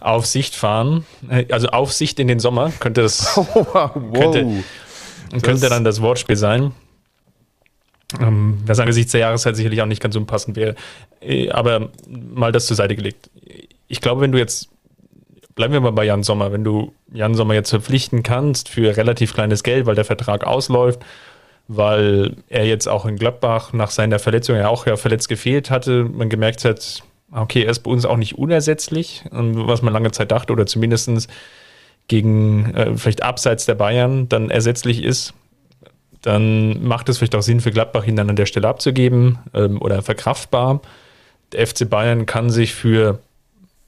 Aufsicht 0.06 0.56
fahren, 0.56 1.06
äh, 1.30 1.46
also 1.52 1.68
Aufsicht 1.68 2.20
in 2.20 2.28
den 2.28 2.40
Sommer, 2.40 2.72
könnte 2.80 3.02
das 3.02 3.36
wow. 3.36 3.92
könnte, 4.14 4.64
könnte 5.42 5.70
dann 5.70 5.84
das 5.84 6.02
Wortspiel 6.02 6.36
sein. 6.36 6.72
Ähm, 8.20 8.60
was 8.66 8.80
angesichts 8.80 9.12
der 9.12 9.22
Jahreszeit 9.22 9.56
sicherlich 9.56 9.82
auch 9.82 9.88
nicht 9.88 10.02
ganz 10.02 10.16
unpassend 10.16 10.56
wäre. 10.56 10.76
Äh, 11.22 11.50
aber 11.50 11.90
mal 12.08 12.52
das 12.52 12.68
zur 12.68 12.76
Seite 12.76 12.96
gelegt. 12.96 13.30
Ich 13.88 14.00
glaube, 14.00 14.22
wenn 14.22 14.32
du 14.32 14.38
jetzt, 14.38 14.70
bleiben 15.56 15.74
wir 15.74 15.82
mal 15.82 15.92
bei 15.92 16.06
Jan 16.06 16.24
Sommer, 16.24 16.52
wenn 16.52 16.64
du 16.64 16.94
Jan 17.12 17.36
Sommer 17.36 17.56
jetzt 17.56 17.72
verpflichten 17.72 18.24
kannst 18.24 18.70
für 18.70 18.96
relativ 18.96 19.34
kleines 19.34 19.64
Geld, 19.64 19.86
weil 19.86 19.96
der 19.96 20.06
Vertrag 20.06 20.46
ausläuft, 20.46 21.00
weil 21.68 22.36
er 22.48 22.66
jetzt 22.66 22.88
auch 22.88 23.06
in 23.06 23.18
Gladbach 23.18 23.74
nach 23.74 23.90
seiner 23.90 24.20
Verletzung 24.20 24.56
ja 24.56 24.68
auch 24.68 24.86
ja 24.86 24.98
verletzt 24.98 25.30
gefehlt 25.30 25.72
hatte, 25.72 26.04
man 26.04 26.30
gemerkt 26.30 26.64
hat, 26.64 27.02
okay, 27.32 27.64
er 27.64 27.72
ist 27.72 27.80
bei 27.80 27.92
uns 27.92 28.06
auch 28.06 28.18
nicht 28.18 28.38
unersetzlich, 28.38 29.24
was 29.32 29.82
man 29.82 29.94
lange 29.94 30.12
Zeit 30.12 30.32
dachte, 30.32 30.54
oder 30.54 30.66
zumindest 30.66 31.30
gegen 32.08 32.74
äh, 32.76 32.98
vielleicht 32.98 33.24
abseits 33.24 33.66
der 33.66 33.76
Bayern 33.76 34.30
dann 34.30 34.50
ersetzlich 34.50 35.04
ist, 35.04 35.34
dann 36.22 36.84
macht 36.84 37.10
es 37.10 37.18
vielleicht 37.18 37.36
auch 37.36 37.42
Sinn 37.42 37.62
für 37.62 37.72
Gladbach, 37.72 38.06
ihn 38.06 38.16
dann 38.16 38.30
an 38.30 38.36
der 38.36 38.46
Stelle 38.46 38.68
abzugeben 38.68 39.40
ähm, 39.54 39.82
oder 39.82 40.02
verkraftbar. 40.02 40.82
Der 41.52 41.66
FC 41.66 41.90
Bayern 41.90 42.26
kann 42.26 42.50
sich 42.50 42.74
für 42.74 43.20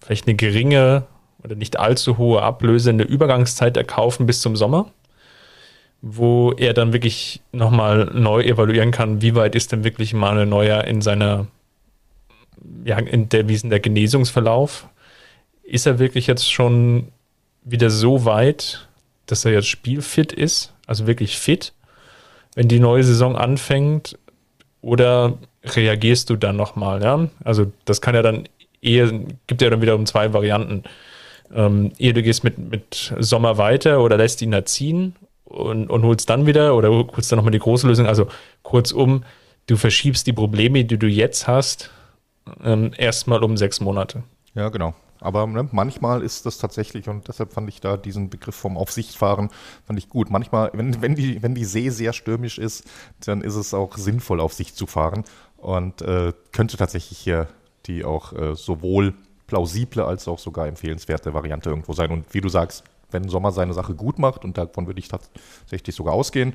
vielleicht 0.02 0.28
eine 0.28 0.36
geringe 0.36 1.04
oder 1.44 1.56
nicht 1.56 1.80
allzu 1.80 2.18
hohe 2.18 2.42
Ablöse 2.42 2.90
eine 2.92 3.04
Übergangszeit 3.04 3.78
erkaufen 3.78 4.26
bis 4.26 4.42
zum 4.42 4.56
Sommer, 4.56 4.92
wo 6.02 6.52
er 6.52 6.74
dann 6.74 6.94
wirklich 6.94 7.42
nochmal 7.52 8.12
neu 8.14 8.42
evaluieren 8.42 8.92
kann, 8.92 9.22
wie 9.22 9.36
weit 9.36 9.56
ist 9.56 9.72
denn 9.72 9.84
wirklich 9.84 10.14
ein 10.14 10.50
Neuer 10.50 10.84
in 10.84 11.02
seiner 11.02 11.48
ja, 12.86 12.97
in 12.99 13.30
der, 13.30 13.47
wie 13.47 13.53
ist 13.53 13.63
denn 13.63 13.70
der 13.70 13.80
Genesungsverlauf? 13.80 14.88
Ist 15.63 15.86
er 15.86 15.99
wirklich 15.99 16.28
jetzt 16.28 16.51
schon 16.51 17.09
wieder 17.63 17.89
so 17.89 18.26
weit, 18.26 18.88
dass 19.26 19.45
er 19.45 19.51
jetzt 19.51 19.68
spielfit 19.68 20.32
ist? 20.32 20.74
Also 20.86 21.07
wirklich 21.07 21.38
fit, 21.38 21.74
wenn 22.55 22.68
die 22.68 22.80
neue 22.80 23.03
Saison 23.03 23.36
anfängt? 23.36 24.18
Oder 24.82 25.38
reagierst 25.63 26.30
du 26.30 26.36
dann 26.36 26.55
nochmal? 26.55 27.03
Ja? 27.03 27.28
Also, 27.43 27.72
das 27.86 27.99
kann 27.99 28.15
ja 28.15 28.22
dann 28.22 28.47
eher, 28.82 29.11
gibt 29.47 29.61
ja 29.61 29.70
dann 29.70 29.82
wiederum 29.82 30.05
zwei 30.05 30.34
Varianten. 30.34 30.84
Ähm, 31.53 31.91
eher 31.97 32.13
du 32.13 32.24
gehst 32.24 32.43
mit, 32.43 32.57
mit 32.57 33.13
Sommer 33.20 33.57
weiter 33.57 34.01
oder 34.01 34.18
lässt 34.18 34.41
ihn 34.41 34.51
da 34.51 34.65
ziehen 34.65 35.15
und, 35.45 35.89
und 35.89 36.03
holst 36.03 36.30
dann 36.30 36.45
wieder 36.45 36.76
oder 36.76 36.89
holst 36.89 37.32
dann 37.32 37.38
nochmal 37.38 37.51
die 37.51 37.59
große 37.59 37.88
Lösung. 37.88 38.05
Also 38.05 38.28
kurzum, 38.63 39.24
du 39.68 39.78
verschiebst 39.78 40.28
die 40.28 40.34
Probleme, 40.34 40.84
die 40.84 40.97
du 40.97 41.07
jetzt 41.07 41.47
hast, 41.47 41.89
ähm, 42.64 42.91
erstmal 42.98 43.43
um 43.43 43.58
sechs 43.58 43.80
Monate. 43.80 44.24
Ja, 44.54 44.70
genau. 44.70 44.93
Aber 45.20 45.48
ne, 45.48 45.68
manchmal 45.72 46.22
ist 46.22 46.45
das 46.45 46.58
tatsächlich, 46.58 47.10
und 47.10 47.28
deshalb 47.28 47.54
fand 47.54 47.70
ich 47.70 47.82
da 47.82 47.98
diesen 47.98 48.30
Begriff 48.30 48.56
vom 48.56 48.78
Aufsichtfahren, 48.78 49.50
fand 49.86 50.00
ich 50.00 50.10
gut. 50.10 50.30
Manchmal, 50.30 50.72
wenn, 50.74 51.02
wenn, 51.02 51.16
die, 51.16 51.41
wenn 51.41 51.56
die 51.56 51.66
See 51.66 51.89
sehr 51.89 52.14
stürmisch 52.14 52.58
ist, 52.58 52.84
dann 53.26 53.41
ist 53.41 53.56
es 53.56 53.74
auch 53.74 53.98
sinnvoll, 53.98 54.39
auf 54.39 54.54
Sicht 54.54 54.78
zu 54.78 54.86
fahren. 54.86 55.24
Und 55.58 56.02
äh, 56.02 56.34
könnte 56.52 56.78
tatsächlich 56.78 57.18
hier 57.18 57.48
die 57.88 58.04
auch 58.06 58.34
äh, 58.34 58.56
sowohl 58.56 59.16
plausible 59.48 60.06
als 60.06 60.28
auch 60.28 60.39
sogar 60.39 60.68
empfehlenswerte 60.68 61.34
Variante 61.34 61.70
irgendwo 61.70 61.93
sein. 61.93 62.12
Und 62.12 62.34
wie 62.34 62.41
du 62.41 62.50
sagst, 62.50 62.84
wenn 63.10 63.30
Sommer 63.30 63.52
seine 63.52 63.74
Sache 63.74 63.95
gut 63.95 64.20
macht, 64.20 64.43
und 64.43 64.58
davon 64.58 64.86
würde 64.86 65.00
ich 65.00 65.08
tatsächlich 65.08 65.95
sogar 65.95 66.14
ausgehen, 66.14 66.54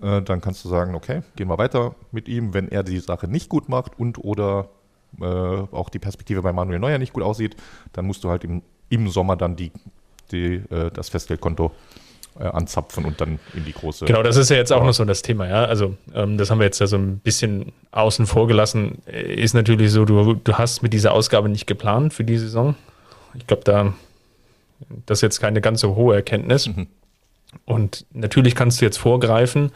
äh, 0.00 0.22
dann 0.22 0.40
kannst 0.40 0.64
du 0.64 0.68
sagen, 0.68 0.94
okay, 0.94 1.22
gehen 1.36 1.48
wir 1.48 1.58
weiter 1.58 1.94
mit 2.12 2.28
ihm. 2.28 2.54
Wenn 2.54 2.68
er 2.68 2.84
die 2.84 3.00
Sache 3.00 3.28
nicht 3.28 3.48
gut 3.48 3.68
macht 3.68 3.98
und 3.98 4.18
oder 4.18 4.68
äh, 5.20 5.24
auch 5.24 5.88
die 5.88 5.98
Perspektive 5.98 6.42
bei 6.42 6.52
Manuel 6.52 6.78
Neuer 6.78 6.98
nicht 6.98 7.12
gut 7.12 7.22
aussieht, 7.22 7.56
dann 7.92 8.06
musst 8.06 8.24
du 8.24 8.30
halt 8.30 8.44
im, 8.44 8.62
im 8.88 9.08
Sommer 9.08 9.36
dann 9.36 9.56
die, 9.56 9.72
die, 10.32 10.62
äh, 10.70 10.90
das 10.92 11.08
Festgeldkonto 11.08 11.72
äh, 12.38 12.44
anzapfen 12.44 13.04
und 13.04 13.20
dann 13.20 13.38
in 13.54 13.64
die 13.64 13.72
große. 13.72 14.04
Genau, 14.04 14.22
das 14.22 14.36
ist 14.36 14.50
ja 14.50 14.56
jetzt 14.56 14.72
auch 14.72 14.84
noch 14.84 14.92
so 14.92 15.04
das 15.04 15.22
Thema, 15.22 15.48
ja. 15.48 15.64
Also 15.64 15.96
ähm, 16.14 16.38
das 16.38 16.50
haben 16.50 16.58
wir 16.58 16.64
jetzt 16.64 16.78
ja 16.78 16.86
so 16.86 16.96
ein 16.96 17.18
bisschen 17.18 17.72
außen 17.90 18.26
vor 18.26 18.46
gelassen. 18.46 19.02
Ist 19.06 19.54
natürlich 19.54 19.90
so, 19.92 20.04
du, 20.04 20.34
du 20.34 20.54
hast 20.54 20.82
mit 20.82 20.92
dieser 20.92 21.12
Ausgabe 21.12 21.48
nicht 21.48 21.66
geplant 21.66 22.14
für 22.14 22.24
die 22.24 22.38
Saison. 22.38 22.74
Ich 23.34 23.46
glaube, 23.46 23.64
da 23.64 23.94
das 25.06 25.18
ist 25.18 25.22
jetzt 25.22 25.40
keine 25.40 25.60
ganz 25.60 25.80
so 25.80 25.96
hohe 25.96 26.14
Erkenntnis. 26.14 26.68
Mhm. 26.68 26.86
Und 27.64 28.06
natürlich 28.12 28.54
kannst 28.54 28.80
du 28.80 28.84
jetzt 28.84 28.98
vorgreifen, 28.98 29.72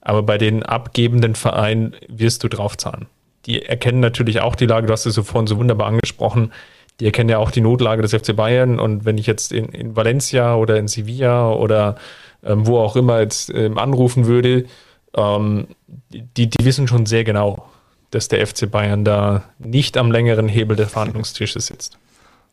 aber 0.00 0.22
bei 0.22 0.38
den 0.38 0.62
abgebenden 0.62 1.34
Vereinen 1.34 1.96
wirst 2.08 2.44
du 2.44 2.48
draufzahlen. 2.48 3.06
Die 3.46 3.64
erkennen 3.64 4.00
natürlich 4.00 4.40
auch 4.40 4.56
die 4.56 4.66
Lage, 4.66 4.86
du 4.86 4.92
hast 4.92 5.06
es 5.06 5.14
so 5.14 5.22
vorhin 5.22 5.46
so 5.46 5.58
wunderbar 5.58 5.86
angesprochen, 5.86 6.52
die 7.00 7.06
erkennen 7.06 7.30
ja 7.30 7.38
auch 7.38 7.50
die 7.50 7.60
Notlage 7.60 8.02
des 8.02 8.12
FC 8.12 8.34
Bayern. 8.34 8.80
Und 8.80 9.04
wenn 9.04 9.18
ich 9.18 9.26
jetzt 9.26 9.52
in, 9.52 9.66
in 9.66 9.96
Valencia 9.96 10.56
oder 10.56 10.76
in 10.76 10.88
Sevilla 10.88 11.50
oder 11.52 11.96
ähm, 12.42 12.66
wo 12.66 12.78
auch 12.78 12.96
immer 12.96 13.20
jetzt 13.20 13.50
ähm, 13.50 13.78
anrufen 13.78 14.26
würde, 14.26 14.66
ähm, 15.14 15.68
die, 16.08 16.48
die 16.48 16.64
wissen 16.64 16.88
schon 16.88 17.06
sehr 17.06 17.24
genau, 17.24 17.68
dass 18.10 18.28
der 18.28 18.44
FC 18.46 18.70
Bayern 18.70 19.04
da 19.04 19.44
nicht 19.58 19.96
am 19.96 20.10
längeren 20.10 20.48
Hebel 20.48 20.76
des 20.76 20.90
Verhandlungstisches 20.90 21.66
sitzt. 21.66 21.98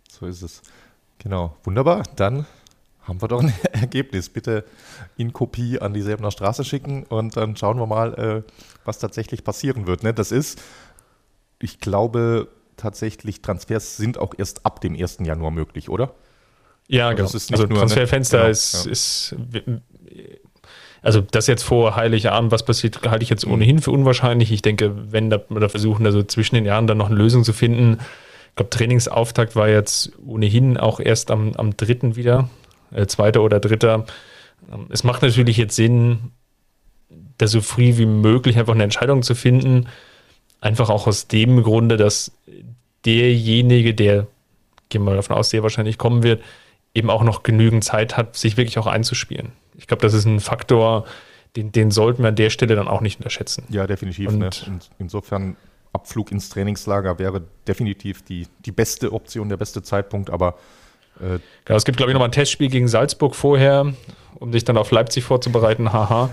So 0.10 0.28
ist 0.28 0.42
es. 0.42 0.62
Genau, 1.20 1.56
wunderbar. 1.64 2.04
Dann 2.16 2.46
haben 3.06 3.22
wir 3.22 3.28
doch 3.28 3.41
ein 3.41 3.53
Ergebnis. 3.72 4.30
Bitte 4.30 4.66
in 5.18 5.34
Kopie 5.34 5.80
an 5.80 5.93
die 5.93 6.01
Säbener 6.01 6.32
Straße 6.32 6.64
schicken 6.64 7.03
und 7.03 7.38
dann 7.38 7.56
schauen 7.56 7.78
wir 7.78 7.88
mal, 7.88 8.14
äh, 8.14 8.51
was 8.84 8.99
tatsächlich 8.99 9.43
passieren 9.43 9.88
wird. 9.88 10.03
Ne? 10.03 10.14
Das 10.14 10.32
ist, 10.32 10.62
ich 11.60 11.80
glaube, 11.80 12.47
tatsächlich 12.78 13.41
Transfers 13.41 13.97
sind 13.97 14.18
auch 14.18 14.34
erst 14.38 14.66
ab 14.66 14.82
dem 14.82 14.95
1. 14.95 15.20
Januar 15.22 15.51
möglich, 15.51 15.89
oder? 15.89 16.14
Ja, 16.88 17.14
genau. 17.14 17.30
also 17.30 17.66
nur, 17.66 17.80
Transferfenster 17.80 18.39
genau, 18.39 18.49
ist, 18.49 18.86
ja. 18.86 18.91
ist, 18.91 19.36
also 21.01 21.22
das 21.22 21.47
jetzt 21.47 21.64
vor 21.64 21.95
Heiligabend, 21.95 22.51
was 22.51 22.64
passiert, 22.64 22.99
halte 23.10 23.24
ich 23.24 23.30
jetzt 23.30 23.45
ohnehin 23.45 23.80
für 23.80 23.91
unwahrscheinlich. 23.91 24.51
Ich 24.51 24.62
denke, 24.62 25.12
wenn 25.12 25.30
da, 25.30 25.38
da 25.38 25.70
versuchen, 25.70 26.06
also 26.06 26.22
zwischen 26.24 26.56
den 26.56 26.66
Jahren 26.66 26.88
dann 26.88 26.97
noch 26.97 27.08
eine 27.08 27.16
Lösung 27.16 27.43
zu 27.43 27.53
finden. 27.53 27.99
Ich 28.49 28.56
glaube, 28.56 28.70
Trainingsauftakt 28.70 29.56
war 29.56 29.68
jetzt 29.68 30.12
ohnehin 30.26 30.78
auch 30.78 30.99
erst 30.99 31.32
am, 31.32 31.53
am 31.53 31.76
dritten 31.76 32.16
wieder, 32.16 32.49
äh, 32.92 33.06
zweiter 33.08 33.42
oder 33.42 33.60
dritter. 33.60 34.06
Ähm, 34.72 34.88
es 34.90 35.04
macht 35.04 35.22
natürlich 35.22 35.58
jetzt 35.58 35.76
Sinn, 35.76 36.32
da 37.38 37.48
so 37.48 37.62
früh 37.62 37.98
wie 37.98 38.06
möglich 38.06 38.58
einfach 38.58 38.74
eine 38.74 38.84
Entscheidung 38.84 39.24
zu 39.24 39.36
finden. 39.36 39.88
Einfach 40.62 40.90
auch 40.90 41.08
aus 41.08 41.28
dem 41.28 41.64
Grunde, 41.64 41.98
dass 41.98 42.32
derjenige, 43.06 43.94
der, 43.94 44.28
gehen 44.90 45.02
wir 45.02 45.12
mal 45.12 45.16
davon 45.16 45.36
aus, 45.36 45.50
der 45.50 45.64
wahrscheinlich 45.64 45.98
kommen 45.98 46.24
wird, 46.24 46.42
eben 46.94 47.10
auch 47.10 47.24
noch 47.24 47.44
genügend 47.44 47.84
Zeit 47.84 48.18
hat, 48.18 48.36
sich 48.36 48.58
wirklich 48.58 48.78
auch 48.80 48.88
einzuspielen. 48.88 49.52
Ich 49.78 49.88
glaube, 49.88 50.02
das 50.02 50.14
ist 50.14 50.26
ein 50.26 50.40
Faktor, 50.40 51.06
den, 51.56 51.72
den 51.72 51.92
sollten 51.92 52.24
wir 52.24 52.30
an 52.30 52.36
der 52.36 52.50
Stelle 52.50 52.76
dann 52.76 52.88
auch 52.88 53.02
nicht 53.02 53.18
unterschätzen. 53.18 53.66
Ja, 53.70 53.86
definitiv. 53.86 54.32
Ne? 54.32 54.50
In, 54.66 54.80
insofern, 54.98 55.58
Abflug 55.96 56.32
ins 56.32 56.50
Trainingslager 56.50 57.20
wäre 57.20 57.44
definitiv 57.68 58.22
die, 58.22 58.48
die 58.66 58.74
beste 58.74 59.14
Option, 59.14 59.48
der 59.48 59.58
beste 59.58 59.82
Zeitpunkt, 59.82 60.30
aber 60.30 60.56
äh, 61.20 61.39
genau, 61.66 61.78
es 61.78 61.86
gibt, 61.86 61.97
glaube 61.97 62.11
ich, 62.11 62.13
nochmal 62.13 62.30
ein 62.30 62.34
Testspiel 62.34 62.70
gegen 62.70 62.88
Salzburg 62.88 63.36
vorher, 63.36 63.93
um 64.36 64.51
sich 64.51 64.63
dann 64.63 64.78
auf 64.78 64.91
Leipzig 64.91 65.24
vorzubereiten. 65.24 65.91
Haha. 65.91 66.30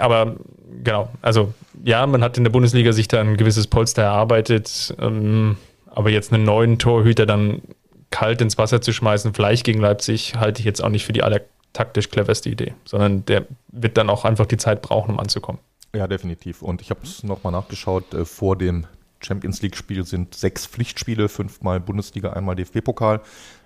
Aber 0.00 0.36
genau, 0.82 1.08
also 1.22 1.52
ja, 1.84 2.06
man 2.06 2.22
hat 2.22 2.36
in 2.36 2.44
der 2.44 2.50
Bundesliga 2.50 2.92
sich 2.92 3.08
da 3.08 3.20
ein 3.20 3.36
gewisses 3.36 3.66
Polster 3.66 4.02
erarbeitet, 4.02 4.94
ähm, 5.00 5.56
aber 5.86 6.10
jetzt 6.10 6.32
einen 6.32 6.44
neuen 6.44 6.78
Torhüter 6.78 7.26
dann 7.26 7.62
kalt 8.10 8.40
ins 8.40 8.58
Wasser 8.58 8.80
zu 8.80 8.92
schmeißen, 8.92 9.34
vielleicht 9.34 9.64
gegen 9.64 9.80
Leipzig, 9.80 10.36
halte 10.36 10.60
ich 10.60 10.64
jetzt 10.64 10.82
auch 10.82 10.88
nicht 10.88 11.04
für 11.04 11.12
die 11.12 11.22
allertaktisch 11.22 12.10
cleverste 12.10 12.48
Idee, 12.48 12.74
sondern 12.84 13.24
der 13.26 13.46
wird 13.68 13.96
dann 13.96 14.10
auch 14.10 14.24
einfach 14.24 14.46
die 14.46 14.56
Zeit 14.56 14.82
brauchen, 14.82 15.12
um 15.12 15.20
anzukommen. 15.20 15.60
Ja, 15.94 16.06
definitiv. 16.06 16.62
Und 16.62 16.80
ich 16.80 16.90
habe 16.90 17.00
es 17.02 17.22
nochmal 17.22 17.52
nachgeschaut, 17.52 18.12
äh, 18.14 18.24
vor 18.24 18.56
dem 18.56 18.86
Champions 19.20 19.62
League-Spiel 19.62 20.04
sind 20.04 20.34
sechs 20.34 20.66
Pflichtspiele, 20.66 21.28
fünfmal 21.28 21.80
Bundesliga, 21.80 22.32
einmal 22.32 22.56
DFB-Pokal. 22.56 23.20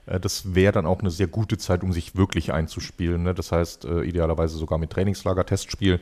Äh, 0.06 0.20
das 0.20 0.54
wäre 0.54 0.72
dann 0.72 0.86
auch 0.86 1.00
eine 1.00 1.10
sehr 1.10 1.26
gute 1.26 1.58
Zeit, 1.58 1.82
um 1.82 1.92
sich 1.92 2.16
wirklich 2.16 2.52
einzuspielen. 2.52 3.22
Ne? 3.22 3.34
Das 3.34 3.52
heißt, 3.52 3.84
äh, 3.84 4.02
idealerweise 4.02 4.56
sogar 4.56 4.78
mit 4.78 4.90
Trainingslager, 4.90 5.46
Testspiel 5.46 6.00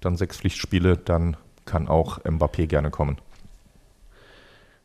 dann 0.00 0.16
sechs 0.16 0.36
Pflichtspiele, 0.36 0.96
dann 0.96 1.36
kann 1.64 1.88
auch 1.88 2.18
Mbappé 2.20 2.66
gerne 2.66 2.90
kommen. 2.90 3.18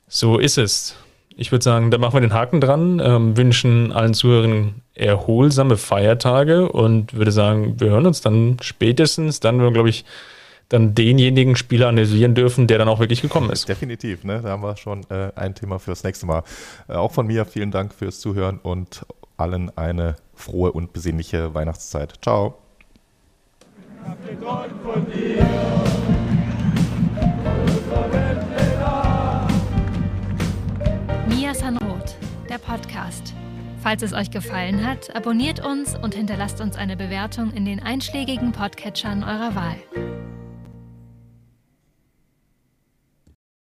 So 0.08 0.38
ist 0.38 0.58
es. 0.58 0.96
Ich 1.36 1.52
würde 1.52 1.64
sagen, 1.64 1.90
da 1.90 1.98
machen 1.98 2.14
wir 2.14 2.22
den 2.22 2.34
Haken 2.34 2.62
dran, 2.62 3.02
ähm, 3.04 3.36
wünschen 3.38 3.92
allen 3.92 4.14
Zuhörern 4.14 4.76
erholsame 4.94 5.78
Feiertage 5.78 6.70
und 6.70 7.16
würde 7.16 7.32
sagen, 7.32 7.80
wir 7.80 7.90
hören 7.90 8.06
uns 8.06 8.22
dann 8.22 8.58
spätestens, 8.62 9.40
dann, 9.40 9.58
glaube 9.74 9.90
ich, 9.90 10.06
dann 10.74 10.96
denjenigen 10.96 11.56
Spieler 11.56 11.88
analysieren 11.88 12.34
dürfen, 12.34 12.66
der 12.66 12.80
dann 12.80 12.90
auch 12.90 13.00
wirklich 13.00 13.22
gekommen 13.22 13.52
ist. 13.52 13.70
Definitiv, 13.70 14.24
ne? 14.24 14.42
da 14.42 14.50
haben 14.50 14.64
wir 14.64 14.76
schon 14.76 15.06
äh, 15.12 15.32
ein 15.36 15.54
Thema 15.54 15.78
fürs 15.78 16.04
nächste 16.04 16.26
Mal. 16.26 16.44
Äh, 16.88 16.94
auch 16.94 17.12
von 17.12 17.28
mir 17.28 17.46
vielen 17.46 17.70
Dank 17.70 17.94
fürs 17.94 18.20
Zuhören 18.20 18.58
und 18.58 19.06
allen 19.38 19.76
eine 19.78 20.16
frohe 20.34 20.72
und 20.72 20.92
besinnliche 20.92 21.54
Weihnachtszeit. 21.54 22.14
Ciao. 22.24 22.58
Mia 31.28 31.54
Sanroth, 31.54 32.16
der 32.50 32.58
Podcast. 32.58 33.36
Falls 33.84 34.02
es 34.02 34.14
euch 34.14 34.32
gefallen 34.32 34.88
hat, 34.88 35.16
abonniert 35.16 35.64
uns 35.64 35.96
und 35.96 36.16
hinterlasst 36.16 36.62
uns 36.62 36.78
eine 36.78 36.98
Bewertung 36.98 37.52
in 37.52 37.66
den 37.66 37.80
einschlägigen 37.80 38.54
Podcatchern 38.54 39.24
eurer 39.24 39.54
Wahl. 39.56 39.76